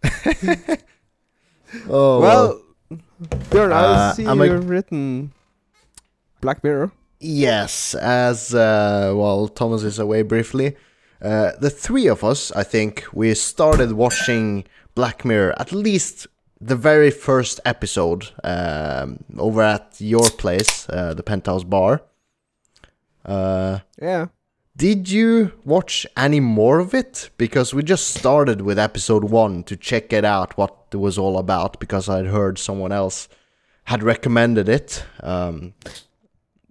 oh 1.89 2.21
well, 2.21 2.61
Bjørn, 3.51 3.73
I 3.73 3.85
Uh, 3.85 4.13
see 4.15 4.27
I'm 4.27 4.41
a- 4.41 4.47
you've 4.47 4.69
written 4.71 5.33
Black 6.41 6.63
Mirror. 6.65 6.91
Yes, 7.21 7.95
as 7.97 8.55
uh, 8.55 9.13
well, 9.15 9.49
Thomas 9.49 9.83
is 9.83 9.99
away 9.99 10.23
briefly. 10.23 10.77
Uh, 11.21 11.51
the 11.61 11.71
three 11.71 12.07
of 12.07 12.23
us, 12.23 12.53
I 12.53 12.63
think, 12.63 13.05
we 13.13 13.35
started 13.35 13.93
watching 13.93 14.65
Black 14.95 15.25
Mirror 15.25 15.55
at 15.59 15.73
least 15.73 16.29
the 16.61 16.77
very 16.77 17.11
first 17.11 17.59
episode 17.65 18.31
um, 18.45 19.19
over 19.37 19.63
at 19.63 19.97
your 19.99 20.31
place, 20.31 20.89
uh, 20.91 21.13
the 21.15 21.23
Penthouse 21.25 21.65
Bar. 21.65 22.03
Uh, 23.25 23.81
Yeah. 24.01 24.27
Did 24.79 25.11
you 25.11 25.53
watch 25.65 26.07
any 26.17 26.39
more 26.41 26.79
of 26.79 26.95
it? 26.95 27.31
Because 27.37 27.75
we 27.75 27.83
just 27.83 28.15
started 28.17 28.63
with 28.63 28.79
episode 28.79 29.25
one 29.25 29.65
to 29.65 29.77
check 29.77 30.13
it 30.13 30.25
out, 30.25 30.57
what 30.57 30.75
it 30.93 30.97
was 30.97 31.19
all 31.19 31.37
about, 31.37 31.81
because 31.81 32.09
I'd 32.09 32.27
heard 32.27 32.59
someone 32.59 32.93
else 32.93 33.29
had 33.85 34.03
recommended 34.03 34.69
it. 34.69 35.05
Um, 35.21 35.75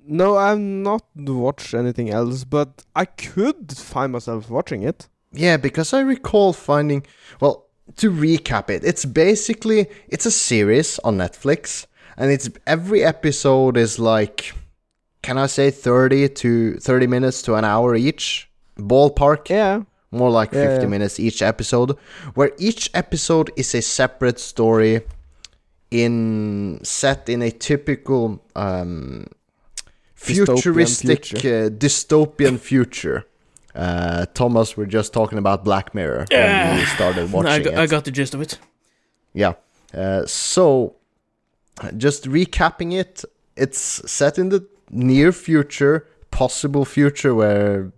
No, 0.09 0.37
I've 0.37 0.59
not 0.59 1.03
watched 1.15 1.73
anything 1.73 2.09
else, 2.09 2.45
but 2.45 2.85
I 2.95 3.03
could 3.03 3.75
find 3.75 4.13
myself 4.13 4.49
watching 4.49 4.83
it. 4.83 5.09
Yeah, 5.33 5.57
because 5.57 5.93
I 5.93 5.99
recall 5.99 6.53
finding 6.53 7.05
well, 7.41 7.65
to 7.97 8.09
recap 8.09 8.69
it, 8.69 8.85
it's 8.85 9.03
basically 9.03 9.87
it's 10.07 10.25
a 10.25 10.31
series 10.31 10.97
on 10.99 11.17
Netflix 11.17 11.87
and 12.15 12.31
it's 12.31 12.49
every 12.65 13.03
episode 13.03 13.75
is 13.75 13.99
like 13.99 14.53
can 15.21 15.38
I 15.38 15.47
say 15.47 15.71
30 15.71 16.30
to 16.30 16.77
30 16.80 17.08
minutes 17.08 17.41
to 17.43 17.56
an 17.56 17.65
hour 17.65 17.95
each 17.95 18.49
ballpark 18.77 19.49
Yeah. 19.49 19.82
more 20.12 20.30
like 20.30 20.51
Yeah, 20.53 20.67
50 20.67 20.84
yeah. 20.84 20.88
minutes 20.89 21.19
each 21.19 21.41
episode 21.41 21.97
where 22.36 22.51
each 22.58 22.89
episode 22.93 23.51
is 23.56 23.73
a 23.75 23.82
separate 23.82 24.39
story 24.39 25.01
in 25.91 26.80
set 26.84 27.30
in 27.30 27.41
a 27.41 27.51
typical 27.51 28.41
um 28.56 29.25
Dystopian 30.19 30.45
futuristic 30.56 31.25
future. 31.25 31.65
uh, 31.65 31.69
dystopian 31.69 32.60
future 32.60 33.25
uh 33.75 34.25
thomas 34.34 34.75
we're 34.75 34.86
just 34.86 35.13
talking 35.13 35.38
about 35.38 35.63
black 35.63 35.93
mirror 35.95 36.25
when 36.32 36.77
we 36.80 36.86
started 36.86 37.32
watching 37.32 37.51
I, 37.51 37.60
got, 37.60 37.73
it 37.73 37.80
I 37.80 37.86
got 37.88 38.03
the 38.06 38.12
gist 38.12 38.34
of 38.34 38.41
it. 38.41 38.58
yeah. 39.34 39.53
Uh, 39.93 40.25
so, 40.25 40.95
just 41.95 42.25
recapping 42.25 42.91
it, 42.93 43.23
it's 43.56 43.80
set 44.12 44.38
in 44.38 44.49
the 44.49 44.67
near 44.89 45.32
future, 45.32 46.08
possible 46.32 46.86
future 46.86 47.34
where 47.36 47.91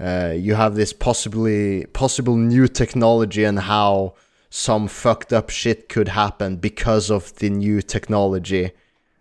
uh, 0.00 0.32
you 0.36 0.54
have 0.54 0.74
this 0.74 0.92
possibly 0.92 1.86
possible 1.86 2.36
new 2.36 2.66
technology 2.68 3.44
and 3.44 3.60
how 3.60 4.14
some 4.50 4.86
fucked 4.88 5.32
up 5.32 5.50
shit 5.50 5.88
could 5.88 6.08
happen 6.08 6.56
because 6.56 7.10
of 7.10 7.34
the 7.36 7.50
new 7.50 7.80
technology. 7.82 8.70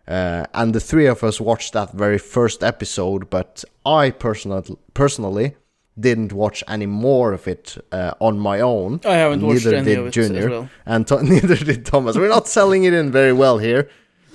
Uh, 0.07 0.45
and 0.53 0.73
the 0.75 0.79
three 0.79 1.05
of 1.05 1.23
us 1.23 1.39
watched 1.39 1.73
that 1.73 1.91
very 1.93 2.17
first 2.17 2.63
episode, 2.63 3.29
but 3.29 3.63
I 3.85 4.11
personally 4.11 4.75
personally 4.93 5.55
didn't 5.99 6.33
watch 6.33 6.63
any 6.67 6.87
more 6.87 7.33
of 7.33 7.47
it 7.47 7.77
uh, 7.91 8.11
on 8.19 8.39
my 8.39 8.59
own 8.59 8.99
I 9.05 9.13
haven't 9.13 9.41
watched 9.45 9.63
Neither 9.65 9.77
any 9.77 9.85
did 9.85 9.99
of 9.99 10.07
it 10.07 10.11
Junior. 10.11 10.49
well. 10.49 10.69
and 10.87 11.05
to- 11.07 11.23
neither 11.33 11.55
did 11.55 11.85
Thomas. 11.85 12.17
We're 12.17 12.29
not 12.29 12.47
selling 12.47 12.83
it 12.83 12.93
in 12.93 13.11
very 13.11 13.31
well 13.31 13.59
here, 13.59 13.89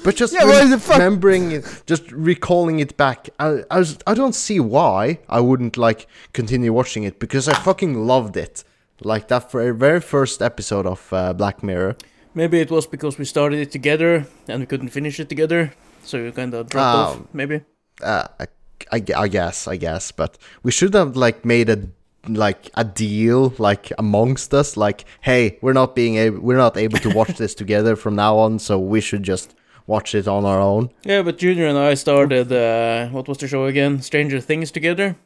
but 0.05 0.17
just 0.17 0.33
Yeah, 0.33 0.45
what 0.45 0.69
the 0.71 0.79
fuck? 0.79 0.99
remembering 0.99 1.53
it, 1.53 1.83
just 1.87 2.11
recalling 2.13 2.81
it 2.81 2.97
back. 2.97 3.31
I, 3.39 3.65
I, 3.71 3.79
was, 3.79 3.99
I 4.07 4.15
don't 4.15 4.35
see 4.35 4.61
why 4.61 5.21
I 5.29 5.41
wouldn't 5.41 5.77
like 5.77 6.07
continue 6.33 6.73
watching 6.73 7.05
it 7.05 7.19
because 7.19 7.49
I 7.49 7.55
fucking 7.55 8.07
loved 8.07 8.37
it. 8.37 8.65
Like 9.03 9.29
that 9.29 9.51
for 9.51 9.73
very 9.73 10.01
first 10.01 10.43
episode 10.43 10.87
of 10.87 11.13
uh, 11.13 11.33
Black 11.33 11.63
Mirror. 11.63 11.97
Maybe 12.35 12.61
it 12.61 12.71
was 12.71 12.87
because 12.87 13.19
we 13.19 13.25
started 13.25 13.61
it 13.61 13.71
together 13.71 14.27
and 14.49 14.61
we 14.61 14.67
couldn't 14.67 14.89
finish 14.89 15.21
it 15.21 15.29
together, 15.29 15.73
so 16.03 16.19
you 16.19 16.33
kind 16.33 16.53
of 16.55 16.69
dropped 16.69 16.97
off. 16.97 17.17
Um, 17.17 17.29
Maybe. 17.33 17.63
Uh, 18.03 18.27
I, 18.41 18.47
I, 18.93 19.03
I 19.17 19.29
guess, 19.29 19.69
I 19.69 19.77
guess, 19.77 20.13
but 20.13 20.39
we 20.63 20.71
should 20.71 20.95
have 20.95 21.17
like 21.17 21.45
made 21.45 21.71
a 21.71 21.89
like 22.29 22.71
a 22.75 22.85
deal 22.85 23.55
like 23.59 23.91
amongst 23.97 24.53
us 24.53 24.77
like 24.77 25.05
hey 25.23 25.57
we're 25.63 25.73
not 25.73 25.95
being 25.95 26.17
able 26.17 26.41
we're 26.41 26.57
not 26.57 26.77
able 26.77 26.99
to 26.99 27.09
watch 27.11 27.29
this 27.39 27.55
together 27.55 27.97
from 27.97 28.17
now 28.17 28.37
on 28.37 28.59
so 28.59 28.79
we 28.79 29.01
should 29.01 29.23
just 29.23 29.55
watch 29.89 30.15
it 30.15 30.29
on 30.29 30.45
our 30.45 30.61
own 30.61 30.91
Yeah, 31.05 31.23
but 31.25 31.39
Junior 31.43 31.67
and 31.67 31.79
I 31.91 31.95
started. 31.97 32.53
Uh, 32.53 33.09
what 33.15 33.27
was 33.29 33.39
the 33.39 33.49
show 33.49 33.65
again? 33.67 34.01
Stranger 34.03 34.41
Things 34.41 34.71
together. 34.71 35.17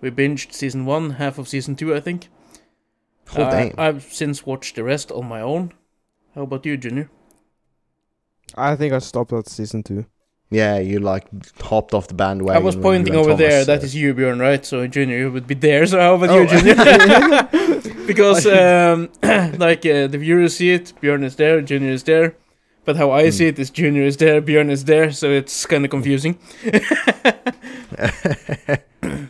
We 0.00 0.10
binged 0.10 0.52
season 0.52 0.86
one, 0.86 1.10
half 1.18 1.38
of 1.38 1.48
season 1.48 1.74
two, 1.76 1.94
I 1.94 2.00
think. 2.00 2.28
oh 3.36 3.42
Uh, 3.42 3.50
damn 3.50 3.72
I've 3.76 4.02
since 4.12 4.46
watched 4.46 4.74
the 4.76 4.82
rest 4.84 5.10
on 5.12 5.26
my 5.28 5.40
own. 5.42 5.72
How 6.34 6.42
about 6.42 6.64
you, 6.66 6.76
Junior? 6.78 7.10
I 8.56 8.76
think 8.76 8.92
I 8.94 9.00
stopped 9.00 9.32
at 9.32 9.48
season 9.48 9.82
two. 9.82 10.04
Yeah, 10.50 10.78
you 10.78 10.98
like 11.00 11.26
hopped 11.60 11.92
off 11.92 12.06
the 12.08 12.14
bandwagon. 12.14 12.62
I 12.62 12.64
was 12.64 12.76
pointing 12.76 13.14
over 13.14 13.34
there. 13.34 13.50
Thomas, 13.50 13.66
That 13.66 13.80
uh, 13.82 13.84
is 13.86 13.94
you, 13.94 14.14
Bjørn, 14.14 14.40
right? 14.40 14.64
So 14.64 14.86
Junior 14.86 15.18
you 15.18 15.30
would 15.32 15.46
be 15.46 15.54
there. 15.54 15.84
So 15.86 16.00
how 16.00 16.14
about 16.14 16.30
Oh. 16.30 16.40
you, 16.40 16.46
Junior? 16.48 16.74
because 18.06 18.46
um, 18.60 19.10
like 19.66 19.84
uh, 19.84 20.06
the 20.06 20.18
viewers 20.18 20.56
see 20.56 20.70
it, 20.70 20.92
Bjørn 21.02 21.22
is 21.24 21.36
there, 21.36 21.60
Junior 21.60 21.92
is 21.92 22.04
there. 22.04 22.34
But 22.88 22.96
how 22.96 23.10
I 23.10 23.24
Hmm. 23.24 23.30
see 23.32 23.46
it 23.48 23.58
is 23.58 23.68
Junior 23.68 24.04
is 24.04 24.16
there, 24.16 24.40
Bjørn 24.40 24.70
is 24.70 24.86
there. 24.86 25.12
So 25.12 25.30
it's 25.30 25.66
kind 25.66 25.84
of 25.84 25.90
confusing. 25.90 26.38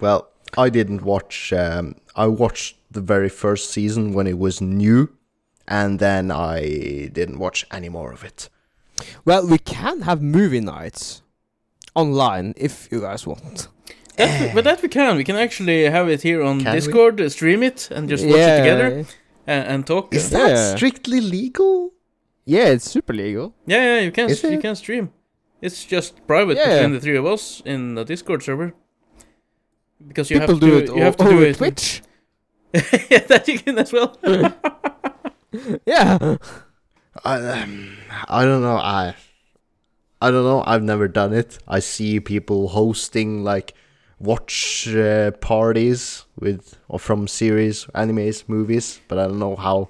Well, 0.00 0.28
I 0.56 0.70
didn't 0.70 1.02
watch. 1.02 1.52
Um, 1.52 1.96
I 2.14 2.26
watched 2.26 2.76
the 2.90 3.00
very 3.00 3.28
first 3.28 3.70
season 3.70 4.12
when 4.14 4.26
it 4.26 4.38
was 4.38 4.60
new, 4.60 5.08
and 5.66 5.98
then 5.98 6.30
I 6.30 7.08
didn't 7.12 7.38
watch 7.38 7.66
any 7.72 7.88
more 7.88 8.12
of 8.12 8.24
it. 8.24 8.48
Well, 9.24 9.46
we 9.46 9.58
can 9.58 10.02
have 10.02 10.22
movie 10.22 10.60
nights 10.60 11.22
online 11.94 12.54
if 12.56 12.88
you 12.92 13.00
guys 13.00 13.26
want. 13.26 13.68
That, 14.16 14.54
but 14.54 14.64
that 14.64 14.82
we 14.82 14.88
can. 14.88 15.16
We 15.16 15.24
can 15.24 15.36
actually 15.36 15.84
have 15.84 16.08
it 16.08 16.22
here 16.22 16.42
on 16.42 16.60
Can? 16.60 16.74
Discord, 16.74 17.20
uh, 17.20 17.28
stream 17.28 17.62
it, 17.62 17.88
and 17.90 18.08
just 18.08 18.24
watch 18.24 18.36
it 18.36 18.56
together 18.58 19.06
and, 19.46 19.66
and 19.68 19.86
talk. 19.86 20.14
Is 20.14 20.30
that 20.30 20.50
Yeah. 20.50 20.76
strictly 20.76 21.20
legal? 21.20 21.92
Yeah, 22.44 22.68
it's 22.68 22.90
super 22.90 23.12
legal. 23.12 23.54
yeah, 23.66 23.82
yeah, 23.96 24.00
you 24.00 24.10
can. 24.12 24.28
Is 24.30 24.42
You 24.42 24.50
it? 24.50 24.60
can 24.62 24.74
stream. 24.76 25.10
It's 25.62 25.84
just 25.84 26.26
private 26.26 26.56
Yeah. 26.56 26.74
between 26.74 26.92
the 26.94 27.00
three 27.00 27.16
of 27.16 27.26
us 27.26 27.62
in 27.64 27.94
the 27.94 28.04
Discord 28.04 28.42
server. 28.42 28.72
Because 30.08 30.30
you 30.30 30.40
People 30.40 30.54
have 30.54 30.60
to 30.60 30.66
do 30.66 30.76
it 30.78 30.96
you 30.96 31.02
have 31.02 31.16
to 31.18 31.24
do 31.24 31.42
it. 31.42 31.56
Twitch. 31.56 32.02
yeah, 33.10 33.18
that 33.28 33.46
you 33.48 33.58
can 33.58 33.78
as 33.78 33.92
well. 33.92 34.16
Yeah. 35.86 36.36
I, 37.24 37.34
um, 37.62 37.96
I 38.28 38.44
don't 38.44 38.62
know. 38.62 38.76
I, 38.76 39.14
I 40.22 40.30
don't 40.30 40.44
know. 40.44 40.62
I've 40.64 40.82
never 40.82 41.08
done 41.08 41.32
it. 41.32 41.58
I 41.66 41.80
see 41.80 42.20
people 42.20 42.68
hosting 42.68 43.42
like 43.42 43.74
watch 44.20 44.86
uh, 44.88 45.30
parties 45.40 46.24
with 46.38 46.76
or 46.88 46.98
from 46.98 47.26
series, 47.26 47.86
animes, 47.94 48.44
movies, 48.48 49.00
but 49.08 49.18
I 49.18 49.26
don't 49.26 49.38
know 49.38 49.56
how 49.56 49.88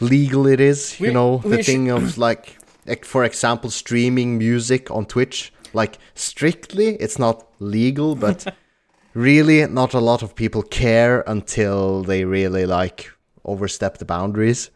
legal 0.00 0.46
it 0.46 0.60
is. 0.60 0.96
We- 1.00 1.08
you 1.08 1.14
know, 1.14 1.38
the 1.38 1.62
thing 1.62 1.88
of 1.90 2.18
like, 2.28 2.58
like, 2.86 3.04
for 3.04 3.24
example, 3.24 3.70
streaming 3.70 4.36
music 4.38 4.90
on 4.90 5.06
Twitch. 5.06 5.52
Like 5.74 5.98
strictly, 6.14 6.96
it's 6.96 7.18
not 7.18 7.46
legal, 7.60 8.14
but 8.14 8.54
really, 9.14 9.66
not 9.66 9.94
a 9.94 10.00
lot 10.00 10.22
of 10.22 10.34
people 10.34 10.62
care 10.62 11.22
until 11.26 12.02
they 12.02 12.24
really 12.24 12.66
like 12.66 13.10
overstep 13.44 13.96
the 13.98 14.04
boundaries. 14.04 14.70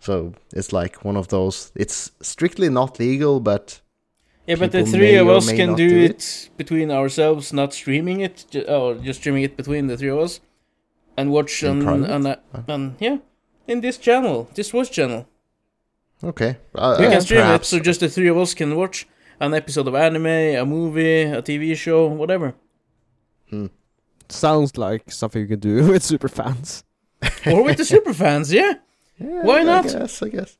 So 0.00 0.34
it's 0.52 0.72
like 0.72 1.04
one 1.04 1.16
of 1.16 1.28
those. 1.28 1.72
It's 1.74 2.10
strictly 2.20 2.68
not 2.68 2.98
legal, 2.98 3.40
but 3.40 3.80
Yeah, 4.46 4.56
but 4.56 4.72
the 4.72 4.84
three 4.84 5.14
of 5.16 5.28
us 5.28 5.50
can 5.52 5.74
do, 5.76 5.88
do 5.88 6.00
it. 6.04 6.50
between 6.56 6.90
ourselves, 6.90 7.52
not 7.52 7.72
streaming 7.72 8.20
it, 8.20 8.44
ju- 8.50 8.64
or 8.68 8.94
just 8.96 9.20
streaming 9.20 9.44
it 9.44 9.56
between 9.56 9.86
the 9.86 9.96
three 9.96 10.08
of 10.10 10.18
us, 10.18 10.40
and 11.16 11.30
watch 11.30 11.62
In 11.62 11.86
on 11.86 12.04
on, 12.10 12.26
a, 12.26 12.38
on 12.68 12.96
yeah, 12.98 13.18
in 13.68 13.80
this 13.82 13.98
channel, 13.98 14.48
this 14.54 14.72
watch 14.72 14.90
channel. 14.90 15.28
okay. 16.24 16.56
Uh, 16.74 16.96
We 16.98 17.06
uh, 17.06 17.10
can 17.10 17.20
stream 17.20 17.40
perhaps. 17.42 17.72
it, 17.72 17.76
so 17.76 17.82
just 17.82 18.00
the 18.00 18.08
three 18.08 18.28
of 18.28 18.36
us 18.36 18.52
can 18.54 18.74
watch 18.74 19.06
an 19.38 19.54
episode 19.54 19.86
of 19.88 19.94
anime, 19.94 20.26
a 20.26 20.64
movie, 20.64 21.22
a 21.22 21.40
TV 21.42 21.76
show, 21.76 22.06
whatever, 22.08 22.54
Sounds 24.28 24.78
like 24.78 25.10
something 25.12 25.42
you 25.42 25.48
can 25.48 25.60
do 25.60 25.86
with 25.92 26.02
super 26.02 26.28
fans. 26.28 26.84
or 27.46 27.62
with 27.62 27.76
the 27.76 27.84
super 27.84 28.14
fans. 28.14 28.52
Yeah, 28.52 28.74
Yeah, 29.18 29.42
Why 29.44 29.60
I 29.60 29.62
not? 29.62 29.84
guess. 29.84 30.22
I 30.22 30.28
guess. 30.30 30.56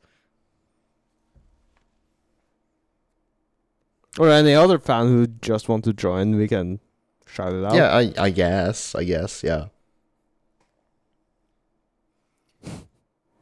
Or 4.19 4.29
any 4.29 4.53
other 4.53 4.77
fan 4.79 5.07
who 5.07 5.27
just 5.27 5.69
want 5.69 5.83
to 5.85 5.93
join, 5.93 6.35
we 6.35 6.47
can 6.47 6.79
shout 7.25 7.53
it 7.53 7.63
out. 7.65 7.73
Yeah, 7.73 7.95
I, 7.95 8.13
I 8.17 8.29
guess. 8.29 8.93
I 8.95 9.03
guess. 9.03 9.43
Yeah. 9.43 9.65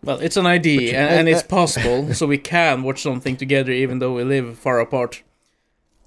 well, 0.03 0.19
it's 0.19 0.38
an 0.38 0.45
idea, 0.45 0.97
and, 0.97 1.19
and 1.19 1.30
it's 1.30 1.43
possible, 1.43 2.13
so 2.13 2.26
we 2.26 2.38
can 2.38 2.84
watch 2.84 3.01
something 3.01 3.38
together, 3.38 3.72
even 3.72 3.99
though 3.99 4.13
we 4.13 4.24
live 4.24 4.57
far 4.57 4.80
apart. 4.80 5.24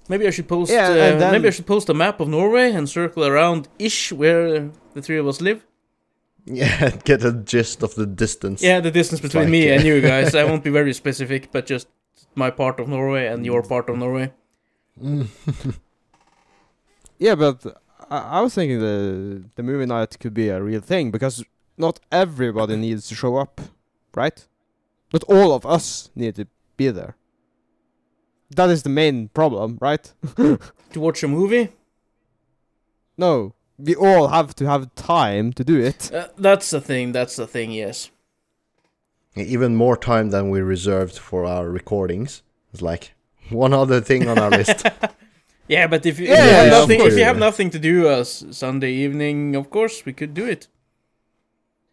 Maybe 0.09 0.27
I 0.27 0.31
should 0.31 0.47
post. 0.47 0.71
Yeah, 0.71 0.89
uh, 0.89 1.17
then- 1.17 1.31
maybe 1.31 1.47
I 1.47 1.51
should 1.51 1.65
post 1.65 1.89
a 1.89 1.93
map 1.93 2.19
of 2.19 2.27
Norway 2.27 2.71
and 2.71 2.87
circle 2.89 3.25
around 3.25 3.67
ish 3.79 4.11
where 4.11 4.69
the 4.93 5.01
three 5.01 5.17
of 5.17 5.27
us 5.27 5.41
live. 5.41 5.65
Yeah. 6.45 6.89
Get 7.05 7.23
a 7.23 7.31
gist 7.31 7.81
of 7.81 7.95
the 7.95 8.05
distance. 8.05 8.61
Yeah, 8.61 8.79
the 8.79 8.91
distance 8.91 9.19
between 9.21 9.45
like, 9.45 9.51
me 9.51 9.69
and 9.69 9.83
you 9.83 9.99
guys. 10.01 10.35
I 10.35 10.43
won't 10.49 10.63
be 10.63 10.69
very 10.69 10.93
specific, 10.93 11.51
but 11.51 11.65
just 11.65 11.87
my 12.35 12.51
part 12.51 12.79
of 12.79 12.87
Norway 12.87 13.25
and 13.27 13.45
your 13.45 13.63
part 13.63 13.89
of 13.89 13.97
Norway. 13.97 14.31
Yeah, 17.17 17.35
but 17.35 17.65
I, 18.09 18.17
I 18.17 18.41
was 18.41 18.53
thinking 18.53 18.79
the 18.79 19.43
the 19.55 19.63
movie 19.63 19.85
night 19.85 20.17
could 20.19 20.33
be 20.33 20.49
a 20.49 20.61
real 20.61 20.81
thing 20.81 21.11
because 21.11 21.43
not 21.77 21.99
everybody 22.11 22.75
needs 22.75 23.07
to 23.07 23.15
show 23.15 23.37
up, 23.37 23.61
right? 24.13 24.45
Not 25.13 25.23
all 25.23 25.53
of 25.53 25.65
us 25.65 26.09
need 26.15 26.35
to 26.35 26.47
be 26.77 26.89
there. 26.89 27.15
That 28.51 28.69
is 28.69 28.83
the 28.83 28.89
main 28.89 29.29
problem, 29.29 29.77
right? 29.81 30.11
To 30.93 31.01
watch 31.01 31.23
a 31.23 31.27
movie. 31.27 31.69
No, 33.17 33.53
we 33.77 33.95
all 33.95 34.29
have 34.29 34.55
to 34.55 34.65
have 34.65 34.95
time 34.95 35.51
to 35.53 35.63
do 35.63 35.77
it. 35.77 36.09
Uh, 36.13 36.27
that's 36.37 36.69
the 36.69 36.79
thing. 36.79 37.11
That's 37.11 37.35
the 37.35 37.47
thing. 37.47 37.71
Yes. 37.71 38.11
Even 39.35 39.75
more 39.75 39.97
time 39.97 40.29
than 40.29 40.49
we 40.49 40.61
reserved 40.61 41.17
for 41.17 41.43
our 41.43 41.69
recordings. 41.69 42.43
It's 42.71 42.81
like 42.81 43.14
one 43.49 43.73
other 43.73 44.01
thing 44.01 44.27
on 44.27 44.37
our 44.39 44.49
list. 44.49 44.85
Yeah, 45.67 45.87
but 45.87 46.05
if, 46.05 46.19
you- 46.19 46.27
if 46.27 46.29
you 46.29 46.35
have 46.35 46.67
yeah, 46.67 46.73
of 46.73 46.81
nothing, 46.81 47.01
if 47.01 47.17
you 47.17 47.23
have 47.23 47.37
nothing 47.39 47.69
to 47.71 47.79
do 47.79 48.07
uh, 48.07 48.23
Sunday 48.23 48.91
evening, 48.91 49.55
of 49.55 49.71
course 49.71 50.05
we 50.05 50.13
could 50.13 50.35
do 50.35 50.45
it. 50.45 50.67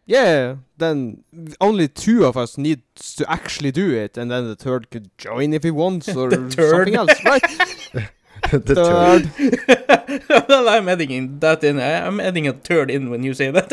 Yeah, 0.05 0.57
then 0.77 1.25
only 1.59 1.89
two 1.89 2.27
of 2.27 2.37
us 2.37 2.59
need 2.59 2.83
to 3.17 3.25
actually 3.31 3.71
do 3.73 3.91
it, 3.95 4.19
and 4.19 4.31
then 4.31 4.47
the 4.47 4.57
third 4.57 4.91
could 4.91 5.09
join 5.17 5.55
if 5.55 5.63
he 5.63 5.71
wants 5.71 6.07
or 6.15 6.31
something 6.51 6.95
else, 6.97 7.25
right? 7.25 7.43
the 8.51 8.61
third. 8.61 9.31
third. 9.33 10.49
well, 10.51 10.69
I'm 10.69 10.89
adding 10.91 11.11
in 11.11 11.39
that 11.41 11.65
in. 11.65 11.81
I'm 11.81 12.21
adding 12.21 12.47
a 12.47 12.53
third 12.53 12.91
in 12.91 13.09
when 13.09 13.23
you 13.23 13.33
say 13.33 13.51
that. 13.53 13.73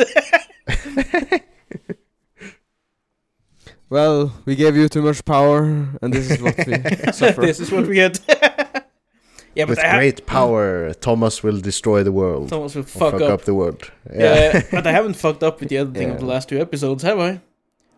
Well, 3.90 4.32
we 4.44 4.54
gave 4.54 4.76
you 4.76 4.88
too 4.88 5.02
much 5.02 5.24
power, 5.24 5.62
and 6.00 6.12
this 6.14 6.30
is 6.30 6.40
what 6.40 6.56
we 6.66 6.74
suffer. 7.12 7.40
this 7.40 7.58
is 7.60 7.72
what 7.72 7.86
we 7.88 7.94
get. 7.96 8.20
yeah, 8.28 9.64
but 9.64 9.70
With 9.70 9.78
ha- 9.82 9.96
great 9.96 10.26
power, 10.26 10.94
Thomas 10.94 11.42
will 11.42 11.60
destroy 11.60 12.04
the 12.04 12.12
world. 12.12 12.48
Thomas 12.50 12.74
will 12.76 12.84
fuck, 12.84 13.12
fuck 13.12 13.20
up. 13.22 13.30
up. 13.30 13.42
the 13.42 13.54
world. 13.54 13.90
Yeah, 14.12 14.52
Yeah. 14.52 14.62
but 14.70 14.86
I 14.86 14.92
haven't 14.92 15.14
fucked 15.14 15.42
up 15.42 15.58
with 15.60 15.70
the 15.70 15.78
editing 15.78 16.10
of 16.10 16.20
the 16.20 16.26
last 16.26 16.48
two 16.48 16.60
episodes, 16.60 17.02
have 17.02 17.18
I? 17.18 17.40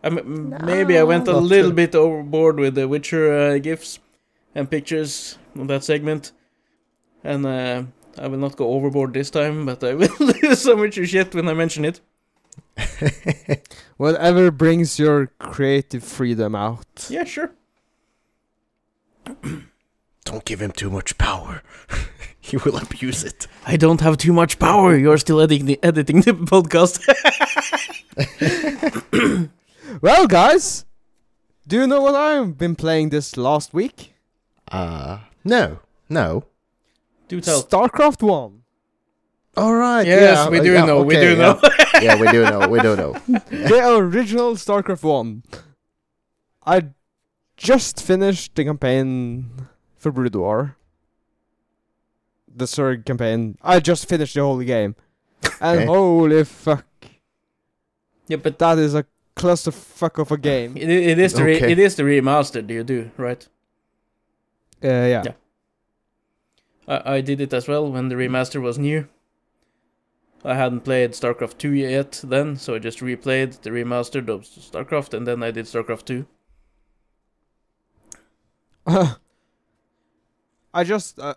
I 0.03 0.07
m- 0.07 0.57
maybe 0.65 0.97
I 0.97 1.03
went 1.03 1.27
a 1.27 1.37
little 1.37 1.69
too- 1.69 1.75
bit 1.75 1.93
overboard 1.95 2.59
with 2.59 2.73
the 2.75 2.87
Witcher 2.87 3.31
uh, 3.31 3.57
gifs 3.59 3.99
and 4.55 4.69
pictures 4.69 5.37
on 5.59 5.67
that 5.67 5.83
segment, 5.83 6.31
and 7.23 7.45
uh, 7.45 7.83
I 8.17 8.27
will 8.27 8.39
not 8.39 8.55
go 8.55 8.69
overboard 8.73 9.13
this 9.13 9.29
time. 9.29 9.65
But 9.67 9.83
I 9.83 9.93
will 9.93 10.33
do 10.41 10.55
some 10.55 10.79
Witcher 10.79 11.05
shit 11.05 11.35
when 11.35 11.47
I 11.47 11.53
mention 11.53 11.85
it. 11.85 12.01
Whatever 13.97 14.51
brings 14.51 14.99
your 14.99 15.27
creative 15.39 16.03
freedom 16.03 16.55
out. 16.55 17.07
Yeah, 17.09 17.23
sure. 17.23 17.51
Don't 20.25 20.45
give 20.45 20.61
him 20.61 20.71
too 20.71 20.89
much 20.89 21.17
power. 21.17 21.61
he 22.39 22.57
will 22.57 22.77
abuse 22.77 23.23
it. 23.23 23.47
I 23.65 23.77
don't 23.77 24.01
have 24.01 24.17
too 24.17 24.33
much 24.33 24.57
power. 24.57 24.95
You're 24.97 25.17
still 25.17 25.41
editing 25.41 25.65
the, 25.65 25.79
editing 25.83 26.21
the 26.21 26.33
podcast. 26.33 26.99
Well, 30.01 30.27
guys, 30.27 30.85
do 31.67 31.77
you 31.77 31.87
know 31.87 32.01
what 32.01 32.15
I've 32.15 32.57
been 32.57 32.75
playing 32.75 33.09
this 33.09 33.37
last 33.37 33.73
week? 33.73 34.15
Uh, 34.69 35.19
no. 35.43 35.79
No. 36.09 36.45
do 37.27 37.39
tell. 37.39 37.63
StarCraft 37.63 38.21
1. 38.21 38.63
All 39.55 39.75
right. 39.75 40.05
Yes, 40.05 40.37
yeah, 40.37 40.49
we 40.49 40.59
do 40.59 40.73
yeah, 40.73 40.85
know. 40.85 41.03
we 41.03 41.15
do 41.15 41.31
yeah. 41.31 41.37
know. 41.37 41.61
Yeah, 42.03 42.19
we 42.19 42.27
do 42.31 42.43
know. 42.43 42.67
We 42.67 42.79
do 42.81 42.95
know. 42.95 43.13
the 43.49 43.95
original 43.97 44.55
StarCraft 44.55 45.03
1. 45.03 45.43
I 46.65 46.83
just 47.57 48.01
finished 48.01 48.55
the 48.55 48.65
campaign 48.65 49.67
for 49.97 50.11
Brood 50.11 50.35
War. 50.35 50.77
The 52.55 52.67
third 52.67 53.05
campaign. 53.05 53.57
I 53.61 53.79
just 53.79 54.07
finished 54.07 54.35
the 54.35 54.41
whole 54.41 54.59
game. 54.61 54.95
And 55.59 55.79
Okay. 55.79 55.85
holy 55.85 56.43
fuck. 56.43 56.85
yeah, 58.27 58.37
but 58.37 58.59
That 58.59 58.77
is 58.77 58.93
a 58.95 59.05
clusterfuck 59.35 60.19
of 60.21 60.31
a 60.31 60.37
game. 60.37 60.77
it, 60.77 60.89
it 60.89 61.19
is 61.19 61.33
the 61.33 61.43
re- 61.43 61.55
Okay. 61.57 61.71
it 61.71 61.79
is 61.79 61.95
the 61.95 62.03
remastered. 62.03 62.69
You 62.69 62.83
do 62.83 63.11
right. 63.17 63.47
Uh, 64.83 64.87
yeah. 64.87 65.23
Yeah. 65.25 65.33
I, 66.87 67.15
I 67.15 67.21
did 67.21 67.41
it 67.41 67.53
as 67.53 67.67
well 67.67 67.91
when 67.91 68.09
the 68.09 68.15
remaster 68.15 68.61
was 68.61 68.77
new. 68.77 69.07
I 70.45 70.55
hadn't 70.55 70.81
played 70.81 71.11
StarCraft 71.11 71.57
2 71.57 71.71
yet 71.71 72.21
then, 72.23 72.57
so 72.57 72.75
I 72.75 72.79
just 72.79 72.99
replayed 72.99 73.61
the 73.61 73.69
remastered 73.69 74.27
of 74.27 74.41
StarCraft 74.41 75.13
and 75.13 75.25
then 75.25 75.41
I 75.41 75.51
did 75.51 75.65
StarCraft 75.65 76.05
2. 76.05 76.25
I 80.73 80.83
just 80.83 81.19
uh, 81.19 81.35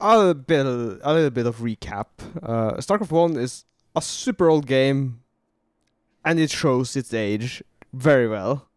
a 0.00 0.18
little 0.18 0.34
bit 0.34 0.66
a 0.66 1.12
little 1.12 1.30
bit 1.30 1.46
of 1.46 1.58
recap. 1.58 2.06
Uh, 2.42 2.72
StarCraft 2.74 3.10
One 3.12 3.36
is 3.36 3.64
a 3.94 4.02
super 4.02 4.48
old 4.50 4.66
game, 4.66 5.20
and 6.24 6.38
it 6.38 6.50
shows 6.50 6.96
its 6.96 7.14
age 7.14 7.62
very 7.92 8.28
well, 8.28 8.68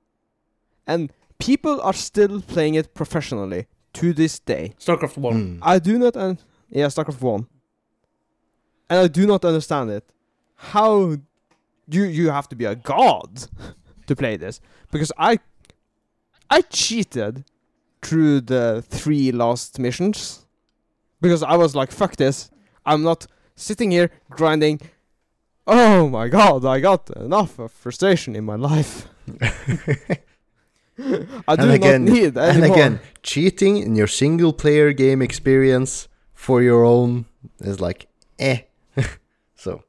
and 0.86 1.12
people 1.40 1.82
are 1.82 1.94
still 1.94 2.42
playing 2.42 2.76
it 2.76 2.94
professionally 2.94 3.66
to 3.94 4.14
this 4.14 4.40
day. 4.40 4.76
StarCraft 4.80 5.18
One. 5.18 5.58
Mm. 5.58 5.60
I 5.62 5.80
do 5.80 5.98
not 5.98 6.16
un- 6.16 6.40
yeah 6.70 6.86
StarCraft 6.88 7.22
One, 7.22 7.48
and 8.90 9.00
I 9.00 9.08
do 9.08 9.26
not 9.26 9.46
understand 9.46 9.90
it. 9.90 10.04
How 10.56 11.18
you 11.88 12.04
you 12.04 12.30
have 12.30 12.48
to 12.50 12.56
be 12.56 12.66
a 12.66 12.76
god 12.76 13.48
to 14.08 14.16
play 14.16 14.38
this 14.38 14.62
because 14.92 15.12
I 15.18 15.40
I 16.50 16.62
cheated 16.62 17.46
through 18.02 18.42
the 18.42 18.84
three 18.88 19.32
last 19.32 19.80
missions 19.80 20.46
because 21.22 21.44
I 21.44 21.56
was 21.56 21.76
like 21.76 21.92
fuck 21.92 22.16
this 22.16 22.50
I'm 22.86 23.02
not 23.04 23.28
sitting 23.56 23.92
here 23.92 24.12
grinding. 24.30 24.82
Oh 25.68 26.08
my 26.08 26.28
god, 26.28 26.64
I 26.64 26.80
got 26.80 27.10
enough 27.16 27.58
of 27.58 27.72
frustration 27.72 28.36
in 28.36 28.46
my 28.46 28.56
life. 28.56 29.08
I 31.48 31.56
do 31.56 31.64
and 31.64 31.72
again, 31.72 32.06
not 32.06 32.14
need 32.14 32.38
and 32.38 32.64
again, 32.64 33.00
cheating 33.24 33.78
in 33.78 33.96
your 33.96 34.08
single 34.08 34.54
player 34.54 34.94
game 34.94 35.22
experience 35.22 36.08
for 36.34 36.62
your 36.62 36.86
own 36.86 37.26
is 37.60 37.80
like 37.82 38.08
eh. 38.38 38.60
So, 39.66 39.84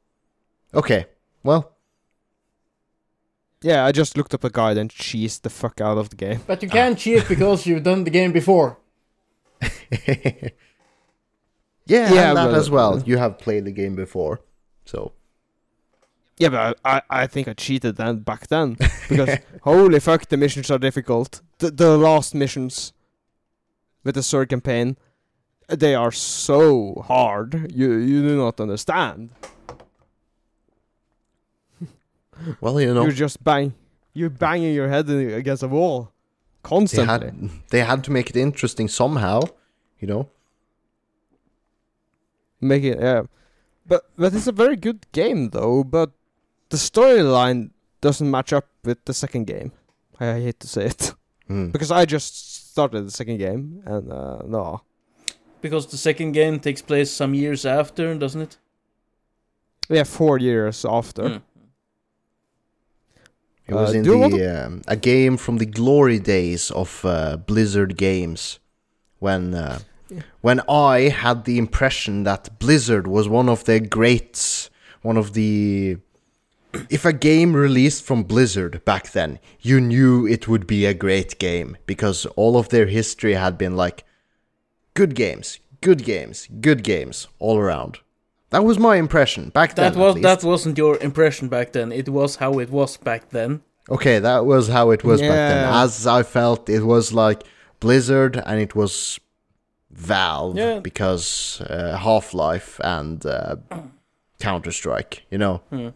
okay, 0.73 1.05
well, 1.43 1.73
Yeah, 3.61 3.85
I 3.85 3.91
just 3.91 4.17
looked 4.17 4.33
up 4.33 4.43
a 4.43 4.49
guide 4.49 4.77
and 4.77 4.89
cheesed 4.89 5.41
the 5.43 5.49
fuck 5.49 5.79
out 5.81 5.97
of 5.99 6.09
the 6.09 6.15
game. 6.15 6.39
But 6.47 6.63
you 6.63 6.69
can't 6.69 6.97
cheat 6.97 7.27
because 7.27 7.65
you've 7.67 7.83
done 7.83 8.03
the 8.03 8.09
game 8.11 8.31
before. 8.31 8.77
yeah, 10.05 10.49
Yeah, 11.85 12.29
and 12.29 12.37
that 12.37 12.51
but- 12.51 12.55
as 12.55 12.69
well. 12.69 13.01
You 13.05 13.17
have 13.17 13.37
played 13.37 13.65
the 13.65 13.71
game 13.71 13.95
before, 13.95 14.41
so 14.85 15.13
Yeah, 16.39 16.49
but 16.49 16.77
I, 16.83 16.97
I, 16.97 17.01
I 17.23 17.27
think 17.27 17.47
I 17.47 17.53
cheated 17.53 17.95
then 17.97 18.19
back 18.19 18.47
then 18.47 18.77
because 19.09 19.37
holy 19.61 19.99
fuck, 19.99 20.27
the 20.29 20.37
missions 20.37 20.69
are 20.71 20.79
difficult. 20.79 21.41
The 21.59 21.71
the 21.71 21.97
last 21.97 22.33
missions 22.35 22.93
with 24.03 24.15
the 24.15 24.21
Zerg 24.21 24.49
campaign, 24.49 24.97
they 25.69 25.95
are 25.95 26.11
so 26.11 27.03
hard. 27.07 27.71
You 27.73 27.93
you 28.09 28.21
do 28.27 28.37
not 28.37 28.59
understand. 28.59 29.29
Well, 32.61 32.79
you 32.81 32.93
know, 32.93 33.03
You're 33.03 33.11
just 33.11 33.43
bang, 33.43 33.73
you're 34.13 34.29
banging 34.29 34.73
your 34.73 34.89
head 34.89 35.09
against 35.09 35.63
a 35.63 35.67
wall 35.67 36.11
they 36.63 36.69
constantly. 36.69 37.07
had 37.29 37.49
they 37.69 37.79
had 37.81 38.03
to 38.05 38.11
make 38.11 38.29
it 38.29 38.35
interesting 38.35 38.87
somehow, 38.87 39.41
you 39.99 40.07
know. 40.07 40.29
Make 42.59 42.83
it 42.83 42.99
yeah, 42.99 43.23
but 43.85 44.09
but 44.17 44.33
it's 44.33 44.47
a 44.47 44.51
very 44.51 44.75
good 44.75 45.05
game 45.11 45.49
though. 45.51 45.83
But 45.83 46.11
the 46.69 46.77
storyline 46.77 47.69
doesn't 48.01 48.29
match 48.29 48.51
up 48.51 48.65
with 48.83 49.05
the 49.05 49.13
second 49.13 49.45
game. 49.47 49.71
I 50.19 50.39
hate 50.39 50.59
to 50.61 50.67
say 50.67 50.85
it. 50.85 51.13
Mm. 51.49 51.71
because 51.71 51.91
I 51.91 52.03
just 52.05 52.71
started 52.71 53.07
the 53.07 53.11
second 53.11 53.37
game 53.37 53.81
and 53.85 54.11
uh, 54.11 54.41
no, 54.45 54.81
Because 55.61 55.87
the 55.87 55.95
second 55.97 56.33
game 56.33 56.59
takes 56.59 56.81
place 56.81 57.09
some 57.09 57.33
years 57.33 57.65
after, 57.65 58.13
doesn't 58.15 58.41
it? 58.41 58.57
yeah, 59.89 60.03
four 60.03 60.37
years 60.39 60.83
after. 60.83 61.23
Mm. 61.23 61.41
It 63.67 63.73
was 63.75 63.93
Uh, 63.93 63.97
in 63.97 64.03
the 64.03 64.65
um, 64.65 64.81
a 64.87 64.95
game 64.95 65.37
from 65.37 65.57
the 65.57 65.65
glory 65.65 66.19
days 66.19 66.71
of 66.71 67.03
uh, 67.03 67.37
Blizzard 67.37 67.97
games, 67.97 68.59
when 69.19 69.53
uh, 69.53 69.79
Yeah. 70.09 70.21
when 70.41 70.61
I 70.69 71.09
had 71.09 71.43
the 71.43 71.57
impression 71.57 72.23
that 72.23 72.49
Blizzard 72.59 73.07
was 73.07 73.27
one 73.27 73.49
of 73.51 73.63
the 73.63 73.79
greats, 73.79 74.69
one 75.01 75.17
of 75.19 75.33
the. 75.33 75.97
If 76.89 77.05
a 77.05 77.13
game 77.13 77.53
released 77.53 78.03
from 78.03 78.23
Blizzard 78.23 78.83
back 78.85 79.11
then, 79.11 79.39
you 79.61 79.81
knew 79.81 80.27
it 80.27 80.47
would 80.47 80.65
be 80.67 80.85
a 80.85 80.93
great 80.93 81.39
game 81.39 81.75
because 81.85 82.25
all 82.35 82.55
of 82.57 82.69
their 82.69 82.85
history 82.85 83.33
had 83.33 83.57
been 83.57 83.75
like 83.75 84.03
good 84.93 85.13
games, 85.15 85.59
good 85.81 86.03
games, 86.05 86.47
good 86.61 86.83
games 86.83 87.27
all 87.39 87.57
around. 87.57 87.99
That 88.49 88.63
was 88.63 88.79
my 88.79 88.95
impression 88.95 89.49
back 89.49 89.75
then. 89.75 89.91
That 89.93 89.99
at 89.99 90.03
was 90.05 90.15
least. 90.15 90.23
that 90.23 90.43
wasn't 90.47 90.77
your 90.77 90.97
impression 90.99 91.49
back 91.49 91.73
then. 91.73 91.91
It 91.91 92.07
was 92.09 92.37
how 92.37 92.59
it 92.59 92.69
was 92.69 92.97
back 92.97 93.29
then. 93.29 93.61
Okay, 93.89 94.19
that 94.19 94.45
was 94.45 94.67
how 94.69 94.91
it 94.91 95.03
was 95.03 95.21
back 95.21 95.29
then. 95.29 95.73
As 95.73 96.05
I 96.07 96.23
felt, 96.23 96.69
it 96.69 96.83
was 96.83 97.13
like 97.13 97.43
Blizzard 97.79 98.41
and 98.45 98.59
it 98.59 98.75
was 98.75 99.19
Valve 99.91 100.57
Yeah. 100.57 100.79
because 100.79 101.61
uh, 101.69 101.97
Half 101.97 102.33
Life 102.33 102.79
and 102.83 103.25
uh, 103.25 103.55
Counter 104.39 104.71
Strike, 104.71 105.23
you 105.31 105.37
know. 105.37 105.61
Hmm. 105.69 105.89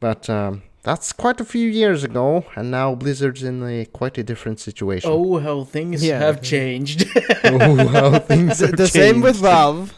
But 0.00 0.28
um, 0.30 0.62
that's 0.82 1.12
quite 1.12 1.40
a 1.40 1.44
few 1.44 1.68
years 1.68 2.04
ago, 2.04 2.44
and 2.56 2.70
now 2.70 2.94
Blizzard's 2.94 3.42
in 3.42 3.62
a 3.62 3.86
quite 3.86 4.18
a 4.18 4.22
different 4.22 4.60
situation. 4.60 5.10
Oh, 5.12 5.38
how 5.38 5.64
things 5.64 6.04
Yeah. 6.04 6.18
have 6.18 6.42
changed. 6.42 7.06
Oh, 7.44 7.86
how 7.88 8.18
things 8.18 8.58
the 8.58 8.66
have 8.68 8.76
the 8.76 8.88
same 8.88 9.20
with 9.20 9.34
changed. 9.34 9.42
Valve. 9.42 9.94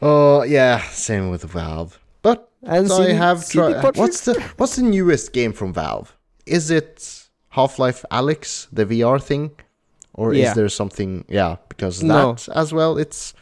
Oh 0.00 0.42
yeah, 0.42 0.80
same 0.90 1.30
with 1.30 1.42
Valve. 1.42 1.98
But 2.22 2.50
And 2.62 2.90
I 2.92 3.12
have 3.12 3.48
tried. 3.48 3.82
What's 3.96 4.24
the 4.24 4.40
what's 4.56 4.76
the 4.76 4.82
newest 4.82 5.32
game 5.32 5.52
from 5.52 5.72
Valve? 5.72 6.16
Is 6.46 6.70
it 6.70 7.28
Half 7.50 7.78
Life 7.78 8.04
Alyx, 8.10 8.68
the 8.72 8.84
VR 8.86 9.18
thing, 9.20 9.50
or 10.14 10.32
Yeah. 10.34 10.48
is 10.50 10.54
there 10.54 10.68
something? 10.68 11.24
Yeah, 11.28 11.56
because 11.68 12.02
No. 12.02 12.34
that 12.34 12.48
as 12.54 12.72
well. 12.72 12.96
It's 12.98 13.34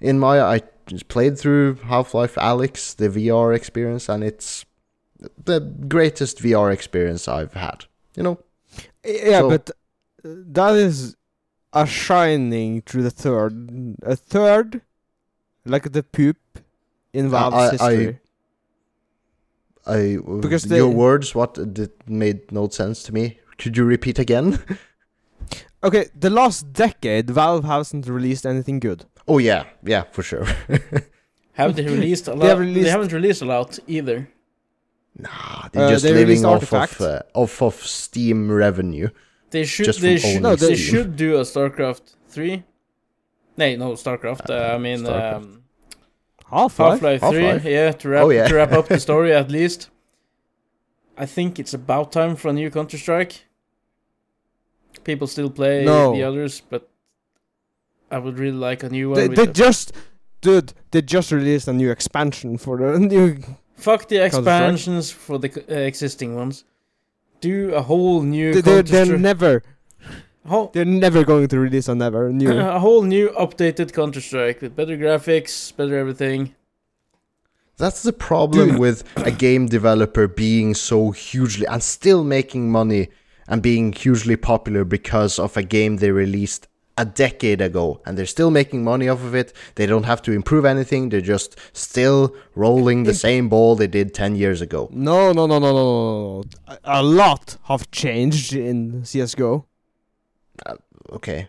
in 0.00 0.18
my. 0.18 0.40
I 0.40 0.60
just 0.86 1.08
played 1.08 1.38
through 1.38 1.74
Half 1.84 2.14
Life 2.14 2.34
Alyx, 2.36 2.96
the 2.96 3.08
VR 3.08 3.54
experience, 3.54 4.08
and 4.08 4.24
it's 4.24 4.64
the 5.44 5.60
greatest 5.60 6.38
VR 6.42 6.72
experience 6.72 7.28
I've 7.28 7.52
had. 7.54 7.84
You 8.16 8.22
know. 8.24 8.38
Yeah, 9.04 9.40
So- 9.40 9.48
but 9.50 9.70
uh, 10.24 10.28
that 10.52 10.74
is 10.76 11.16
a 11.72 11.86
shining 11.86 12.82
through 12.82 13.02
the 13.04 13.10
third, 13.10 13.96
a 14.02 14.16
third, 14.16 14.82
like 15.64 15.90
the 15.92 16.02
poop 16.02 16.36
in 17.12 17.28
Valve's 17.30 17.56
I- 17.56 17.66
I- 17.66 17.70
history. 17.96 18.18
I 19.86 20.18
Because 20.40 20.66
your 20.66 20.88
they- 20.90 20.94
words 20.96 21.34
what 21.34 21.54
did 21.74 21.90
made 22.06 22.52
no 22.52 22.68
sense 22.68 23.02
to 23.04 23.12
me. 23.12 23.38
Could 23.58 23.76
you 23.76 23.84
repeat 23.84 24.18
again? 24.18 24.58
okay, 25.84 26.06
the 26.18 26.30
last 26.30 26.72
decade, 26.72 27.30
Valve 27.30 27.64
hasn't 27.64 28.06
released 28.08 28.46
anything 28.46 28.78
good. 28.80 29.04
oh 29.26 29.38
yeah, 29.38 29.64
yeah, 29.84 30.04
for 30.12 30.22
sure. 30.22 30.46
have 31.54 31.74
they 31.76 31.84
released 31.84 32.28
a 32.28 32.34
lot? 32.34 32.38
They 32.40 32.44
They, 32.44 32.48
have 32.50 32.58
released- 32.60 32.90
haven't 32.90 33.12
released 33.12 33.42
a 33.42 33.46
lot 33.46 33.78
either. 33.86 34.28
Nah, 35.18 35.68
they're 35.72 35.86
Uh, 35.86 35.90
just 35.90 36.04
they 36.04 36.14
living 36.14 36.44
off 36.44 36.54
Artifact. 36.72 37.00
of 37.00 37.06
uh, 37.06 37.22
off 37.34 37.60
of 37.62 37.74
Steam 37.74 38.50
revenue. 38.50 39.08
They 39.50 39.64
should. 39.64 39.94
They 39.94 40.16
from 40.18 40.30
should. 40.30 40.44
owning 40.46 40.56
they 40.58 40.74
Steam. 40.76 40.90
should 40.90 41.16
do 41.16 41.36
a 41.36 41.42
StarCraft 41.42 42.14
three. 42.28 42.64
No, 43.56 43.76
no 43.76 43.92
StarCraft. 43.92 44.48
Uh, 44.50 44.74
I 44.74 44.78
mean, 44.78 45.00
StarCraft. 45.00 45.34
um, 45.34 45.62
Half 46.50 46.76
Half 46.76 47.02
Life 47.02 47.20
Three. 47.20 47.44
Half-Life? 47.44 47.64
Yeah, 47.64 47.92
to 47.92 48.08
wrap 48.08 48.24
Oh, 48.24 48.30
yeah. 48.30 48.48
to 48.48 48.54
wrap 48.54 48.72
up 48.72 48.88
the 48.88 48.98
story 49.00 49.32
at 49.42 49.50
least. 49.50 49.88
I 51.16 51.26
think 51.26 51.58
it's 51.58 51.74
about 51.74 52.12
time 52.12 52.36
for 52.36 52.48
a 52.48 52.52
new 52.52 52.70
Counter 52.70 52.98
Strike. 52.98 53.44
People 55.04 55.26
still 55.26 55.50
play 55.50 55.84
No. 55.84 56.14
the 56.14 56.22
others, 56.22 56.62
but 56.68 56.88
I 58.10 58.18
would 58.18 58.38
really 58.38 58.56
like 58.56 58.82
a 58.82 58.88
new 58.88 59.10
one. 59.10 59.18
They, 59.18 59.28
they 59.28 59.42
a- 59.50 59.52
just, 59.52 59.92
dude, 60.40 60.72
they 60.90 61.02
just 61.02 61.32
released 61.32 61.68
a 61.68 61.72
new 61.72 61.90
expansion 61.90 62.56
for 62.58 62.76
the 62.78 62.98
new. 63.14 63.38
Fuck 63.76 64.08
the 64.08 64.18
expansions 64.24 65.10
for 65.10 65.38
the 65.38 65.50
uh, 65.68 65.74
existing 65.74 66.36
ones. 66.36 66.64
Do 67.40 67.74
a 67.74 67.82
whole 67.82 68.22
new 68.22 68.54
They, 68.54 68.60
they're, 68.60 68.82
they're 68.82 69.18
never, 69.18 69.62
whole, 70.46 70.70
they're 70.72 70.84
never 70.84 71.24
going 71.24 71.48
to 71.48 71.58
release 71.58 71.88
another 71.88 72.30
new. 72.30 72.50
a 72.58 72.78
whole 72.78 73.02
new 73.02 73.30
updated 73.30 73.92
Counter 73.92 74.20
Strike 74.20 74.62
with 74.62 74.76
better 74.76 74.96
graphics, 74.96 75.74
better 75.76 75.96
everything. 75.98 76.54
That's 77.76 78.02
the 78.02 78.12
problem 78.12 78.70
Dude. 78.70 78.78
with 78.78 79.04
a 79.16 79.30
game 79.30 79.66
developer 79.66 80.28
being 80.28 80.74
so 80.74 81.10
hugely 81.10 81.66
and 81.66 81.82
still 81.82 82.22
making 82.22 82.70
money 82.70 83.08
and 83.48 83.62
being 83.62 83.92
hugely 83.92 84.36
popular 84.36 84.84
because 84.84 85.38
of 85.38 85.56
a 85.56 85.62
game 85.62 85.96
they 85.96 86.10
released 86.10 86.68
a 86.98 87.04
decade 87.04 87.60
ago 87.60 88.00
and 88.04 88.16
they're 88.16 88.26
still 88.26 88.50
making 88.50 88.84
money 88.84 89.08
off 89.08 89.24
of 89.24 89.34
it. 89.34 89.52
They 89.76 89.86
don't 89.86 90.04
have 90.04 90.22
to 90.22 90.32
improve 90.32 90.64
anything. 90.64 91.08
They're 91.08 91.20
just 91.20 91.56
still 91.72 92.36
rolling 92.54 93.04
the 93.04 93.14
same 93.14 93.48
ball 93.48 93.74
they 93.74 93.86
did 93.86 94.14
10 94.14 94.36
years 94.36 94.60
ago. 94.60 94.88
No, 94.92 95.32
no, 95.32 95.46
no, 95.46 95.58
no, 95.58 95.72
no, 95.72 95.72
no, 95.72 96.42
no. 96.42 96.44
A, 96.68 97.00
a 97.00 97.02
lot 97.02 97.56
have 97.64 97.90
changed 97.90 98.54
in 98.54 99.04
CS:GO. 99.04 99.66
Okay. 101.10 101.48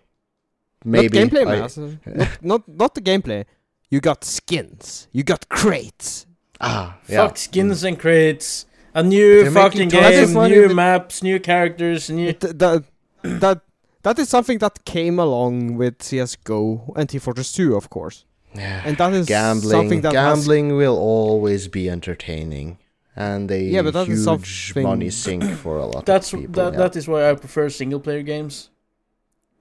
Maybe 0.86 1.20
not 1.20 1.30
gameplay, 1.32 1.48
I- 1.48 1.60
Mas. 1.60 1.78
not, 2.06 2.44
not 2.44 2.68
not 2.68 2.96
the 2.96 3.02
gameplay. 3.02 3.46
You 3.90 4.00
got 4.02 4.24
skins. 4.26 5.08
You 5.12 5.24
got 5.24 5.48
crates. 5.50 6.26
Ah, 6.60 6.98
yeah. 7.08 7.28
Fuck 7.28 7.38
skins 7.38 7.84
and 7.84 7.98
crates. 8.00 8.66
A 8.96 9.02
new 9.04 9.50
fucking 9.52 9.88
making 9.88 9.90
tons 9.90 10.30
of 10.30 10.34
game, 10.36 10.52
new 10.52 10.62
with- 10.68 10.76
maps, 10.76 11.24
new 11.24 11.40
characters, 11.40 12.10
new. 12.10 12.34
Th- 12.34 12.54
that 12.58 12.84
that 13.24 13.62
that 14.04 14.20
is 14.20 14.30
something 14.30 14.58
that 14.60 14.84
came 14.86 15.18
along 15.20 15.78
with 15.78 16.02
CS:GO 16.04 16.94
and 16.96 17.08
T-Fortress 17.10 17.54
2, 17.54 17.76
of 17.76 17.90
course, 17.90 18.26
Yeah. 18.54 18.82
and 18.86 18.98
that 18.98 19.14
is 19.14 19.26
gambling 19.26 19.72
something 19.72 20.02
that 20.02 20.14
has 20.14 20.40
gambling 20.40 20.76
will 20.76 20.98
always 20.98 21.68
be 21.70 21.90
entertaining 21.90 22.78
and 23.16 23.50
a 23.50 23.62
Yeah, 23.64 23.82
but 23.84 23.94
that 23.94 24.08
is 24.10 24.20
huge 24.20 24.26
something- 24.26 24.84
money 24.84 25.10
sink 25.10 25.44
for 25.64 25.78
a 25.78 25.86
lot 25.86 26.06
That's 26.06 26.34
of 26.34 26.40
people. 26.42 26.54
that. 26.64 26.74
yeah. 26.74 26.80
That 26.80 26.96
is 26.96 27.08
why 27.08 27.30
I 27.30 27.34
prefer 27.36 27.70
single 27.70 28.00
player 28.02 28.22
games 28.24 28.70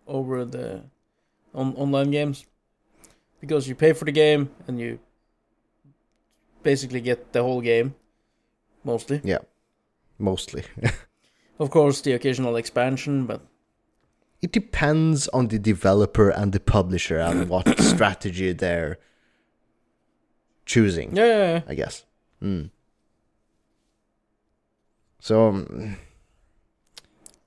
over 0.07 0.45
the 0.45 0.83
on, 1.55 1.75
online 1.77 2.11
games 2.11 2.47
because 3.41 3.69
you 3.69 3.75
pay 3.75 3.93
for 3.93 4.05
the 4.05 4.13
game 4.13 4.51
and 4.67 4.79
you 4.81 4.99
basically 6.63 7.01
get 7.01 7.33
the 7.33 7.43
whole 7.43 7.61
game 7.61 7.95
mostly. 8.85 9.21
Yeah, 9.25 9.39
mostly. 10.19 10.65
Of 11.59 11.71
course, 11.71 12.01
the 12.01 12.13
occasional 12.13 12.57
expansion, 12.57 13.27
but 13.27 13.41
It 14.41 14.51
depends 14.53 15.29
on 15.29 15.49
the 15.49 15.59
developer 15.59 16.31
and 16.31 16.53
the 16.53 16.59
publisher 16.59 17.19
and 17.21 17.49
what 17.53 17.79
strategy 17.79 18.53
they're 18.53 18.99
choosing. 20.67 21.15
yeah, 21.15 21.27
yeah, 21.27 21.53
yeah. 21.53 21.61
I 21.69 21.75
guess. 21.75 22.05
Mm. 22.43 22.71
So 25.21 25.49
um, 25.49 25.97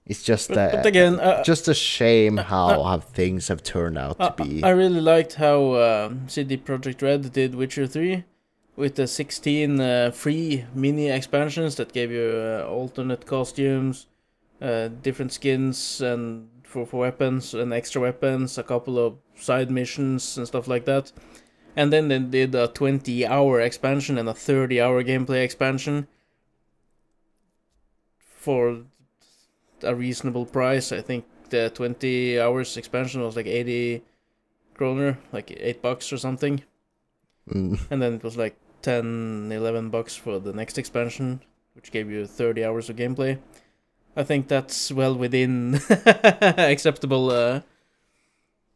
it's 0.06 0.22
just 0.22 0.50
But, 0.50 0.58
uh, 0.58 0.72
but 0.78 0.86
again, 0.86 1.20
uh, 1.20 1.44
just 1.44 1.68
a 1.68 1.74
shame 1.74 2.38
uh, 2.38 2.44
how, 2.44 2.68
uh, 2.68 2.84
how 2.84 3.00
things 3.00 3.48
have 3.48 3.64
turned 3.64 3.98
out 3.98 4.18
I, 4.20 4.30
to 4.30 4.44
be. 4.44 4.64
I 4.64 4.70
really 4.70 5.02
liked 5.02 5.36
how 5.36 5.76
um, 5.76 6.30
CD 6.30 6.58
Projekt 6.58 7.02
Red 7.02 7.34
did 7.34 7.56
Witcher 7.56 7.88
3 7.88 8.24
with 8.76 8.96
the 8.96 9.08
16 9.08 9.80
uh, 9.80 10.12
free 10.12 10.66
mini 10.76 11.10
expansions 11.10 11.76
that 11.76 11.94
gave 11.94 12.12
you 12.12 12.32
uh, 12.36 12.68
alternate 12.68 13.26
costumes, 13.26 14.06
uh, 14.62 14.90
different 14.90 15.32
skins 15.32 16.02
and 16.02 16.50
for, 16.64 16.86
for 16.86 17.00
weapons 17.00 17.54
and 17.54 17.74
extra 17.74 18.02
weapons, 18.02 18.58
a 18.58 18.64
couple 18.64 19.00
of 19.00 19.18
side 19.36 19.72
missions 19.72 20.38
and 20.38 20.46
stuff 20.46 20.68
like 20.68 20.86
that. 20.86 21.12
And 21.76 21.92
then 21.92 22.10
they 22.10 22.20
did 22.20 22.54
a 22.54 22.68
20 22.68 23.26
hour 23.26 23.60
expansion 23.60 24.18
and 24.18 24.30
a 24.30 24.34
30 24.34 24.80
hour 24.80 25.04
gameplay 25.04 25.44
expansion 25.44 26.08
for 28.20 28.84
a 29.84 29.96
reasonable 29.96 30.46
price. 30.46 30.92
I 30.92 31.02
think 31.02 31.26
the 31.50 31.70
20 31.70 32.40
hours 32.40 32.78
expansion 32.78 33.22
was 33.22 33.36
like 33.36 33.48
80 33.48 34.02
kroner, 34.74 35.18
like 35.32 35.52
8 35.52 35.82
bucks 35.82 36.12
or 36.12 36.18
something. 36.18 36.64
Mm. 37.50 37.80
And 37.92 38.02
then 38.02 38.14
it 38.14 38.24
was 38.24 38.38
like 38.38 38.56
10, 38.82 39.52
11 39.52 39.90
bucks 39.90 40.16
for 40.16 40.40
the 40.40 40.54
next 40.54 40.78
expansion, 40.78 41.42
which 41.74 41.92
gave 41.92 42.10
you 42.10 42.26
30 42.26 42.64
hours 42.66 42.90
of 42.90 42.96
gameplay. 42.96 43.38
I 44.16 44.24
think 44.24 44.48
that's 44.48 44.92
well 44.92 45.16
within 45.16 45.76
acceptable. 45.90 47.30
Uh, 47.30 47.62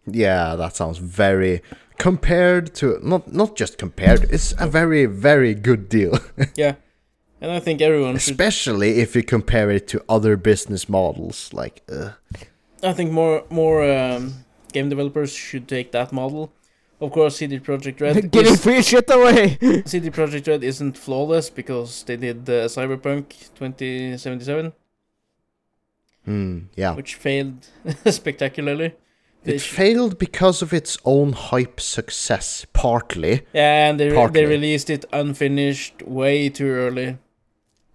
Yeah, 0.06 0.56
that 0.56 0.76
sounds 0.76 0.98
very 0.98 1.62
compared 1.98 2.74
to 2.76 3.00
not 3.04 3.32
not 3.32 3.56
just 3.56 3.78
compared. 3.78 4.24
It's 4.32 4.54
a 4.58 4.68
very 4.68 5.06
very 5.06 5.54
good 5.54 5.88
deal, 5.90 6.18
yeah. 6.56 6.76
And 7.42 7.52
I 7.52 7.60
think 7.60 7.82
everyone 7.82 8.18
should. 8.18 8.32
especially 8.34 9.00
if 9.00 9.16
you 9.16 9.24
compare 9.24 9.72
it 9.72 9.88
to 9.90 10.04
other 10.10 10.36
business 10.38 10.90
models. 10.90 11.54
Like, 11.54 11.82
uh, 11.90 12.12
I 12.84 12.94
think 12.94 13.12
more 13.12 13.44
more 13.50 13.90
um, 13.90 14.46
game 14.74 14.90
developers 14.90 15.32
should 15.34 15.68
take 15.68 15.92
that 15.92 16.12
model. 16.12 16.52
Of 17.02 17.12
course, 17.14 17.38
CD 17.38 17.60
Projekt 17.60 18.02
Red. 18.02 18.30
Getting 18.32 18.54
is- 18.54 18.62
free 18.64 18.82
shit 18.82 19.10
away. 19.10 19.58
CD 19.86 20.10
Projekt 20.10 20.48
Red 20.48 20.64
isn't 20.66 20.98
flawless 20.98 21.50
because 21.50 22.04
they 22.04 22.18
did 22.18 22.50
uh, 22.50 22.68
Cyberpunk 22.68 23.30
2077, 23.56 24.74
hmm, 26.26 26.60
yeah, 26.76 26.94
which 26.96 27.16
failed 27.16 27.68
spectacularly. 28.06 28.94
They 29.44 29.56
it 29.56 29.60
sh- 29.62 29.70
failed 29.72 30.18
because 30.20 30.62
of 30.62 30.74
its 30.74 30.98
own 31.06 31.32
hype 31.32 31.80
success, 31.80 32.66
partly. 32.74 33.44
Yeah, 33.54 33.90
and 33.90 33.98
they, 33.98 34.10
re- 34.10 34.16
Partly. 34.16 34.42
they 34.42 34.46
released 34.46 34.90
it 34.90 35.06
unfinished 35.14 36.02
way 36.04 36.50
too 36.50 36.68
early. 36.68 37.18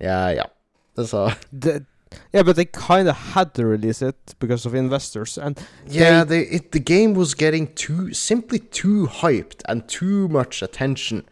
Yeah, 0.00 0.30
yeah. 0.30 1.04
So 1.04 1.30
The- 1.52 1.84
yeah, 2.32 2.44
but 2.44 2.54
they 2.54 2.64
kind 2.64 3.08
of 3.08 3.16
had 3.16 3.54
to 3.54 3.66
release 3.66 4.00
it 4.00 4.34
because 4.38 4.64
of 4.66 4.74
investors, 4.74 5.36
and 5.36 5.58
yeah, 5.84 6.22
they, 6.22 6.42
it, 6.42 6.70
the 6.70 6.78
game 6.78 7.12
was 7.14 7.34
getting 7.34 7.74
too 7.74 8.12
simply 8.14 8.60
too 8.60 9.08
hyped 9.08 9.62
and 9.68 9.88
too 9.88 10.28
much 10.28 10.62
attention. 10.62 11.24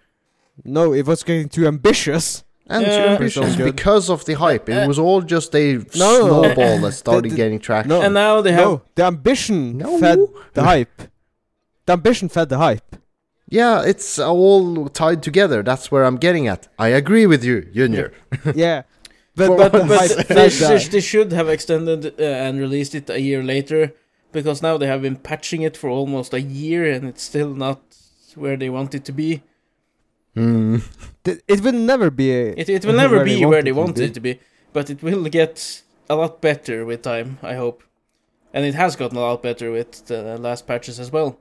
no, 0.64 0.92
it 0.92 1.06
was 1.06 1.22
getting 1.22 1.48
too 1.48 1.66
ambitious. 1.66 2.42
And 2.68 2.86
Yeah. 2.86 2.96
too 2.96 3.08
ambitious 3.14 3.56
because 3.56 4.08
of 4.08 4.24
the 4.24 4.34
hype. 4.34 4.68
It 4.68 4.78
Uh, 4.84 4.88
was 4.88 4.98
all 4.98 5.20
just 5.20 5.54
a 5.54 5.74
no, 5.74 5.84
snowball 5.90 6.78
that 6.80 6.92
started 7.04 7.24
The- 7.24 7.28
the- 7.30 7.36
getting 7.36 7.58
traction. 7.58 7.88
no. 7.90 8.00
And 8.02 8.14
now 8.14 8.40
they 8.40 8.52
have 8.52 8.64
No, 8.64 8.82
the 8.94 9.04
ambition 9.04 9.78
No. 9.78 9.98
fed 9.98 10.18
the 10.54 10.62
hype. 10.62 11.02
The 11.86 11.92
ambition 11.92 12.28
fed 12.28 12.48
the 12.48 12.58
hype. 12.58 12.96
Yeah, 13.53 13.82
it's 13.84 14.18
all 14.18 14.88
tied 14.88 15.22
together. 15.22 15.62
That's 15.62 15.90
where 15.92 16.05
I'm 16.05 16.16
getting 16.16 16.48
at. 16.48 16.68
I 16.78 16.88
agree 16.88 17.26
with 17.26 17.44
you, 17.44 17.62
Junior. 17.74 18.12
yeah, 18.55 18.82
but 19.36 19.46
For 19.46 19.57
but 19.59 19.72
but 19.72 20.09
they, 20.28 20.34
they, 20.34 20.48
the. 20.48 20.88
they 20.90 21.00
should 21.00 21.32
have 21.32 21.50
extended 21.50 22.18
uh, 22.18 22.22
and 22.24 22.59
released 22.59 22.94
it 22.94 23.11
a 23.11 23.20
year 23.20 23.42
later 23.42 23.92
because 24.32 24.62
now 24.62 24.78
they 24.78 24.86
have 24.86 25.03
been 25.03 25.16
patching 25.16 25.61
it 25.61 25.76
for 25.76 25.90
almost 25.90 26.32
a 26.32 26.40
year 26.40 26.90
and 26.90 27.05
it's 27.07 27.22
still 27.22 27.55
not 27.55 27.80
where 28.36 28.57
they 28.57 28.70
want 28.70 28.94
it 28.94 29.05
to 29.05 29.12
be. 29.12 29.42
Hmm. 30.34 30.78
It 31.26 31.61
will 31.61 31.72
never 31.92 32.11
be. 32.11 32.32
A, 32.32 32.55
It, 32.57 32.68
it 32.70 32.84
will 32.86 32.96
never 32.96 33.16
where 33.16 33.24
be 33.26 33.44
where 33.44 33.62
they 33.62 33.70
to 33.72 33.76
want 33.76 33.96
be. 33.96 34.05
it 34.05 34.14
to 34.14 34.20
be, 34.20 34.40
but 34.72 34.88
it 34.88 35.03
will 35.03 35.24
get 35.28 35.82
a 36.09 36.16
lot 36.16 36.40
better 36.40 36.86
with 36.86 37.03
time, 37.03 37.38
I 37.42 37.55
hope. 37.57 37.82
And 38.55 38.64
it 38.64 38.74
has 38.74 38.96
gotten 38.96 39.18
a 39.18 39.20
lot 39.20 39.42
better 39.42 39.70
with 39.70 40.07
the 40.07 40.38
last 40.38 40.66
patches 40.66 40.98
as 40.98 41.12
well. 41.12 41.38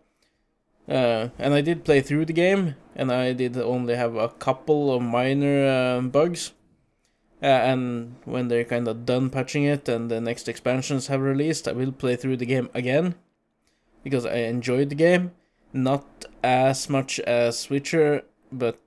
Uh, 0.87 1.29
and 1.37 1.53
I 1.53 1.61
did 1.61 1.85
play 1.85 2.01
through 2.01 2.25
the 2.25 2.33
game, 2.33 2.75
and 2.95 3.11
I 3.11 3.33
did 3.33 3.57
only 3.57 3.95
have 3.95 4.15
a 4.15 4.29
couple 4.29 4.93
of 4.93 5.01
minor 5.01 5.67
um, 5.67 6.09
bugs. 6.09 6.51
Uh, 7.41 7.45
and 7.45 8.15
when 8.25 8.49
they're 8.49 8.63
kind 8.63 8.87
of 8.87 9.05
done 9.05 9.29
patching 9.29 9.63
it 9.63 9.89
and 9.89 10.11
the 10.11 10.21
next 10.21 10.47
expansions 10.47 11.07
have 11.07 11.21
released, 11.21 11.67
I 11.67 11.71
will 11.71 11.91
play 11.91 12.15
through 12.15 12.37
the 12.37 12.45
game 12.45 12.69
again 12.73 13.15
because 14.03 14.25
I 14.25 14.35
enjoyed 14.35 14.89
the 14.89 14.95
game. 14.95 15.31
Not 15.73 16.25
as 16.43 16.89
much 16.89 17.19
as 17.21 17.69
Witcher, 17.69 18.23
but 18.51 18.77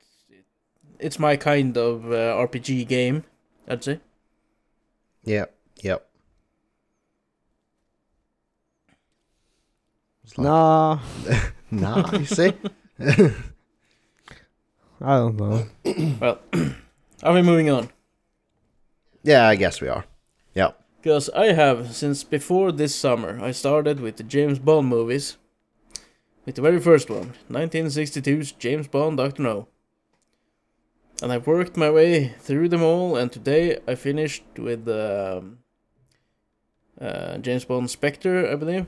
it's 0.98 1.18
my 1.18 1.36
kind 1.36 1.76
of 1.76 2.12
uh, 2.12 2.36
RPG 2.46 2.86
game, 2.86 3.24
I'd 3.66 3.82
say. 3.82 4.00
Yeah, 5.24 5.46
yep. 5.82 6.06
It's 10.22 10.38
like, 10.38 10.44
Nah, 10.44 11.00
nah, 11.80 12.10
you 12.12 12.24
see? 12.24 12.52
I 15.00 15.16
don't 15.18 15.36
know. 15.36 15.66
Well, 16.20 16.38
are 17.22 17.32
we 17.34 17.42
moving 17.42 17.70
on? 17.70 17.90
yeah, 19.22 19.48
I 19.48 19.56
guess 19.56 19.80
we 19.80 19.88
are. 19.88 20.04
Yeah. 20.54 20.72
Because 21.00 21.28
I 21.30 21.52
have, 21.52 21.94
since 21.94 22.24
before 22.24 22.72
this 22.72 22.94
summer, 22.94 23.38
I 23.42 23.50
started 23.52 24.00
with 24.00 24.16
the 24.16 24.22
James 24.22 24.58
Bond 24.58 24.88
movies. 24.88 25.36
With 26.46 26.56
the 26.56 26.62
very 26.62 26.80
first 26.80 27.08
one, 27.08 27.32
1962's 27.50 28.52
James 28.52 28.86
Bond 28.86 29.16
Dr. 29.16 29.42
No. 29.42 29.68
And 31.22 31.32
I've 31.32 31.46
worked 31.46 31.76
my 31.76 31.90
way 31.90 32.28
through 32.38 32.68
them 32.68 32.82
all, 32.82 33.16
and 33.16 33.32
today 33.32 33.78
I 33.88 33.94
finished 33.94 34.44
with 34.58 34.86
um, 34.88 35.58
uh, 37.00 37.38
James 37.38 37.64
Bond 37.64 37.90
Spectre, 37.90 38.50
I 38.50 38.56
believe. 38.56 38.86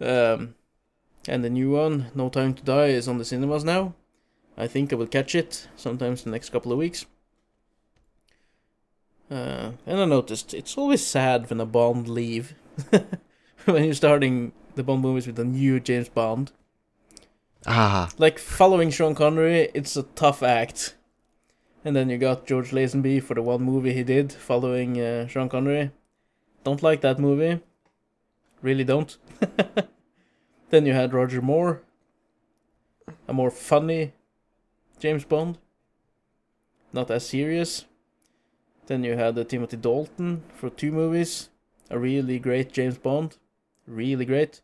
Um, 0.00 0.54
and 1.28 1.44
the 1.44 1.50
new 1.50 1.70
one, 1.70 2.06
No 2.14 2.28
Time 2.28 2.54
to 2.54 2.62
Die, 2.62 2.86
is 2.86 3.08
on 3.08 3.18
the 3.18 3.24
cinemas 3.24 3.64
now. 3.64 3.94
I 4.56 4.66
think 4.66 4.92
I 4.92 4.96
will 4.96 5.06
catch 5.06 5.34
it 5.34 5.68
sometimes 5.76 6.22
the 6.22 6.30
next 6.30 6.50
couple 6.50 6.72
of 6.72 6.78
weeks. 6.78 7.06
Uh, 9.30 9.72
and 9.86 10.00
I 10.00 10.04
noticed 10.04 10.54
it's 10.54 10.76
always 10.76 11.04
sad 11.04 11.48
when 11.50 11.60
a 11.60 11.66
Bond 11.66 12.08
leave. 12.08 12.54
when 13.64 13.84
you're 13.84 13.94
starting 13.94 14.52
the 14.74 14.82
Bond 14.82 15.02
movies 15.02 15.26
with 15.26 15.38
a 15.38 15.44
new 15.44 15.80
James 15.80 16.08
Bond. 16.08 16.52
Ah, 17.66 18.10
Like 18.18 18.38
following 18.38 18.90
Sean 18.90 19.14
Connery, 19.14 19.70
it's 19.74 19.96
a 19.96 20.02
tough 20.02 20.42
act. 20.42 20.94
And 21.84 21.96
then 21.96 22.10
you 22.10 22.18
got 22.18 22.46
George 22.46 22.70
Lazenby 22.70 23.22
for 23.22 23.34
the 23.34 23.42
one 23.42 23.62
movie 23.62 23.92
he 23.92 24.02
did 24.02 24.32
following 24.32 25.00
uh, 25.00 25.26
Sean 25.26 25.48
Connery. 25.48 25.90
Don't 26.62 26.82
like 26.82 27.00
that 27.00 27.18
movie. 27.18 27.60
Really 28.62 28.84
don't. 28.84 29.16
then 30.74 30.86
you 30.86 30.92
had 30.92 31.14
Roger 31.14 31.40
Moore. 31.40 31.82
A 33.28 33.32
more 33.32 33.50
funny 33.50 34.12
James 34.98 35.24
Bond. 35.24 35.58
Not 36.92 37.10
as 37.10 37.28
serious. 37.28 37.84
Then 38.86 39.04
you 39.04 39.16
had 39.16 39.38
uh, 39.38 39.44
Timothy 39.44 39.76
Dalton 39.76 40.42
for 40.54 40.70
two 40.70 40.90
movies. 40.90 41.50
A 41.90 41.98
really 41.98 42.38
great 42.40 42.72
James 42.72 42.98
Bond. 42.98 43.36
Really 43.86 44.24
great. 44.24 44.62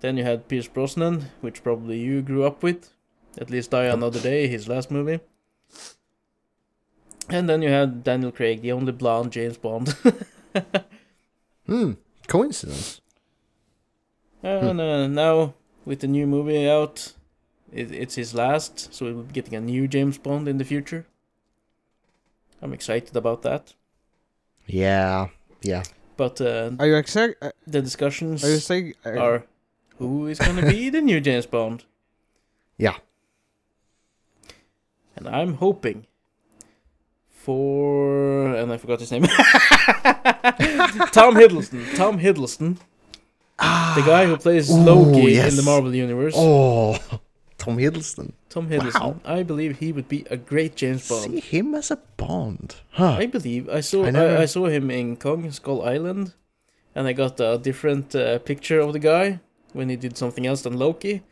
Then 0.00 0.16
you 0.16 0.24
had 0.24 0.48
Pierce 0.48 0.66
Brosnan, 0.66 1.26
which 1.40 1.62
probably 1.62 1.98
you 2.00 2.22
grew 2.22 2.44
up 2.44 2.62
with. 2.62 2.92
At 3.38 3.50
least 3.50 3.70
Die 3.70 3.84
Another 3.84 4.20
Day, 4.20 4.48
his 4.48 4.66
last 4.66 4.90
movie. 4.90 5.20
And 7.28 7.48
then 7.48 7.62
you 7.62 7.68
had 7.68 8.02
Daniel 8.02 8.32
Craig, 8.32 8.62
the 8.62 8.72
only 8.72 8.92
blonde 8.92 9.32
James 9.32 9.58
Bond. 9.58 9.94
hmm. 11.66 11.92
Coincidence. 12.26 13.00
And 14.42 14.80
uh, 14.80 15.06
now 15.08 15.54
with 15.84 16.00
the 16.00 16.06
new 16.06 16.26
movie 16.26 16.68
out, 16.68 17.12
it, 17.72 17.92
it's 17.92 18.14
his 18.14 18.34
last, 18.34 18.94
so 18.94 19.06
we'll 19.06 19.22
be 19.22 19.32
getting 19.32 19.54
a 19.54 19.60
new 19.60 19.88
James 19.88 20.18
Bond 20.18 20.48
in 20.48 20.58
the 20.58 20.64
future. 20.64 21.06
I'm 22.62 22.72
excited 22.72 23.16
about 23.16 23.42
that. 23.42 23.74
Yeah, 24.66 25.28
yeah. 25.62 25.82
But 26.16 26.40
uh, 26.40 26.72
Are 26.78 26.86
you 26.86 26.96
excited? 26.96 27.36
The 27.66 27.82
discussions 27.82 28.42
are, 28.44 28.50
you 28.50 28.58
saying? 28.58 28.94
Are, 29.04 29.18
are 29.18 29.46
who 29.98 30.26
is 30.26 30.38
going 30.38 30.56
to 30.56 30.66
be 30.66 30.90
the 30.90 31.00
new 31.00 31.20
James 31.20 31.46
Bond? 31.46 31.84
Yeah. 32.78 32.96
And 35.14 35.28
I'm 35.28 35.54
hoping 35.54 36.06
for 37.30 38.54
and 38.54 38.72
I 38.72 38.76
forgot 38.76 39.00
his 39.00 39.12
name. 39.12 39.22
Tom 41.12 41.34
Hiddleston. 41.34 41.96
Tom 41.96 42.18
Hiddleston, 42.18 42.78
the 43.58 44.02
guy 44.04 44.26
who 44.26 44.36
plays 44.36 44.70
Ooh, 44.70 44.76
Loki 44.78 45.38
in 45.38 45.56
the 45.56 45.62
Marvel 45.62 45.94
universe. 45.94 46.34
Oh, 46.36 46.98
Tom 47.58 47.78
Hiddleston. 47.78 48.32
Tom 48.50 48.68
Hiddleston. 48.68 49.00
wow. 49.00 49.20
I 49.24 49.42
believe 49.42 49.78
he 49.78 49.92
would 49.92 50.08
be 50.08 50.24
a 50.30 50.36
great 50.36 50.76
James 50.76 51.08
Bond. 51.08 51.32
See 51.32 51.40
him 51.40 51.74
as 51.74 51.90
a 51.90 51.98
Bond. 52.16 52.76
Huh. 52.90 53.16
I 53.18 53.26
believe 53.26 53.68
I 53.68 53.80
saw 53.80 54.04
I 54.04 54.08
I, 54.08 54.10
never- 54.10 54.36
I, 54.38 54.44
saw 54.46 54.66
him 54.66 54.90
in 54.90 55.16
Kong 55.16 55.50
Skull 55.50 55.82
Island, 55.82 56.34
and 56.94 57.06
I 57.06 57.12
got 57.12 57.40
a 57.40 57.58
different 57.58 58.14
uh, 58.14 58.38
picture 58.40 58.80
of 58.80 58.92
the 58.92 58.98
guy 58.98 59.40
when 59.72 59.88
he 59.88 59.96
did 59.96 60.16
something 60.16 60.46
else 60.46 60.62
than 60.62 60.78
Loki, 60.78 61.22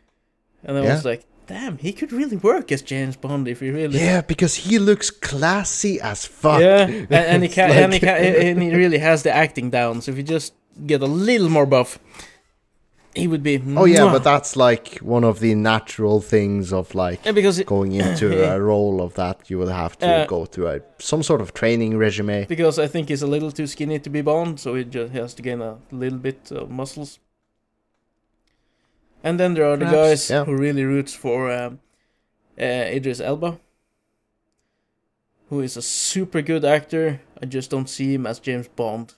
and 0.63 0.77
I 0.77 0.83
Yeah. 0.83 0.93
was 0.95 1.05
like, 1.05 1.25
"Damn, 1.47 1.77
he 1.77 1.93
could 1.93 2.11
really 2.11 2.37
work 2.37 2.71
as 2.71 2.81
James 2.81 3.15
Bond 3.15 3.47
if 3.47 3.59
he 3.61 3.69
really." 3.69 3.99
Yeah, 3.99 4.21
because 4.21 4.55
he 4.55 4.77
looks 4.79 5.09
classy 5.09 5.99
as 6.01 6.25
fuck. 6.25 6.59
Yeah, 6.61 6.85
and, 6.87 7.11
and 7.11 7.43
he 7.43 7.49
can, 7.49 7.71
and 7.71 7.93
he 7.93 7.99
can, 7.99 8.17
and 8.17 8.61
he 8.61 8.75
really 8.75 8.97
has 8.97 9.23
the 9.23 9.31
acting 9.31 9.69
down. 9.69 10.01
So 10.01 10.11
if 10.11 10.17
you 10.17 10.23
just 10.23 10.53
get 10.85 11.01
a 11.01 11.05
little 11.05 11.49
more 11.49 11.65
buff, 11.65 11.99
he 13.13 13.27
would 13.27 13.43
be. 13.43 13.61
Oh 13.77 13.85
yeah, 13.85 13.99
mwah. 13.99 14.11
but 14.13 14.23
that's 14.23 14.55
like 14.55 14.97
one 14.97 15.23
of 15.23 15.39
the 15.39 15.55
natural 15.55 16.19
things 16.21 16.73
of 16.73 16.93
like 16.95 17.23
Yeah, 17.25 17.31
because 17.31 17.59
it, 17.59 17.65
going 17.67 17.93
into 17.93 18.27
a 18.53 18.59
role 18.59 19.01
of 19.01 19.13
that. 19.13 19.49
You 19.49 19.57
will 19.57 19.69
have 19.69 19.97
to 19.99 20.07
Uh, 20.07 20.25
go 20.25 20.45
through 20.45 20.67
a 20.67 20.81
some 20.99 21.23
sort 21.23 21.41
of 21.41 21.53
training 21.53 21.97
regime. 21.97 22.45
because 22.47 22.77
I 22.77 22.87
think 22.87 23.09
he's 23.09 23.21
a 23.21 23.27
little 23.27 23.51
too 23.51 23.67
skinny 23.67 23.99
to 23.99 24.09
be 24.09 24.21
Bond, 24.21 24.59
so 24.59 24.75
he 24.75 24.83
just 24.83 25.13
has 25.13 25.33
to 25.35 25.41
gain 25.41 25.61
a 25.61 25.77
little 25.91 26.19
bit 26.19 26.51
of 26.51 26.69
muscles. 26.69 27.19
And 29.23 29.39
then 29.39 29.53
there 29.55 29.65
are 29.65 29.77
the 29.77 29.85
guys 29.85 30.29
yeah. 30.29 30.43
who 30.45 30.55
really 30.55 30.83
roots 30.83 31.13
for 31.13 31.51
um, 31.51 31.79
uh, 32.59 32.63
Idris 32.95 33.19
Elba, 33.19 33.57
who 35.49 35.61
is 35.61 35.77
a 35.77 35.81
super 35.81 36.41
good 36.43 36.63
actor. 36.63 37.21
I 37.41 37.45
just 37.47 37.71
don't 37.71 37.89
see 37.89 38.13
him 38.13 38.27
as 38.27 38.39
James 38.39 38.67
Bond, 38.67 39.15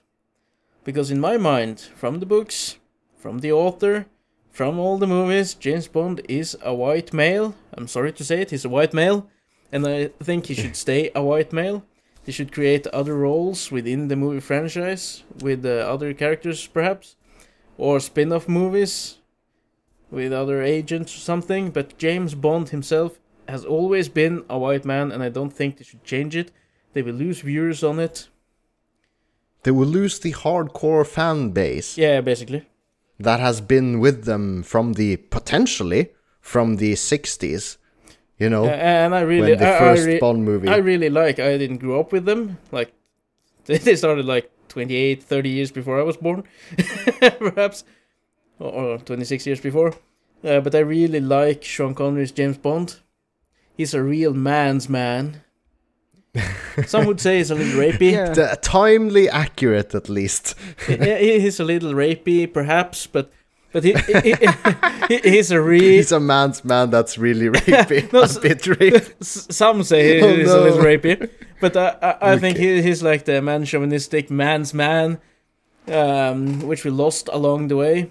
because 0.88 1.10
in 1.10 1.20
my 1.20 1.36
mind, 1.36 1.80
from 1.80 2.18
the 2.18 2.24
books, 2.24 2.78
from 3.14 3.40
the 3.40 3.52
author, 3.52 4.06
from 4.50 4.78
all 4.78 4.96
the 4.96 5.06
movies, 5.06 5.52
James 5.52 5.86
Bond 5.86 6.22
is 6.30 6.56
a 6.62 6.72
white 6.72 7.12
male. 7.12 7.54
I'm 7.74 7.86
sorry 7.86 8.10
to 8.10 8.24
say 8.24 8.40
it, 8.40 8.52
he's 8.52 8.64
a 8.64 8.70
white 8.70 8.94
male, 8.94 9.28
and 9.70 9.86
I 9.86 10.06
think 10.22 10.46
he 10.46 10.54
should 10.54 10.76
stay 10.86 11.10
a 11.14 11.22
white 11.22 11.52
male. 11.52 11.84
They 12.24 12.32
should 12.32 12.52
create 12.52 12.86
other 12.86 13.14
roles 13.18 13.70
within 13.70 14.08
the 14.08 14.16
movie 14.16 14.40
franchise 14.40 15.24
with 15.42 15.66
uh, 15.66 15.84
other 15.94 16.14
characters, 16.14 16.66
perhaps, 16.66 17.16
or 17.76 18.00
spin 18.00 18.32
off 18.32 18.48
movies 18.48 19.18
with 20.10 20.32
other 20.32 20.62
agents 20.62 21.14
or 21.14 21.20
something. 21.20 21.70
But 21.70 21.98
James 21.98 22.34
Bond 22.34 22.70
himself 22.70 23.20
has 23.46 23.62
always 23.62 24.08
been 24.08 24.42
a 24.48 24.58
white 24.58 24.86
man, 24.86 25.12
and 25.12 25.22
I 25.22 25.28
don't 25.28 25.52
think 25.52 25.76
they 25.76 25.84
should 25.84 26.02
change 26.02 26.34
it. 26.34 26.50
They 26.94 27.02
will 27.02 27.12
lose 27.12 27.42
viewers 27.42 27.84
on 27.84 28.00
it. 28.00 28.28
They 29.62 29.70
will 29.72 29.88
lose 29.88 30.18
the 30.20 30.32
hardcore 30.32 31.06
fan 31.06 31.50
base 31.50 31.98
Yeah, 31.98 32.20
basically. 32.20 32.66
that 33.18 33.40
has 33.40 33.60
been 33.60 33.98
with 34.00 34.24
them 34.24 34.62
from 34.62 34.92
the 34.94 35.16
potentially 35.16 36.10
from 36.40 36.76
the 36.76 36.92
60s. 36.94 37.76
You 38.38 38.48
know, 38.48 38.66
and 38.66 39.16
I 39.16 39.22
really, 39.22 39.56
the 39.56 39.66
I, 39.66 39.94
I 39.94 39.98
re- 39.98 40.18
Bond 40.20 40.44
movie. 40.44 40.68
I 40.68 40.76
really 40.76 41.10
like. 41.10 41.40
I 41.40 41.58
didn't 41.58 41.78
grow 41.78 41.98
up 41.98 42.12
with 42.12 42.24
them. 42.24 42.58
Like 42.70 42.92
they 43.64 43.96
started 43.96 44.26
like 44.26 44.48
28, 44.68 45.22
30 45.24 45.48
years 45.48 45.72
before 45.72 45.98
I 45.98 46.04
was 46.04 46.16
born, 46.16 46.44
perhaps, 47.38 47.82
or, 48.60 48.70
or 48.94 48.98
26 48.98 49.44
years 49.44 49.60
before. 49.60 49.92
Uh, 50.44 50.60
but 50.60 50.72
I 50.72 50.78
really 50.78 51.18
like 51.18 51.64
Sean 51.64 51.96
Connery's 51.96 52.30
James 52.30 52.58
Bond. 52.58 52.96
He's 53.76 53.92
a 53.92 54.02
real 54.04 54.32
man's 54.34 54.88
man. 54.88 55.42
Some 56.86 57.06
would 57.06 57.20
say 57.20 57.38
he's 57.38 57.50
a 57.50 57.54
little 57.54 57.80
rapey. 57.80 58.12
Yeah. 58.12 58.30
The- 58.32 58.58
timely 58.62 59.28
accurate 59.28 59.94
at 59.94 60.08
least. 60.08 60.54
yeah, 60.88 61.18
he's 61.18 61.58
a 61.60 61.64
little 61.64 61.92
rapey, 61.92 62.52
perhaps, 62.52 63.06
but 63.06 63.30
but 63.72 63.84
he, 63.84 63.92
he, 64.22 64.34
he- 65.08 65.30
he's 65.30 65.50
a 65.50 65.60
real. 65.60 65.82
He's 65.82 66.12
a 66.12 66.20
man's 66.20 66.64
man 66.64 66.90
that's 66.90 67.18
really 67.18 67.46
rapey. 67.60 68.10
No, 68.12 68.20
a 68.22 68.24
s- 68.24 68.38
bit 68.38 68.62
rapey. 68.62 69.24
Some 69.52 69.82
say 69.82 70.20
Oh, 70.22 70.36
he's 70.36 70.50
a 70.50 70.60
little 70.60 70.78
no. 70.78 70.84
rapey, 70.84 71.30
but 71.60 71.76
I, 71.76 71.96
I, 72.00 72.32
I 72.32 72.38
think 72.38 72.56
Okay. 72.56 72.76
he, 72.76 72.82
he's 72.82 73.02
like 73.02 73.24
the 73.24 73.42
man 73.42 73.64
chauvinistic 73.64 74.30
man's 74.30 74.72
man, 74.72 75.18
um, 75.88 76.60
which 76.60 76.84
we 76.84 76.90
lost 76.90 77.28
along 77.32 77.68
the 77.68 77.76
way 77.76 78.10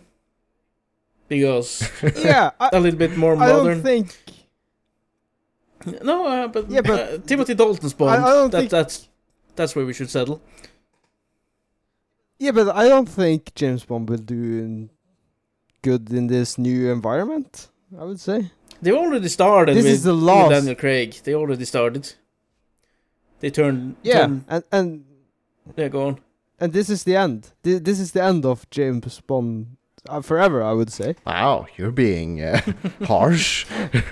because 1.27 1.89
yeah. 2.23 2.51
I, 2.59 2.69
a 2.73 2.79
little 2.79 2.97
bit 2.99 3.17
more 3.17 3.35
modern. 3.35 3.49
I 3.49 3.55
don't 3.55 3.65
modern. 3.65 3.83
think. 3.83 4.17
No, 6.03 6.25
uh, 6.27 6.47
but, 6.47 6.69
Yeah, 6.69 6.81
but- 6.81 6.99
uh, 7.13 7.17
Timothy 7.25 7.53
Dalton's 7.55 7.93
Bond. 7.93 8.23
I 8.23 8.29
don't 8.33 8.51
that, 8.51 8.57
think- 8.59 8.71
That's 8.71 9.07
that's 9.55 9.75
where 9.75 9.85
we 9.85 9.93
should 9.93 10.09
settle. 10.09 10.41
Yeah, 12.39 12.51
but 12.51 12.69
I 12.75 12.87
don't 12.87 13.09
think 13.09 13.53
James 13.55 13.83
Bond 13.85 14.09
will 14.09 14.17
do 14.17 14.89
good 15.81 16.11
in 16.11 16.27
this 16.27 16.57
new 16.57 16.91
environment. 16.91 17.69
I 17.99 18.03
would 18.03 18.19
say. 18.19 18.51
They 18.81 18.91
already 18.91 19.27
started 19.29 19.75
This 19.75 19.85
with, 19.85 19.93
is 19.93 20.03
the 20.03 20.13
last- 20.13 20.49
Daniel 20.51 20.75
Craig. 20.75 21.15
They 21.23 21.33
already 21.33 21.65
started. 21.65 22.13
They 23.39 23.49
turned. 23.49 23.95
Yeah, 24.03 24.27
turned- 24.27 24.45
and 24.49 24.63
and 24.71 25.05
yeah, 25.75 25.87
go 25.89 26.07
on. 26.07 26.19
and 26.59 26.73
this 26.73 26.89
is 26.89 27.03
the 27.03 27.15
end. 27.15 27.51
Thi- 27.63 27.79
This 27.79 27.99
is 27.99 28.11
the 28.11 28.21
end 28.23 28.45
of 28.45 28.69
James 28.69 29.21
Bond 29.21 29.76
uh, 30.09 30.21
forever. 30.21 30.61
I 30.63 30.73
would 30.73 30.91
say. 30.91 31.15
Wow, 31.25 31.67
you're 31.77 31.91
being 31.91 32.41
uh, 32.43 32.61
harsh. 33.05 33.65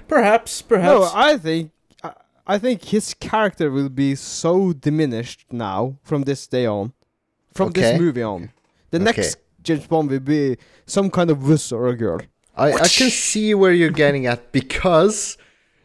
Perhaps, 0.07 0.61
perhaps. 0.61 0.87
No, 0.87 1.09
I 1.13 1.37
think 1.37 1.71
I, 2.03 2.13
I 2.47 2.57
think 2.57 2.83
his 2.83 3.13
character 3.13 3.71
will 3.71 3.89
be 3.89 4.15
so 4.15 4.73
diminished 4.73 5.45
now 5.51 5.97
from 6.03 6.23
this 6.23 6.47
day 6.47 6.65
on, 6.65 6.93
from 7.53 7.69
Okay. 7.69 7.81
this 7.81 7.99
movie 7.99 8.23
on. 8.23 8.51
The 8.91 8.97
Okay. 8.97 9.05
next 9.05 9.37
James 9.63 9.87
Bond 9.87 10.09
will 10.11 10.19
be 10.19 10.57
some 10.85 11.09
kind 11.09 11.29
of 11.31 11.47
wuss 11.47 11.71
or 11.71 11.87
a 11.87 11.95
girl. 11.97 12.19
I, 12.55 12.71
I 12.71 12.87
can 12.87 13.09
see 13.09 13.53
where 13.53 13.73
you're 13.73 13.89
getting 13.89 14.25
at 14.27 14.51
because 14.51 15.37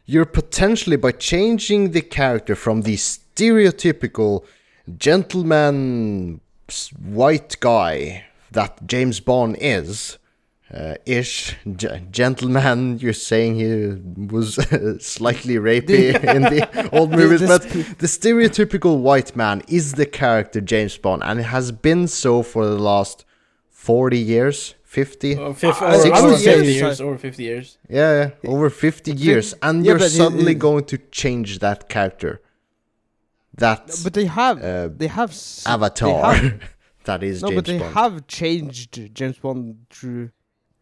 you're 0.07 0.27
potentially 0.27 0.97
by 0.97 1.13
changing 1.13 1.91
the 1.93 2.01
character 2.03 2.55
from 2.55 2.83
the 2.83 2.97
stereotypical 2.97 4.45
gentleman 4.99 6.41
white 7.03 7.57
guy 7.61 8.25
that 8.53 8.87
James 8.87 9.21
Bond 9.21 9.57
is. 9.61 10.19
Uh, 10.73 10.95
ish 11.05 11.57
G- 11.77 11.89
gentleman. 12.13 12.97
You're 13.01 13.13
saying 13.13 13.57
he 13.57 14.27
was 14.33 14.55
slightly 15.05 15.57
rapey 15.57 16.15
in 16.37 16.43
the 16.43 16.89
old 16.93 17.11
movies, 17.21 17.41
but 17.45 17.63
the 17.63 18.07
stereotypical 18.07 19.01
white 19.01 19.35
man 19.35 19.63
is 19.67 19.95
the 19.95 20.07
character 20.07 20.61
James 20.61 20.97
Bond, 20.97 21.25
and 21.25 21.41
it 21.41 21.49
has 21.57 21.73
been 21.73 22.07
so 22.07 22.45
for 22.45 22.65
the 22.67 22.79
last 22.79 23.25
forty 23.69 24.19
years, 24.19 24.77
fifty. 24.85 25.35
Or 25.37 25.55
fif- 25.55 25.83
I- 25.83 25.97
or, 25.97 26.15
I 26.15 26.21
or 26.21 26.27
would 26.31 26.39
50 26.39 26.45
say- 26.65 26.73
years, 26.73 27.01
or 27.01 27.19
50 27.19 27.43
years. 27.43 27.79
Yeah, 27.89 28.31
yeah, 28.45 28.51
over 28.51 28.71
50 28.71 29.11
years. 29.13 29.55
And 29.63 29.85
yeah, 29.85 29.89
you're 29.91 29.99
but 29.99 30.07
it- 30.07 30.11
suddenly 30.11 30.53
it- 30.53 30.61
going 30.61 30.85
to 30.85 30.99
change 31.11 31.59
that 31.59 31.89
character. 31.89 32.41
That 33.57 33.91
But 34.05 34.13
they 34.13 34.27
have 34.27 34.63
uh, 34.63 34.89
they 34.97 35.09
have 35.09 35.31
s- 35.31 35.65
they 35.65 35.73
avatar 35.73 36.35
have- 36.35 36.61
that 37.11 37.23
is 37.23 37.43
no, 37.43 37.49
James 37.49 37.57
but 37.59 37.65
they 37.71 37.79
Bond. 37.79 37.95
have 37.95 38.15
changed 38.41 38.93
James 39.19 39.39
Bond 39.45 39.63
through 39.91 40.31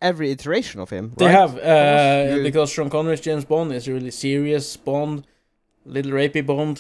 every 0.09 0.31
iteration 0.37 0.81
of 0.81 0.91
him. 0.91 1.05
They 1.17 1.27
right? 1.27 1.33
have, 1.41 1.53
uh, 1.59 2.37
You- 2.37 2.43
because 2.49 2.69
Sean 2.71 2.91
Connery's 2.91 3.21
James 3.29 3.45
Bond 3.45 3.73
is 3.73 3.89
a 3.89 3.93
really 3.93 4.11
serious 4.27 4.77
Bond, 4.77 5.27
little 5.85 6.13
rapey 6.13 6.45
Bond. 6.45 6.77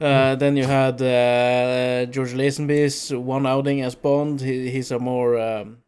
Uh, 0.00 0.34
Hmm. 0.34 0.38
Then 0.38 0.56
you 0.56 0.64
had 0.64 0.96
uh, 1.02 2.06
George 2.14 2.32
Lazenby's 2.40 3.12
one 3.34 3.46
outing 3.54 3.78
as 3.82 3.94
Bond. 3.96 4.40
He, 4.40 4.70
he's 4.70 4.90
a 4.92 4.98
more 4.98 5.32
um, 5.50 5.78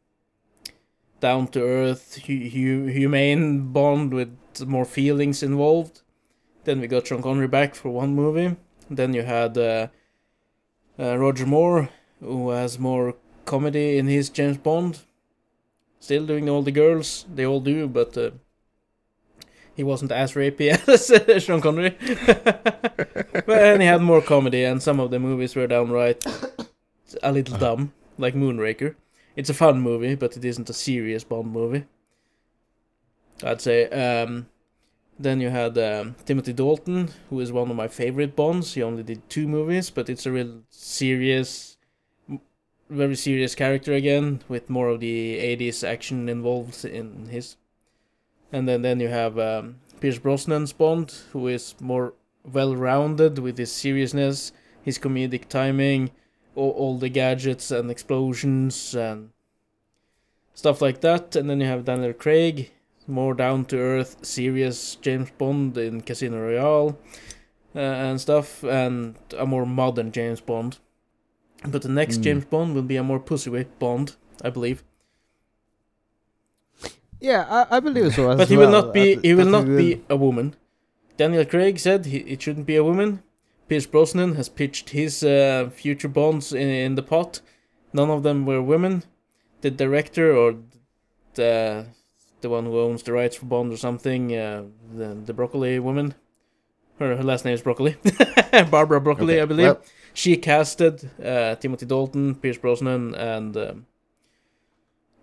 down 1.20 1.46
to 1.48 1.60
earth, 1.62 2.18
hu- 2.26 2.48
hu- 2.54 2.86
humane 2.86 3.72
Bond 3.72 4.12
with 4.12 4.30
more 4.66 4.84
feelings 4.84 5.42
involved. 5.42 6.02
Then 6.64 6.80
we 6.80 6.86
got 6.88 7.06
Sean 7.06 7.22
Connery 7.22 7.48
back 7.48 7.74
for 7.74 7.90
one 7.90 8.14
movie. 8.14 8.56
Then 8.90 9.14
you 9.14 9.22
had 9.22 9.56
uh, 9.56 9.86
uh, 10.98 11.16
Roger 11.16 11.46
Moore, 11.46 11.88
who 12.20 12.50
has 12.50 12.78
more 12.78 13.16
comedy 13.44 13.98
in 13.98 14.06
his 14.06 14.30
James 14.30 14.58
Bond. 14.58 15.00
Still 15.98 16.26
doing 16.26 16.48
all 16.48 16.62
the 16.62 16.70
girls, 16.70 17.26
they 17.32 17.44
all 17.44 17.60
do, 17.60 17.86
but 17.86 18.16
uh, 18.16 18.30
he 19.74 19.82
wasn't 19.82 20.12
as 20.12 20.32
rapey 20.32 20.70
as 20.88 21.10
uh, 21.10 21.38
Sean 21.38 21.60
Connery. 21.60 21.96
but 22.26 23.48
and 23.48 23.82
he 23.82 23.88
had 23.88 24.00
more 24.00 24.22
comedy, 24.22 24.64
and 24.64 24.82
some 24.82 25.00
of 25.00 25.10
the 25.10 25.18
movies 25.18 25.54
were 25.54 25.66
downright 25.66 26.24
a 27.22 27.32
little 27.32 27.58
dumb, 27.58 27.92
like 28.18 28.34
Moonraker. 28.34 28.94
it's 29.36 29.50
a 29.50 29.54
fun 29.54 29.80
movie, 29.80 30.14
but 30.14 30.36
it 30.36 30.44
isn't 30.44 30.70
a 30.70 30.74
serious 30.74 31.24
Bond 31.24 31.52
movie. 31.52 31.84
I'd 33.42 33.60
say. 33.60 33.88
Um, 33.88 34.46
then 35.18 35.40
you 35.40 35.50
had 35.50 35.76
um, 35.76 36.16
Timothy 36.24 36.54
Dalton, 36.54 37.10
who 37.28 37.40
is 37.40 37.52
one 37.52 37.70
of 37.70 37.76
my 37.76 37.88
favorite 37.88 38.34
Bonds. 38.34 38.72
He 38.72 38.82
only 38.82 39.02
did 39.02 39.28
two 39.28 39.46
movies, 39.46 39.90
but 39.90 40.08
it's 40.08 40.24
a 40.24 40.32
real 40.32 40.62
serious, 40.70 41.76
very 42.90 43.14
serious 43.14 43.54
character 43.54 43.92
again, 43.92 44.42
with 44.48 44.68
more 44.68 44.88
of 44.88 45.00
the 45.00 45.38
80s 45.38 45.86
action 45.86 46.28
involved 46.28 46.84
in 46.84 47.28
his. 47.28 47.56
And 48.52 48.68
then, 48.68 48.82
then 48.82 49.00
you 49.00 49.08
have 49.08 49.38
um, 49.38 49.76
Pierce 50.00 50.18
Brosnan's 50.18 50.72
Bond, 50.72 51.14
who 51.32 51.46
is 51.46 51.74
more 51.80 52.14
well 52.52 52.74
rounded 52.74 53.38
with 53.38 53.56
his 53.58 53.70
seriousness, 53.70 54.52
his 54.82 54.98
comedic 54.98 55.48
timing, 55.48 56.10
all, 56.56 56.70
all 56.70 56.98
the 56.98 57.08
gadgets 57.08 57.70
and 57.70 57.90
explosions 57.90 58.94
and 58.94 59.30
stuff 60.54 60.82
like 60.82 61.00
that. 61.02 61.36
And 61.36 61.48
then 61.48 61.60
you 61.60 61.66
have 61.66 61.84
Daniel 61.84 62.12
Craig, 62.12 62.72
more 63.06 63.34
down 63.34 63.64
to 63.66 63.78
earth, 63.78 64.16
serious 64.22 64.96
James 64.96 65.30
Bond 65.38 65.76
in 65.78 66.00
Casino 66.00 66.40
Royale 66.40 66.98
uh, 67.74 67.78
and 67.78 68.20
stuff, 68.20 68.64
and 68.64 69.16
a 69.38 69.46
more 69.46 69.66
modern 69.66 70.12
James 70.12 70.40
Bond. 70.40 70.78
But 71.66 71.82
the 71.82 71.88
next 71.88 72.18
Mm. 72.18 72.22
James 72.22 72.44
Bond 72.46 72.74
will 72.74 72.82
be 72.82 72.96
a 72.96 73.02
more 73.02 73.20
pussyweight 73.20 73.78
Bond, 73.78 74.16
I 74.42 74.50
believe. 74.50 74.82
Yeah, 77.20 77.44
I, 77.70 77.76
I 77.76 77.80
believe 77.80 78.14
so. 78.14 78.30
As 78.30 78.38
But 78.38 78.48
he 78.48 78.56
will 78.56 78.70
well, 78.70 78.82
not 78.84 78.94
be. 78.94 79.16
He 79.22 79.34
will 79.34 79.46
not 79.50 79.66
be 79.66 80.02
a 80.08 80.16
woman. 80.16 80.54
Daniel 81.18 81.44
Craig 81.44 81.78
said 81.78 82.06
he, 82.06 82.18
it 82.18 82.40
shouldn't 82.40 82.66
be 82.66 82.76
a 82.76 82.84
woman. 82.84 83.22
Pierce 83.68 83.86
Brosnan 83.86 84.36
has 84.36 84.48
pitched 84.48 84.90
his 84.90 85.22
uh, 85.22 85.68
future 85.72 86.08
Bonds 86.08 86.52
in, 86.52 86.68
in 86.68 86.94
the 86.94 87.02
pot. 87.02 87.40
None 87.92 88.08
of 88.10 88.22
them 88.22 88.46
were 88.46 88.62
women. 88.62 89.02
The 89.60 89.70
director 89.70 90.34
or 90.34 90.56
the 91.34 91.86
the 92.40 92.48
one 92.48 92.64
who 92.64 92.80
owns 92.80 93.02
the 93.02 93.12
rights 93.12 93.36
for 93.36 93.44
Bond 93.44 93.70
or 93.70 93.76
something, 93.76 94.34
uh, 94.34 94.64
the 94.96 95.14
the 95.26 95.34
broccoli 95.34 95.78
woman. 95.78 96.14
Her 96.98 97.16
her 97.16 97.22
last 97.22 97.44
name 97.44 97.52
is 97.54 97.60
Broccoli. 97.62 97.96
Barbara 98.70 99.00
Broccoli, 99.00 99.34
Okay, 99.34 99.42
I 99.42 99.44
believe. 99.44 99.66
well- 99.66 99.82
she 100.20 100.36
casted 100.36 101.10
uh, 101.24 101.54
Timothy 101.56 101.86
Dalton, 101.86 102.34
Pierce 102.34 102.58
Brosnan, 102.58 103.14
and 103.14 103.56
um, 103.56 103.86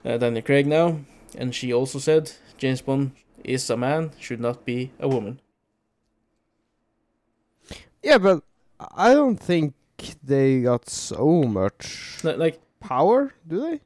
uh, 0.03 0.17
Daniel 0.17 0.41
Craig 0.43 0.65
now, 0.67 0.99
and 1.37 1.53
she 1.53 1.71
also 1.73 1.99
said 1.99 2.31
James 2.57 2.81
Bond 2.81 3.11
is 3.43 3.69
a 3.69 3.77
man, 3.77 4.11
should 4.19 4.39
not 4.39 4.65
be 4.65 4.91
a 4.99 5.07
woman. 5.07 5.39
Yeah, 8.03 8.17
but 8.17 8.43
I 8.95 9.13
don't 9.13 9.37
think 9.39 9.73
they 10.23 10.61
got 10.61 10.89
so 10.89 11.43
much 11.43 12.19
Li- 12.23 12.35
Like, 12.35 12.59
power, 12.79 13.33
do 13.47 13.59
they? 13.61 13.81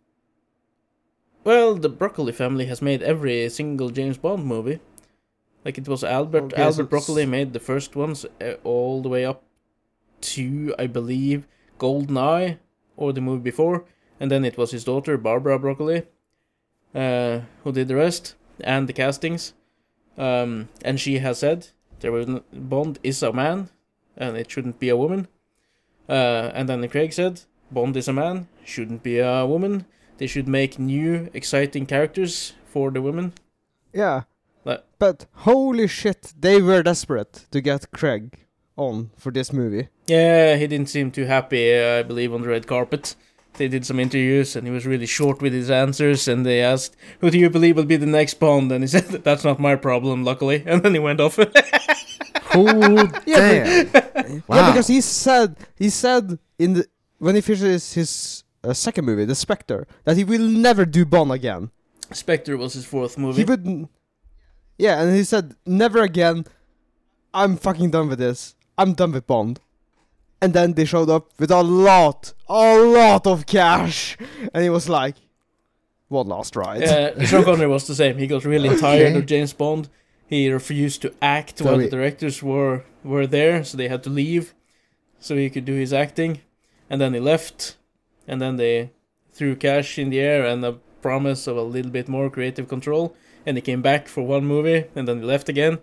well, 1.43 1.75
the 1.75 1.89
Broccoli 1.89 2.31
family 2.31 2.65
has 2.67 2.81
made 2.81 3.01
every 3.03 3.49
single 3.49 3.89
James 3.89 4.17
Bond 4.17 4.45
movie. 4.45 4.79
Like 5.65 5.77
it 5.77 5.87
was 5.87 6.03
Albert 6.03 6.53
Okay, 6.53 6.61
Albert 6.61 6.83
it's- 6.83 6.89
Broccoli 6.89 7.25
made 7.25 7.51
the 7.53 7.59
first 7.59 7.95
ones 7.95 8.25
uh, 8.41 8.53
all 8.63 9.01
the 9.01 9.09
way 9.09 9.25
up 9.25 9.43
to 10.21 10.75
I 10.79 10.87
believe 10.87 11.47
Goldeneye 11.79 12.57
or 12.97 13.13
the 13.13 13.21
movie 13.21 13.43
before, 13.43 13.85
and 14.19 14.29
then 14.29 14.45
it 14.45 14.57
was 14.57 14.71
his 14.71 14.83
daughter 14.83 15.17
Barbara 15.17 15.57
Broccoli 15.59 16.03
uh, 16.93 17.41
who 17.63 17.71
did 17.71 17.87
the 17.87 17.95
rest 17.95 18.35
and 18.63 18.87
the 18.87 18.93
castings. 18.93 19.53
Um, 20.17 20.69
and 20.83 20.99
she 20.99 21.19
has 21.19 21.39
said 21.39 21.67
there 21.99 22.11
was 22.11 22.27
Bond 22.53 22.99
is 23.03 23.23
a 23.23 23.33
man 23.33 23.69
and 24.17 24.37
it 24.37 24.51
shouldn't 24.51 24.79
be 24.79 24.89
a 24.89 24.97
woman. 24.97 25.27
Uh, 26.09 26.51
and 26.53 26.67
then 26.67 26.87
Craig 26.89 27.13
said 27.13 27.41
Bond 27.71 27.95
is 27.95 28.07
a 28.07 28.13
man, 28.13 28.47
shouldn't 28.65 29.03
be 29.03 29.19
a 29.19 29.45
woman. 29.45 29.85
They 30.17 30.27
should 30.27 30.47
make 30.47 30.77
new 30.77 31.29
exciting 31.33 31.85
characters 31.85 32.53
for 32.65 32.91
the 32.91 33.01
women. 33.01 33.33
Yeah. 33.93 34.23
Like- 34.65 34.83
but 34.99 35.25
holy 35.33 35.87
shit, 35.87 36.33
they 36.37 36.61
were 36.61 36.83
desperate 36.83 37.45
to 37.51 37.61
get 37.61 37.91
Craig 37.91 38.37
on 38.77 39.11
for 39.17 39.31
this 39.31 39.51
movie. 39.53 39.89
Yeah, 40.07 40.55
he 40.55 40.67
didn't 40.67 40.89
seem 40.89 41.11
too 41.11 41.25
happy, 41.25 41.73
uh, 41.77 41.99
I 41.99 42.03
believe, 42.03 42.33
on 42.33 42.41
the 42.41 42.47
red 42.47 42.67
carpet. 42.67 43.15
They 43.55 43.67
did 43.67 43.85
some 43.85 43.99
interviews 43.99 44.55
and 44.55 44.65
he 44.65 44.71
was 44.71 44.85
really 44.85 45.05
short 45.05 45.41
with 45.41 45.51
his 45.53 45.69
answers. 45.69 46.27
And 46.27 46.45
they 46.45 46.61
asked, 46.61 46.95
Who 47.19 47.29
do 47.29 47.37
you 47.37 47.49
believe 47.49 47.75
will 47.75 47.83
be 47.85 47.97
the 47.97 48.05
next 48.05 48.35
Bond? 48.35 48.71
And 48.71 48.83
he 48.83 48.87
said, 48.95 49.05
That's 49.23 49.43
not 49.43 49.59
my 49.59 49.75
problem, 49.75 50.23
luckily. 50.23 50.63
And 50.65 50.81
then 50.83 50.93
he 50.93 50.99
went 50.99 51.19
off. 51.19 51.37
Oh 52.53 53.11
Yeah, 53.25 53.83
damn! 53.83 54.43
Wow. 54.47 54.55
Yeah, 54.57 54.71
because 54.71 54.87
he 54.87 55.01
said 55.01 55.55
he 55.75 55.89
said 55.89 56.37
in 56.59 56.73
the 56.73 56.85
when 57.19 57.35
he 57.35 57.41
finishes 57.41 57.93
his 57.93 58.43
uh, 58.63 58.73
second 58.73 59.05
movie, 59.05 59.25
The 59.25 59.35
Spectre, 59.35 59.87
that 60.03 60.17
he 60.17 60.23
will 60.23 60.47
never 60.47 60.85
do 60.85 61.05
Bond 61.05 61.31
again. 61.31 61.71
Spectre 62.11 62.57
was 62.57 62.73
his 62.73 62.85
fourth 62.85 63.17
movie. 63.17 63.41
He 63.41 63.45
would. 63.45 63.87
Yeah, 64.77 65.01
and 65.01 65.15
he 65.15 65.23
said 65.23 65.55
never 65.65 66.01
again. 66.01 66.45
I'm 67.33 67.55
fucking 67.55 67.91
done 67.91 68.09
with 68.09 68.19
this. 68.19 68.55
I'm 68.81 68.93
done 68.93 69.11
with 69.11 69.27
Bond. 69.27 69.59
And 70.43 70.53
then 70.53 70.73
they 70.73 70.85
showed 70.85 71.09
up 71.09 71.25
with 71.39 71.51
a 71.51 71.61
lot, 71.61 72.33
a 72.49 72.79
lot 72.79 73.27
of 73.27 73.45
cash, 73.45 74.17
and 74.53 74.63
he 74.63 74.71
was 74.71 74.89
like, 74.89 75.15
"One 76.07 76.27
last 76.27 76.55
ride." 76.55 76.81
Uh, 76.83 77.23
Sean 77.29 77.43
Connery 77.43 77.67
was 77.67 77.85
the 77.85 77.93
same. 77.95 78.17
He 78.17 78.25
got 78.25 78.43
really 78.43 78.69
Okay. 78.69 78.79
tired 78.81 79.15
of 79.15 79.27
James 79.27 79.53
Bond. 79.53 79.87
He 80.25 80.49
refused 80.51 81.01
to 81.03 81.13
act 81.21 81.61
while 81.61 81.77
he- 81.77 81.85
the 81.85 81.91
directors 81.95 82.41
were 82.41 82.83
were 83.03 83.27
there, 83.27 83.63
so 83.63 83.77
they 83.77 83.87
had 83.87 84.01
to 84.03 84.09
leave, 84.09 84.53
so 85.19 85.35
he 85.35 85.49
could 85.49 85.65
do 85.65 85.73
his 85.75 85.93
acting. 85.93 86.39
And 86.89 86.99
then 86.99 87.13
he 87.13 87.19
left, 87.19 87.77
and 88.27 88.41
then 88.41 88.57
they 88.57 88.89
threw 89.31 89.55
cash 89.55 89.99
in 89.99 90.09
the 90.09 90.19
air 90.19 90.43
and 90.45 90.65
a 90.65 90.73
promise 91.03 91.45
of 91.47 91.55
a 91.57 91.61
little 91.75 91.91
bit 91.91 92.07
more 92.09 92.29
creative 92.31 92.67
control. 92.67 93.15
And 93.45 93.57
he 93.57 93.61
came 93.61 93.81
back 93.83 94.07
for 94.07 94.23
one 94.23 94.45
movie, 94.45 94.85
and 94.95 95.07
then 95.07 95.19
he 95.19 95.25
left 95.25 95.49
again. 95.49 95.77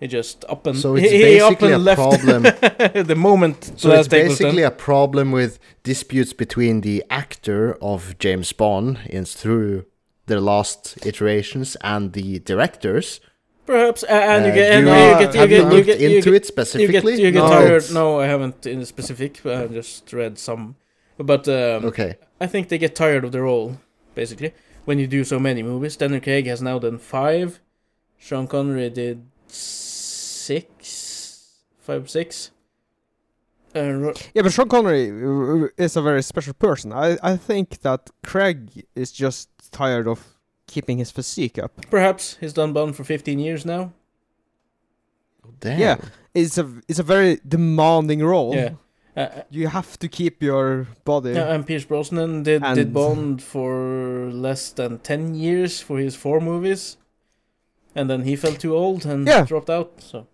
He 0.00 0.06
just 0.06 0.44
up 0.48 0.66
and 0.66 0.78
So 0.78 0.94
it's 0.96 1.10
he, 1.10 1.16
he 1.16 1.22
basically 1.24 1.72
and 1.72 1.82
a 1.82 1.84
last 1.84 1.96
problem. 1.96 2.42
the 3.06 3.16
moment 3.16 3.64
So 3.64 3.72
it's 3.72 3.84
last 3.84 4.10
take 4.10 4.28
was 4.28 4.38
done. 4.38 4.46
basically 4.46 4.62
a 4.62 4.70
problem 4.70 5.32
with 5.32 5.58
disputes 5.82 6.32
between 6.32 6.82
the 6.82 7.04
actor 7.10 7.76
of 7.82 8.16
James 8.18 8.52
Bond 8.52 8.98
in 9.06 9.24
through 9.24 9.86
the 10.26 10.40
last 10.40 11.04
iterations 11.04 11.76
and 11.82 12.12
the 12.12 12.38
directors. 12.38 13.20
Perhaps, 13.66 14.02
uh, 14.04 14.06
and 14.08 14.46
you 14.46 14.52
Uh, 14.52 14.54
get, 14.54 14.70
do 14.70 14.76
and 14.78 14.86
you, 14.86 14.92
uh, 14.92 15.18
get, 15.18 15.34
you 15.34 15.46
get, 15.48 15.72
you 15.72 15.84
get, 15.84 16.00
you 16.00 16.16
into 16.16 16.30
get, 16.30 16.42
it 16.42 16.46
specifically? 16.46 17.20
You 17.20 17.30
get, 17.30 17.40
No. 17.42 17.48
tired. 17.48 17.84
No, 17.92 18.20
I 18.20 18.26
haven't 18.26 18.66
in 18.66 18.84
specific. 18.86 19.44
I 19.44 19.66
just 19.66 20.10
read 20.12 20.38
some, 20.38 20.76
but 21.18 21.46
um, 21.48 21.84
Okay. 21.86 22.16
I 22.40 22.46
think 22.46 22.68
they 22.68 22.78
get 22.78 22.94
tired 22.94 23.24
of 23.24 23.32
the 23.32 23.42
role. 23.42 23.76
Basically, 24.14 24.52
when 24.86 24.98
you 24.98 25.06
do 25.06 25.22
so 25.24 25.38
many 25.38 25.62
movies, 25.62 25.96
Daniel 25.96 26.20
Craig 26.20 26.46
has 26.46 26.62
now 26.62 26.78
done 26.78 26.98
five. 26.98 27.60
Sean 28.18 28.46
Connery 28.46 28.90
did 28.90 29.26
six, 30.52 31.62
five, 31.86 32.08
six. 32.08 32.50
Uh, 33.74 34.12
Yeah, 34.34 34.42
but 34.44 34.52
Sean 34.52 34.68
Connery 34.68 35.04
uh, 35.10 35.68
is 35.84 35.96
a 35.96 36.02
very 36.02 36.22
special 36.22 36.54
person. 36.54 36.92
I, 36.92 37.18
I 37.32 37.36
think 37.36 37.68
that 37.82 38.10
Craig 38.22 38.60
is 38.94 39.12
just 39.12 39.48
tired 39.72 40.06
of 40.08 40.18
keeping 40.66 40.98
his 40.98 41.10
physique 41.12 41.58
up. 41.64 41.72
perhaps 41.90 42.36
he's 42.40 42.52
done 42.54 42.72
Bond 42.72 42.94
for 42.96 43.04
fifteen 43.04 43.38
years 43.38 43.64
now. 43.64 43.92
Damn. 45.60 45.80
Yeah. 45.80 45.96
It's 46.34 46.58
a 46.58 46.64
it's 46.88 46.98
a 47.00 47.02
very 47.02 47.38
demanding 47.46 48.20
role. 48.24 48.54
Yeah. 48.54 48.72
Uh, 49.16 49.42
You 49.50 49.68
have 49.68 49.98
to 49.98 50.08
keep 50.08 50.42
your 50.42 50.86
body. 51.04 51.30
Yeah, 51.30 51.54
and 51.54 51.64
Pierce 51.66 51.86
Brosnan 51.86 52.42
did 52.44 52.62
did 52.74 52.92
Bond 52.92 53.42
for 53.42 54.30
less 54.32 54.72
than 54.74 54.98
ten 54.98 55.34
years 55.34 55.80
for 55.82 55.98
his 55.98 56.16
four 56.16 56.40
movies, 56.40 56.98
and 57.94 58.08
then 58.08 58.22
he 58.24 58.36
felt 58.36 58.58
too 58.60 58.74
old 58.76 59.06
and 59.06 59.26
Yeah. 59.26 59.44
dropped 59.48 59.70
out. 59.70 59.90
So 60.00 60.26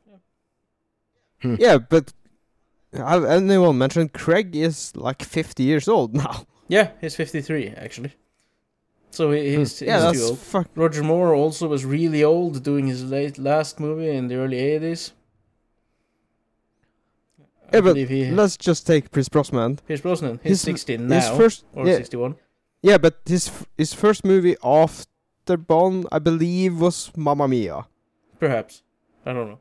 Hmm. 1.45 1.57
Yeah, 1.59 1.79
but 1.79 2.13
anyone 2.93 3.77
mentioned 3.79 4.13
Craig 4.15 4.57
is 4.57 4.97
like 4.97 5.23
50 5.23 5.63
years 5.63 5.89
old 5.89 6.15
now? 6.25 6.47
yeah, 6.69 6.91
he's 7.01 7.15
fifty 7.17 7.41
three 7.43 7.69
actually. 7.77 8.13
So 9.11 9.31
he, 9.31 9.53
hmm. 9.55 9.59
he's, 9.61 9.83
yeah, 9.83 10.11
he's 10.11 10.13
too 10.13 10.19
that's 10.19 10.31
old. 10.31 10.39
fuck. 10.39 10.69
Roger 10.75 11.03
Moore 11.03 11.35
also 11.35 11.69
was 11.69 11.85
really 11.85 12.25
old 12.25 12.63
doing 12.63 12.87
his 12.87 13.05
late 13.05 13.37
last 13.39 13.79
movie 13.79 14.11
in 14.11 14.29
the 14.29 14.37
early 14.37 14.59
eighties. 14.59 15.13
I 17.73 17.77
Yeah, 17.77 17.81
but 17.83 17.97
he 17.97 18.31
Let's 18.31 18.57
just 18.57 18.87
take 18.87 19.11
Pierce 19.11 19.29
Brosnan. 19.29 19.81
Pierce 19.87 20.01
Brosnan. 20.01 20.41
He's 20.43 20.51
his- 20.53 20.61
sixty 20.63 20.97
now 20.97 21.15
His 21.21 21.29
first, 21.37 21.65
or 21.75 21.87
yeah, 21.87 21.97
sixty 21.97 22.17
one. 22.17 22.37
yeah, 22.83 22.99
but 22.99 23.21
his 23.27 23.51
his 23.77 23.93
first 23.95 24.25
movie 24.25 24.57
after 24.65 25.57
Bond, 25.57 26.07
I 26.11 26.19
believe, 26.21 26.81
was 26.81 27.11
Mamma 27.17 27.47
Mia. 27.49 27.87
Perhaps 28.41 28.83
I 29.27 29.33
don't 29.33 29.49
know. 29.49 29.59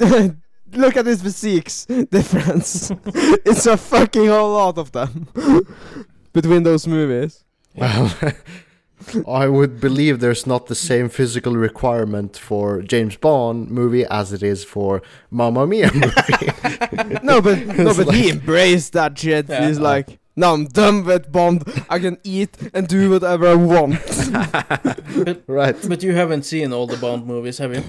Look 0.72 0.96
at 0.96 1.04
his 1.06 1.20
physiques 1.22 1.84
difference. 1.86 2.92
it's 3.44 3.66
a 3.66 3.76
fucking 3.76 4.26
whole 4.26 4.52
lot 4.52 4.78
of 4.78 4.92
them 4.92 5.26
between 6.32 6.62
those 6.62 6.86
movies. 6.86 7.44
Well, 7.74 8.14
I 9.26 9.48
would 9.48 9.80
believe 9.80 10.20
there's 10.20 10.46
not 10.46 10.66
the 10.66 10.74
same 10.76 11.08
physical 11.08 11.56
requirement 11.56 12.36
for 12.36 12.82
James 12.82 13.16
Bond 13.16 13.70
movie 13.70 14.04
as 14.06 14.32
it 14.32 14.42
is 14.42 14.62
for 14.62 15.02
Mamma 15.30 15.66
Mia 15.66 15.90
movie. 15.92 16.52
no, 17.22 17.40
but 17.40 17.66
no, 17.66 17.88
It's 17.88 17.96
but 17.96 18.14
he 18.14 18.30
embraced 18.30 18.92
that 18.92 19.18
shit. 19.18 19.48
Yeah. 19.48 19.66
He's 19.66 19.80
like, 19.80 20.20
Now 20.36 20.54
I'm 20.54 20.66
done 20.66 21.04
with 21.04 21.32
Bond. 21.32 21.64
I 21.88 21.98
can 21.98 22.18
eat 22.22 22.56
and 22.74 22.86
do 22.86 23.10
whatever 23.10 23.48
I 23.48 23.54
want. 23.54 23.98
Right. 25.48 25.76
But 25.88 26.02
you 26.02 26.14
haven't 26.14 26.44
seen 26.44 26.72
all 26.72 26.86
the 26.86 26.96
Bond 26.96 27.26
movies, 27.26 27.58
have 27.58 27.74
you? 27.74 27.82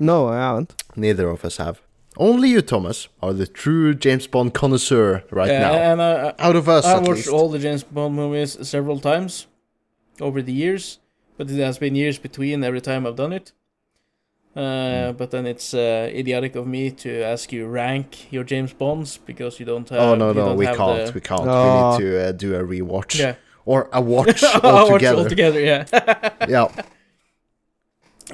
No, 0.00 0.28
I 0.28 0.36
haven't. 0.38 0.82
Neither 0.96 1.28
of 1.28 1.44
us 1.44 1.56
have. 1.58 1.80
Only 2.16 2.48
you, 2.48 2.60
Thomas, 2.62 3.08
are 3.22 3.32
the 3.32 3.46
true 3.46 3.94
James 3.94 4.26
Bond 4.26 4.52
connoisseur 4.52 5.22
right 5.30 5.48
yeah, 5.48 5.60
now. 5.60 5.72
and 5.74 6.02
I, 6.02 6.34
Out 6.40 6.56
of 6.56 6.68
us, 6.68 6.84
I 6.84 6.94
at 6.96 7.02
watched 7.02 7.10
least. 7.10 7.28
all 7.28 7.48
the 7.48 7.58
James 7.60 7.84
Bond 7.84 8.14
movies 8.16 8.56
several 8.68 8.98
times 8.98 9.46
over 10.20 10.42
the 10.42 10.52
years, 10.52 10.98
but 11.36 11.48
it 11.50 11.58
has 11.62 11.78
been 11.78 11.94
years 11.94 12.18
between 12.18 12.64
every 12.64 12.80
time 12.80 13.06
I've 13.06 13.16
done 13.16 13.32
it. 13.32 13.52
Uh, 14.56 15.12
But 15.12 15.30
then 15.30 15.46
it's 15.46 15.72
uh, 15.72 16.10
idiotic 16.12 16.56
of 16.56 16.66
me 16.66 16.90
to 16.90 17.22
ask 17.22 17.52
you 17.52 17.68
rank 17.68 18.32
your 18.32 18.42
James 18.44 18.72
Bonds 18.72 19.16
because 19.18 19.60
you 19.60 19.64
don't 19.66 19.88
have. 19.90 20.00
oh 20.00 20.14
no, 20.16 20.28
you 20.30 20.34
no, 20.34 20.54
we 20.54 20.66
can't. 20.66 21.06
the- 21.06 21.12
We 21.14 21.20
can't. 21.20 21.44
No. 21.44 21.96
We 21.98 22.04
need 22.04 22.10
to 22.10 22.28
uh, 22.28 22.32
do 22.32 22.56
a 22.56 22.62
rewatch 22.64 23.18
Yeah, 23.18 23.36
or 23.64 23.88
a 23.92 24.00
watch 24.00 24.42
I'll 24.64 24.90
watch 24.90 25.04
altogether. 25.04 25.18
all 25.22 25.28
together. 25.28 25.60
Yeah, 25.60 25.84
yeah. 26.48 26.66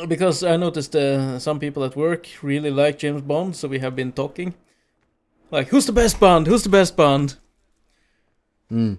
because 0.09 0.43
I 0.43 0.57
noticed 0.57 0.95
uh, 0.95 1.39
some 1.39 1.59
people 1.59 1.85
at 1.85 1.97
work 1.97 2.27
really 2.43 2.71
like 2.71 2.99
James 2.99 3.23
Bond, 3.23 3.57
so 3.57 3.69
we 3.69 3.79
have 3.79 3.97
been 3.97 4.13
talking. 4.13 4.55
Like, 5.51 5.69
who's 5.69 5.87
the 5.87 5.93
best 5.93 6.21
Bond? 6.21 6.47
Who's 6.47 6.63
the 6.65 6.69
best 6.69 6.97
Bond? 6.97 7.37
Mm. 8.71 8.99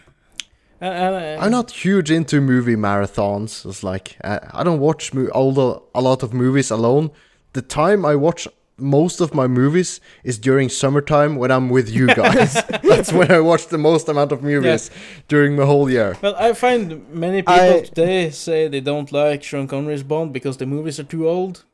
And, 0.80 0.94
and, 0.94 1.40
uh, 1.40 1.44
I'm 1.44 1.50
not 1.50 1.72
huge 1.72 2.08
into 2.08 2.40
movie 2.40 2.76
marathons. 2.76 3.66
It's 3.66 3.82
like 3.82 4.16
I, 4.22 4.38
I 4.52 4.62
don't 4.62 4.78
watch 4.78 5.12
mo- 5.12 5.26
all 5.34 5.50
the, 5.50 5.82
a 5.92 6.00
lot 6.00 6.22
of 6.22 6.32
movies 6.32 6.70
alone. 6.70 7.10
The 7.52 7.62
time 7.62 8.04
I 8.04 8.14
watch 8.14 8.46
most 8.78 9.20
of 9.20 9.34
my 9.34 9.46
movies 9.46 10.00
is 10.24 10.38
during 10.38 10.68
summertime 10.68 11.36
when 11.36 11.50
I'm 11.50 11.68
with 11.68 11.88
you 11.90 12.06
guys. 12.06 12.54
That's 12.82 13.12
when 13.12 13.30
I 13.30 13.40
watch 13.40 13.66
the 13.68 13.78
most 13.78 14.08
amount 14.08 14.32
of 14.32 14.42
movies 14.42 14.90
during 15.28 15.56
the 15.56 15.66
whole 15.66 15.90
year. 15.90 16.16
Well, 16.22 16.36
I 16.36 16.52
find 16.52 17.08
many 17.12 17.42
people 17.42 17.54
I- 17.54 17.80
today 17.82 18.30
say 18.30 18.68
they 18.68 18.80
don't 18.80 19.10
like 19.12 19.42
Sean 19.42 19.66
Connery's 19.66 20.02
Bond 20.04 20.32
because 20.32 20.56
the 20.58 20.66
movies 20.66 20.98
are 21.00 21.04
too 21.04 21.28
old, 21.28 21.64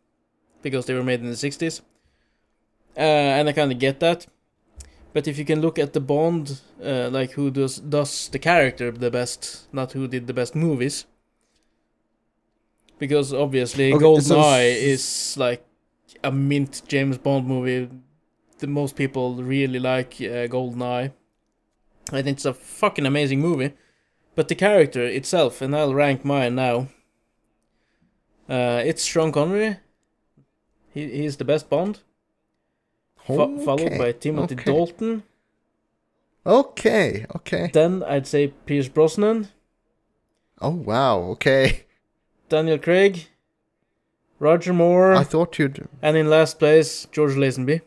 because 0.62 0.86
they 0.86 0.94
were 0.94 1.04
made 1.04 1.20
in 1.20 1.26
the 1.30 1.36
60s. 1.36 1.80
Uh, 2.96 3.00
and 3.00 3.48
I 3.48 3.52
kind 3.52 3.70
of 3.72 3.78
get 3.78 4.00
that. 4.00 4.26
But 5.12 5.28
if 5.28 5.38
you 5.38 5.44
can 5.44 5.60
look 5.60 5.78
at 5.78 5.92
the 5.92 6.00
Bond, 6.00 6.60
uh, 6.82 7.08
like 7.10 7.32
who 7.32 7.50
does 7.50 7.78
does 7.78 8.28
the 8.28 8.38
character 8.38 8.90
the 8.90 9.10
best, 9.10 9.68
not 9.72 9.92
who 9.92 10.08
did 10.08 10.26
the 10.26 10.32
best 10.34 10.54
movies. 10.56 11.04
Because 12.98 13.32
obviously, 13.32 13.92
Okay, 13.92 14.20
so 14.20 14.36
GoldenEye 14.36 14.72
s- 14.72 14.82
is 14.82 15.36
like 15.36 15.64
a 16.22 16.30
mint 16.30 16.82
James 16.88 17.18
Bond 17.18 17.46
movie. 17.46 17.88
The 18.58 18.66
most 18.66 18.96
people 18.96 19.42
really 19.42 19.78
like 19.78 20.14
uh, 20.20 20.46
GoldenEye. 20.48 21.12
I 22.12 22.22
think 22.22 22.36
it's 22.36 22.44
a 22.44 22.54
fucking 22.54 23.06
amazing 23.06 23.40
movie. 23.40 23.72
But 24.34 24.48
the 24.48 24.54
character 24.54 25.02
itself, 25.02 25.60
and 25.60 25.76
I'll 25.76 25.94
rank 25.94 26.24
mine 26.24 26.54
now. 26.54 26.88
Uh, 28.48 28.82
it's 28.84 29.04
Sean 29.04 29.32
Connery. 29.32 29.78
He 30.92 31.08
he's 31.08 31.36
the 31.36 31.44
best 31.44 31.68
Bond, 31.68 32.00
fo- 33.26 33.58
followed 33.58 33.98
by 33.98 34.12
Timothy 34.12 34.54
okay. 34.54 34.64
Dalton. 34.64 35.22
Okay, 36.46 37.26
okay. 37.36 37.70
Then 37.72 38.02
I'd 38.02 38.26
say 38.26 38.48
Pierce 38.66 38.88
Brosnan, 38.88 39.48
Oh 40.60 40.70
wow, 40.70 41.18
okay. 41.32 41.84
Daniel 42.48 42.78
Craig, 42.78 43.26
Roger 44.38 44.72
Moore, 44.72 45.14
I 45.14 45.24
thought 45.24 45.58
you'd 45.58 45.88
and 46.02 46.16
in 46.16 46.28
last 46.28 46.58
place 46.58 47.06
George 47.12 47.34
Lazenby. 47.34 47.80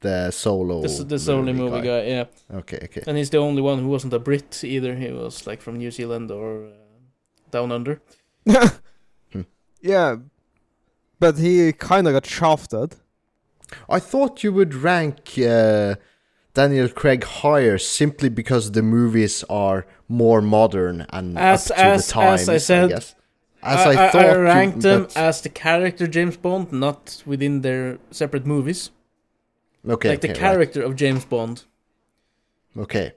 the 0.00 0.30
solo. 0.30 0.82
This 0.82 0.98
is 0.98 1.06
this 1.06 1.28
only 1.28 1.52
movie 1.52 1.80
guy. 1.82 2.02
yeah. 2.04 2.24
Okay, 2.54 2.78
okay. 2.84 3.02
And 3.06 3.16
he's 3.18 3.30
the 3.30 3.38
only 3.38 3.62
one 3.62 3.78
who 3.80 3.88
wasn't 3.88 4.12
a 4.14 4.18
Brit 4.18 4.62
either. 4.64 4.94
He 4.96 5.10
was 5.10 5.46
like 5.46 5.60
from 5.62 5.76
New 5.78 5.90
Zealand 5.90 6.30
or 6.30 6.66
uh, 6.66 6.70
down 7.50 7.72
under. 7.72 8.00
yeah, 9.80 10.16
but 11.18 11.38
he 11.38 11.72
kind 11.72 12.06
of 12.06 12.12
got 12.14 12.26
shafted. 12.26 12.96
I 13.88 13.98
thought 14.00 14.42
you 14.42 14.52
would 14.52 14.74
rank 14.74 15.32
uh, 15.38 15.94
Daniel 16.54 16.88
Craig 16.88 17.24
higher 17.24 17.78
simply 17.78 18.28
because 18.28 18.72
the 18.72 18.82
movies 18.82 19.44
are 19.48 19.86
more 20.08 20.40
modern 20.42 21.06
and 21.10 21.38
As- 21.38 21.70
up 21.70 21.76
to 21.76 21.84
as- 21.84 22.06
the 22.06 22.12
times. 22.12 22.40
as 22.42 22.48
I 22.48 22.56
said, 22.58 22.88
guess. 22.90 23.14
As 23.62 23.86
I, 23.86 24.10
thought, 24.10 24.24
I 24.24 24.32
you- 24.32 24.40
ranked 24.42 24.80
them 24.80 25.02
but- 25.04 25.16
as 25.16 25.40
the 25.42 25.48
character 25.48 26.06
James 26.06 26.36
Bond, 26.36 26.72
not 26.72 27.22
within 27.26 27.60
their 27.62 27.98
separate 28.10 28.46
movies. 28.46 28.90
okay, 29.88 30.10
like 30.10 30.20
the 30.20 30.30
okay, 30.30 30.38
character 30.38 30.82
of 30.82 30.96
James 30.96 31.24
Bond. 31.24 31.64
Okay, 32.76 33.12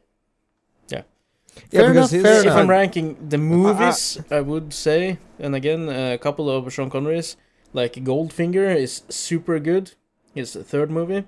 Yeah, 0.90 1.04
Fair 1.70 1.94
because 1.94 1.96
enough, 1.96 2.12
he's 2.12 2.22
fair 2.24 2.40
if 2.40 2.46
enough. 2.46 2.58
I'm 2.58 2.70
ranking 2.70 3.30
the 3.30 3.38
movies, 3.38 4.20
I 4.32 4.42
would 4.42 4.74
say, 4.74 5.20
and 5.40 5.54
again, 5.56 5.88
a 5.90 6.18
couple 6.18 6.50
of 6.50 6.72
Sean 6.74 6.90
Connerys, 6.90 7.36
like 7.74 7.94
Goldfinger 7.94 8.76
is 8.76 9.04
super 9.10 9.60
good. 9.60 9.94
His 10.34 10.54
third 10.56 10.90
movie, 10.90 11.26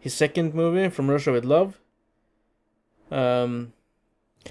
his 0.00 0.12
second 0.14 0.54
movie, 0.54 0.88
From 0.90 1.08
Russia 1.08 1.30
with 1.30 1.44
Love. 1.44 1.78
Um, 3.10 3.72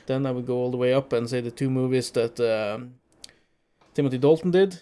then 0.05 0.25
I 0.25 0.31
would 0.31 0.45
go 0.47 0.55
all 0.55 0.71
the 0.71 0.77
way 0.77 0.93
up 0.93 1.11
and 1.11 1.29
say 1.29 1.41
the 1.41 1.51
two 1.51 1.69
movies 1.69 2.09
that 2.11 2.39
um, 2.39 2.95
Timothy 3.93 4.17
Dalton 4.17 4.51
did 4.51 4.79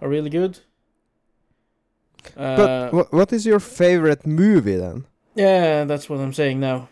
are 0.00 0.08
really 0.08 0.30
good. 0.30 0.58
Uh, 2.36 2.56
But 2.56 2.92
wha- 2.92 3.08
what 3.18 3.32
is 3.32 3.44
your 3.46 3.60
favorite 3.60 4.26
movie 4.26 4.76
then? 4.76 5.04
yeah, 5.34 5.84
that's 5.84 6.08
what 6.08 6.20
I'm 6.20 6.32
saying 6.32 6.60
now. 6.60 6.88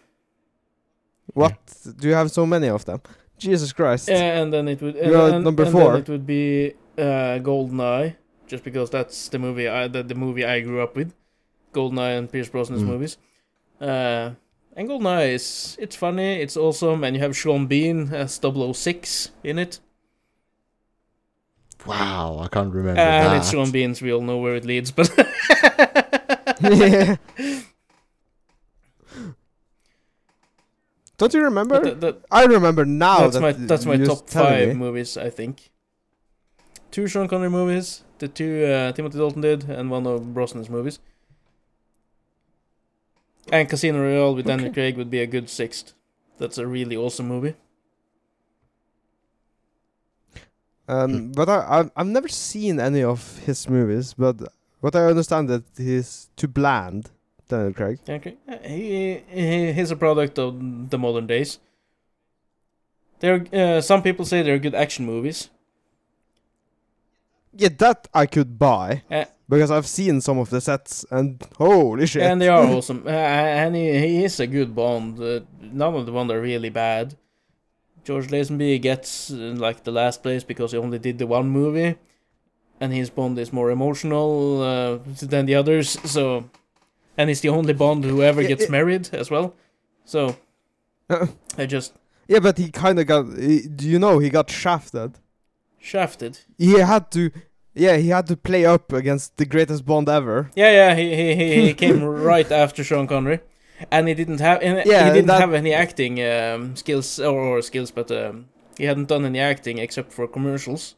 What 1.34 1.56
do 1.98 2.08
you 2.08 2.14
have 2.14 2.30
so 2.30 2.44
many 2.46 2.68
of 2.68 2.84
them? 2.84 3.00
Jesus 3.38 3.72
Christ! 3.72 4.08
Yeah, 4.08 4.40
and 4.42 4.52
then 4.52 4.68
it 4.68 4.82
would. 4.82 4.96
And, 4.96 5.14
and- 5.14 5.44
number 5.44 5.62
and 5.64 5.72
four. 5.72 5.96
It 5.96 6.08
would 6.08 6.26
be 6.26 6.74
uh, 6.98 7.38
Goldeneye, 7.40 8.16
just 8.46 8.64
because 8.64 8.90
that's 8.90 9.28
the 9.28 9.38
movie 9.38 9.68
I 9.68 9.88
the, 9.88 10.02
the 10.02 10.14
movie 10.14 10.44
I 10.44 10.61
grew 10.61 10.82
up 10.82 10.96
with, 10.96 11.14
Goldeneye 11.72 12.18
and 12.18 12.30
Pierce 12.30 12.50
Brosnan's 12.50 12.82
Mm. 12.82 12.86
movies. 12.86 13.16
Uh, 13.80 14.30
and 14.76 14.88
Goldeneye 14.88 15.32
is 15.34 15.76
it's 15.80 15.96
funny, 15.96 16.42
it's 16.42 16.56
awesome, 16.56 17.04
and 17.04 17.16
you 17.16 17.22
have 17.22 17.34
Sean 17.36 17.66
Bean 17.66 18.12
as 18.12 18.38
006 18.38 19.30
in 19.44 19.58
it, 19.58 19.80
wow, 21.87 22.39
I 22.43 22.49
can't 22.49 22.72
remember 22.72 23.01
and 23.01 23.26
that. 23.33 23.37
it's 23.39 23.51
Sean 23.51 23.70
Bean's. 23.70 24.01
We 24.03 24.12
all 24.12 24.20
know 24.20 24.39
where 24.39 24.57
it 24.57 24.64
leads, 24.64 24.91
but 24.91 25.11
yeah. 26.61 27.16
Don't 31.18 31.35
you 31.35 31.43
remember? 31.43 31.95
That- 31.95 32.22
I 32.31 32.45
remember 32.47 32.85
now. 32.87 33.20
that's 33.20 33.35
that 33.35 33.41
my 33.43 33.53
that's 33.53 33.85
my 33.85 33.97
top 33.99 34.28
five 34.31 34.68
me. 34.68 34.74
movies, 34.74 35.16
I 35.18 35.28
think. 35.28 35.70
Two 36.91 37.07
Sean 37.07 37.28
Connery 37.28 37.51
movies, 37.51 38.03
the 38.18 38.26
two 38.26 38.64
uh, 38.64 38.93
Timothy 38.93 39.18
Dalton 39.18 39.43
did, 39.43 39.64
and 39.68 39.91
one 39.91 40.07
of 40.07 40.22
Brosnan's 40.35 40.70
movies. 40.70 40.99
And 43.53 43.68
Casino 43.68 44.01
Royale 44.01 44.35
with 44.35 44.47
Daniel 44.47 44.72
Craig 44.72 44.97
would 44.97 45.11
be 45.11 45.20
a 45.20 45.26
good 45.26 45.49
sixth. 45.51 45.93
That's 46.39 46.57
a 46.59 46.66
really 46.66 46.97
awesome 46.97 47.28
movie. 47.28 47.55
Um, 50.91 51.32
but 51.32 51.49
I, 51.49 51.59
I've, 51.78 51.91
I've 51.97 52.07
never 52.18 52.28
seen 52.28 52.80
any 52.80 53.03
of 53.03 53.38
his 53.47 53.68
movies, 53.68 54.14
but 54.14 54.36
what 54.80 54.97
I 54.97 55.05
understand 55.07 55.49
that 55.49 55.62
he's 55.76 56.30
too 56.36 56.49
bland, 56.49 57.11
Daniel 57.49 57.72
Craig. 57.72 57.99
Daniel 58.05 58.22
Craig, 58.22 58.36
uh, 58.49 58.68
he, 58.68 59.22
he 59.28 59.72
he's 59.72 59.91
a 59.93 59.97
product 59.97 60.38
of 60.38 60.91
the 60.91 60.99
modern 60.99 61.26
days. 61.26 61.59
There, 63.20 63.45
uh, 63.53 63.80
some 63.82 64.03
people 64.03 64.24
say 64.24 64.43
they're 64.43 64.59
good 64.59 64.74
action 64.74 65.07
movies. 65.07 65.51
Yeah, 67.53 67.68
that 67.78 68.09
I 68.14 68.26
could 68.26 68.59
buy 68.59 69.03
Uh, 69.11 69.24
because 69.49 69.70
I've 69.70 69.86
seen 69.86 70.20
some 70.20 70.38
of 70.38 70.51
the 70.51 70.61
sets 70.61 71.05
and 71.11 71.43
holy 71.59 72.07
shit. 72.07 72.22
and 72.22 72.41
they 72.41 72.49
are 72.49 72.64
awesome. 72.76 73.03
Uh, 73.07 73.11
and 73.11 73.76
he, 73.76 73.99
he 73.99 74.24
is 74.24 74.41
a 74.41 74.47
good 74.47 74.74
Bond. 74.74 75.20
Uh, 75.20 75.41
none 75.61 75.95
of 75.95 76.07
the 76.07 76.12
ones 76.12 76.30
are 76.32 76.41
really 76.41 76.70
bad. 76.70 77.16
George 78.05 78.28
Lazenby 78.28 78.80
gets 78.80 79.30
uh, 79.30 79.55
like 79.57 79.84
the 79.84 79.92
last 79.92 80.22
place 80.22 80.44
because 80.44 80.72
he 80.72 80.78
only 80.78 80.98
did 80.98 81.18
the 81.18 81.26
one 81.26 81.48
movie, 81.51 81.96
and 82.80 82.92
his 82.92 83.11
Bond 83.11 83.38
is 83.38 83.53
more 83.53 83.70
emotional 83.70 84.62
uh, 84.62 84.98
than 85.22 85.46
the 85.46 85.55
others. 85.55 85.98
So, 86.11 86.48
and 87.16 87.28
he's 87.28 87.40
the 87.40 87.48
only 87.51 87.72
Bond 87.74 88.05
who 88.05 88.22
ever 88.22 88.42
Yeah, 88.42 88.48
gets 88.48 88.64
it- 88.64 88.70
married 88.70 89.09
as 89.12 89.30
well. 89.30 89.55
So, 90.05 90.36
Uh, 91.11 91.26
I 91.59 91.66
just 91.66 91.92
yeah, 92.28 92.38
but 92.40 92.59
he 92.59 92.70
kind 92.70 92.98
of 93.01 93.07
got. 93.07 93.26
He, 93.38 93.62
do 93.68 93.88
you 93.88 93.98
know 93.98 94.18
he 94.20 94.30
got 94.30 94.51
shafted? 94.51 95.18
shafted. 95.78 96.38
He 96.59 96.78
had 96.78 97.11
to. 97.12 97.30
Yeah, 97.74 97.96
he 97.96 98.09
had 98.11 98.26
to 98.26 98.36
play 98.36 98.64
up 98.66 98.92
against 98.92 99.36
the 99.36 99.44
greatest 99.46 99.84
Bond 99.84 100.09
ever. 100.09 100.51
Yeah, 100.57 100.70
yeah, 100.72 100.94
he 100.94 101.14
he, 101.16 101.66
he 101.66 101.74
came 101.74 102.03
right 102.32 102.51
after 102.53 102.84
Sean 102.84 103.07
Connery, 103.07 103.40
and 103.91 104.09
he 104.09 104.14
didn't 104.14 104.41
have 104.41 104.62
and 104.62 104.83
Yeah, 104.87 105.07
he 105.07 105.12
didn't 105.12 105.26
that- 105.28 105.41
have 105.41 105.55
any 105.55 105.72
acting 105.72 106.22
um, 106.22 106.76
skills 106.76 107.18
or, 107.20 107.39
or 107.41 107.62
skills, 107.62 107.91
but 107.91 108.11
um, 108.11 108.47
he 108.78 108.85
hadn't 108.85 109.09
done 109.09 109.24
any 109.24 109.39
acting 109.41 109.78
except 109.78 110.12
for 110.12 110.26
commercials. 110.26 110.95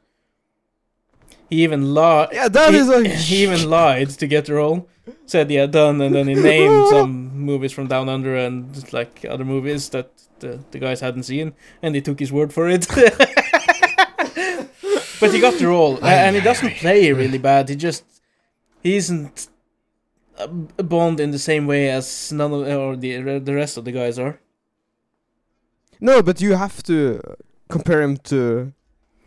He 1.51 1.63
even 1.65 1.93
lied. 1.95 2.31
Yeah, 2.33 2.49
that 2.49 2.73
he, 2.73 2.79
is 2.79 2.89
a- 2.89 3.09
he 3.29 3.43
even 3.43 3.69
lied 3.69 4.11
to 4.11 4.27
get 4.27 4.47
the 4.47 4.55
role. 4.55 4.89
Said 5.27 5.51
he 5.51 5.57
had 5.57 5.73
done, 5.73 6.01
and 6.01 6.15
then 6.15 6.29
he 6.29 6.35
named 6.35 6.89
some 6.91 7.37
movies 7.37 7.73
from 7.73 7.89
Down 7.89 8.09
Under 8.09 8.37
and 8.37 8.93
like 8.93 9.25
other 9.29 9.45
movies 9.45 9.89
that 9.91 10.11
the, 10.39 10.61
the 10.71 10.79
guys 10.79 11.01
hadn't 11.01 11.25
seen, 11.25 11.55
and 11.83 11.95
they 11.95 12.01
took 12.01 12.21
his 12.21 12.31
word 12.33 12.53
for 12.53 12.69
it. 12.69 12.87
but 15.21 15.33
he 15.33 15.41
got 15.41 15.55
the 15.59 15.67
role, 15.67 16.03
and 16.05 16.37
he 16.37 16.43
doesn't 16.43 16.75
play 16.77 17.13
really 17.13 17.39
bad. 17.39 17.69
He 17.69 17.77
just 17.77 18.05
he 18.83 18.97
isn't 18.97 19.49
Bond 20.79 21.21
in 21.21 21.31
the 21.31 21.39
same 21.39 21.67
way 21.67 21.91
as 21.91 22.33
none 22.33 22.53
of 22.53 22.67
or 22.67 22.97
the 22.97 23.39
the 23.39 23.55
rest 23.55 23.77
of 23.77 23.85
the 23.85 23.93
guys 23.93 24.19
are. 24.19 24.41
No, 26.01 26.23
but 26.23 26.41
you 26.41 26.55
have 26.57 26.83
to 26.85 27.21
compare 27.69 28.03
him 28.03 28.17
to 28.25 28.73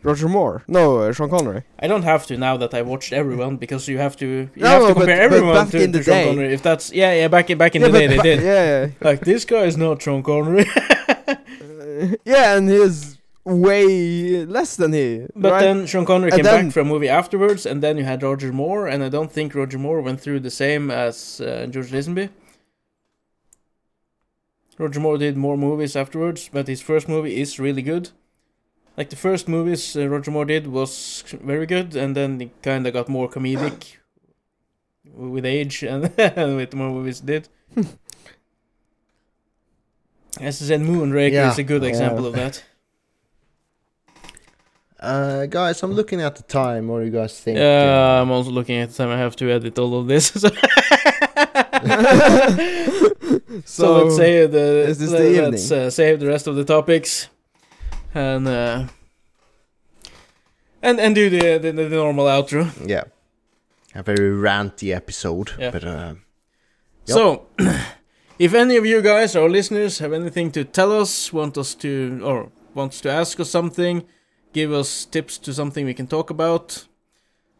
Roger 0.02 0.28
Moore. 0.28 0.62
No, 0.68 0.98
uh, 0.98 1.12
Sean 1.12 1.30
Connery. 1.30 1.62
I 1.78 1.86
don't 1.88 2.02
have 2.02 2.26
to 2.26 2.36
now 2.36 2.56
that 2.58 2.74
I 2.74 2.82
watched 2.82 3.12
everyone 3.12 3.56
because 3.56 3.88
you 3.88 3.98
have 3.98 4.16
to 4.18 4.26
you 4.26 4.50
No, 4.62 4.68
have 4.68 4.80
to 4.82 4.86
but- 4.88 4.94
compare 4.94 5.16
but 5.28 5.34
everyone 5.34 5.54
back 5.54 5.70
to, 5.70 5.82
in 5.82 5.92
to 5.92 5.98
the 5.98 6.04
Sean 6.04 6.24
Connery. 6.26 6.52
If 6.54 6.62
that's 6.62 6.92
yeah 6.92 7.12
yeah 7.14 7.28
back 7.28 7.50
in 7.50 7.58
back 7.58 7.74
in 7.76 7.82
yeah, 7.82 7.88
the 7.88 7.98
day 7.98 8.06
but 8.16 8.22
they 8.22 8.36
did 8.36 8.44
Yeah, 8.44 8.90
like 9.08 9.20
this 9.20 9.44
guy 9.44 9.64
is 9.64 9.76
not 9.76 10.02
Sean 10.02 10.22
Connery. 10.22 10.66
yeah. 10.66 12.14
yeah, 12.24 12.56
and 12.56 12.68
he's 12.68 13.16
way 13.46 14.44
less 14.44 14.74
than 14.76 14.92
he. 14.92 15.26
but 15.36 15.52
right? 15.52 15.60
then 15.60 15.86
Sean 15.86 16.04
Connery 16.04 16.30
And 16.32 16.36
came 16.38 16.44
then- 16.44 16.64
back 16.66 16.72
from 16.74 16.88
a 16.88 16.90
movie 16.90 17.08
afterwards, 17.08 17.64
and 17.64 17.80
then 17.82 17.96
you 17.96 18.04
had 18.04 18.22
Roger 18.22 18.52
Moore, 18.52 18.86
and 18.88 19.02
I 19.04 19.08
don't 19.08 19.30
think 19.32 19.54
Roger 19.54 19.78
Moore 19.78 20.00
went 20.02 20.20
through 20.20 20.40
the 20.40 20.50
same 20.50 20.90
as 20.90 21.40
uh, 21.40 21.66
George 21.70 21.90
Lazenby. 21.92 22.28
Roger 24.78 25.00
Moore 25.00 25.16
did 25.16 25.36
more 25.36 25.56
movies 25.56 25.94
afterwards, 25.96 26.50
but 26.52 26.66
his 26.68 26.82
first 26.82 27.08
movie 27.08 27.40
is 27.40 27.58
really 27.60 27.82
good. 27.82 28.10
Like 28.96 29.10
the 29.10 29.16
first 29.16 29.46
movies 29.48 29.96
uh, 29.96 30.08
Roger 30.08 30.30
Moore 30.32 30.44
did 30.44 30.66
was 30.66 31.22
very 31.42 31.66
good, 31.66 31.94
and 31.96 32.14
then 32.16 32.40
it 32.40 32.50
kind 32.62 32.86
of 32.86 32.92
got 32.92 33.08
more 33.08 33.28
comedic 33.28 33.96
with 35.14 35.44
age 35.46 35.82
and, 35.84 36.10
and 36.18 36.56
with 36.56 36.74
more 36.74 36.90
movies 36.90 37.20
did. 37.20 37.48
As 40.40 40.60
I 40.60 40.66
said, 40.66 40.80
Moonraker 40.80 41.32
Yeah. 41.32 41.50
is 41.52 41.58
a 41.58 41.62
good 41.62 41.82
Yeah. 41.82 41.88
example 41.88 42.26
of 42.26 42.34
that. 42.34 42.62
Uh, 45.06 45.46
guys, 45.46 45.82
I'm 45.82 45.92
looking 45.92 46.20
at 46.20 46.36
the 46.36 46.42
time. 46.42 46.88
What 46.88 47.00
do 47.00 47.04
you 47.04 47.12
guys 47.12 47.38
think? 47.38 47.58
Yeah, 47.58 48.20
I'm 48.20 48.30
also 48.30 48.50
looking 48.50 48.78
at 48.78 48.90
the 48.90 48.96
time 48.96 49.10
I 49.10 49.18
have 49.18 49.36
to 49.36 49.50
edit 49.50 49.78
all 49.78 50.00
of 50.00 50.08
this. 50.08 50.26
so, 50.30 50.38
so 53.64 54.02
let's 54.02 54.16
save 54.16 54.50
the 54.50 54.86
is 54.88 54.98
this 54.98 55.10
the 55.10 55.40
let's 55.42 55.70
uh, 55.70 55.90
save 55.90 56.18
the 56.20 56.26
rest 56.26 56.46
of 56.48 56.56
the 56.56 56.64
topics, 56.64 57.28
and 58.14 58.48
uh, 58.48 58.86
and 60.82 60.98
and 60.98 61.14
do 61.14 61.30
the 61.30 61.58
the, 61.58 61.70
the 61.70 61.88
normal 61.88 62.26
outro. 62.26 62.68
yeah, 62.84 63.04
a 63.94 64.02
very 64.02 64.30
ranty 64.30 64.92
episode. 64.94 65.52
Yeah. 65.58 65.70
But 65.70 65.84
uh, 65.84 66.14
Yep. 67.06 67.14
So, 67.14 67.46
if 68.38 68.52
any 68.52 68.76
of 68.76 68.84
you 68.84 69.00
guys, 69.00 69.36
or 69.36 69.48
listeners, 69.48 70.00
have 70.00 70.12
anything 70.12 70.50
to 70.52 70.64
tell 70.64 70.92
us, 70.92 71.32
want 71.32 71.56
us 71.56 71.74
to, 71.76 72.20
or 72.24 72.50
wants 72.74 73.00
to 73.02 73.10
ask 73.10 73.38
us 73.38 73.48
something, 73.48 74.04
give 74.56 74.72
us 74.72 75.04
tips 75.04 75.36
to 75.36 75.52
something 75.52 75.84
we 75.84 75.92
can 75.92 76.06
talk 76.06 76.30
about, 76.30 76.86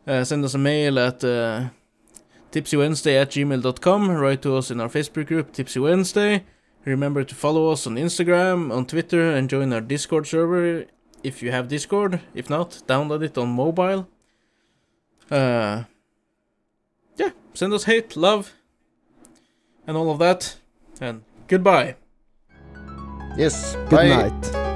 uh, 0.07 0.25
send 0.25 0.43
us 0.47 0.55
a 0.55 0.59
mail 0.59 0.99
at 0.99 1.23
uh, 1.23 1.69
tipsywednesday 2.51 3.21
at 3.21 3.33
gmail.com, 3.33 4.11
write 4.13 4.41
to 4.41 4.57
us 4.57 4.71
in 4.71 4.81
our 4.81 4.89
Facebook 4.89 5.27
group, 5.27 5.53
Tipsy 5.53 5.79
Wednesday. 5.79 6.45
Remember 6.87 7.23
to 7.23 7.35
follow 7.35 7.71
us 7.71 7.87
on 7.87 7.97
Instagram, 7.97 8.75
on 8.75 8.87
Twitter, 8.87 9.31
and 9.31 9.51
join 9.51 9.75
our 9.75 9.83
Discord 9.83 10.27
server 10.27 10.87
if 11.23 11.43
you 11.43 11.51
have 11.51 11.69
Discord. 11.69 12.21
If 12.33 12.49
not, 12.49 12.81
download 12.87 13.23
it 13.23 13.37
on 13.37 13.51
mobile. 13.51 14.09
Uh, 15.31 15.85
yeah, 17.19 17.33
send 17.53 17.75
us 17.75 17.85
hate, 17.85 18.17
love, 18.17 18.55
and 19.87 19.99
all 19.99 20.11
of 20.11 20.19
that. 20.21 20.57
And 20.99 21.25
goodbye. 21.47 21.97
yes, 23.37 23.75
Good 23.91 23.91
bye. 23.91 24.09
night. 24.09 24.76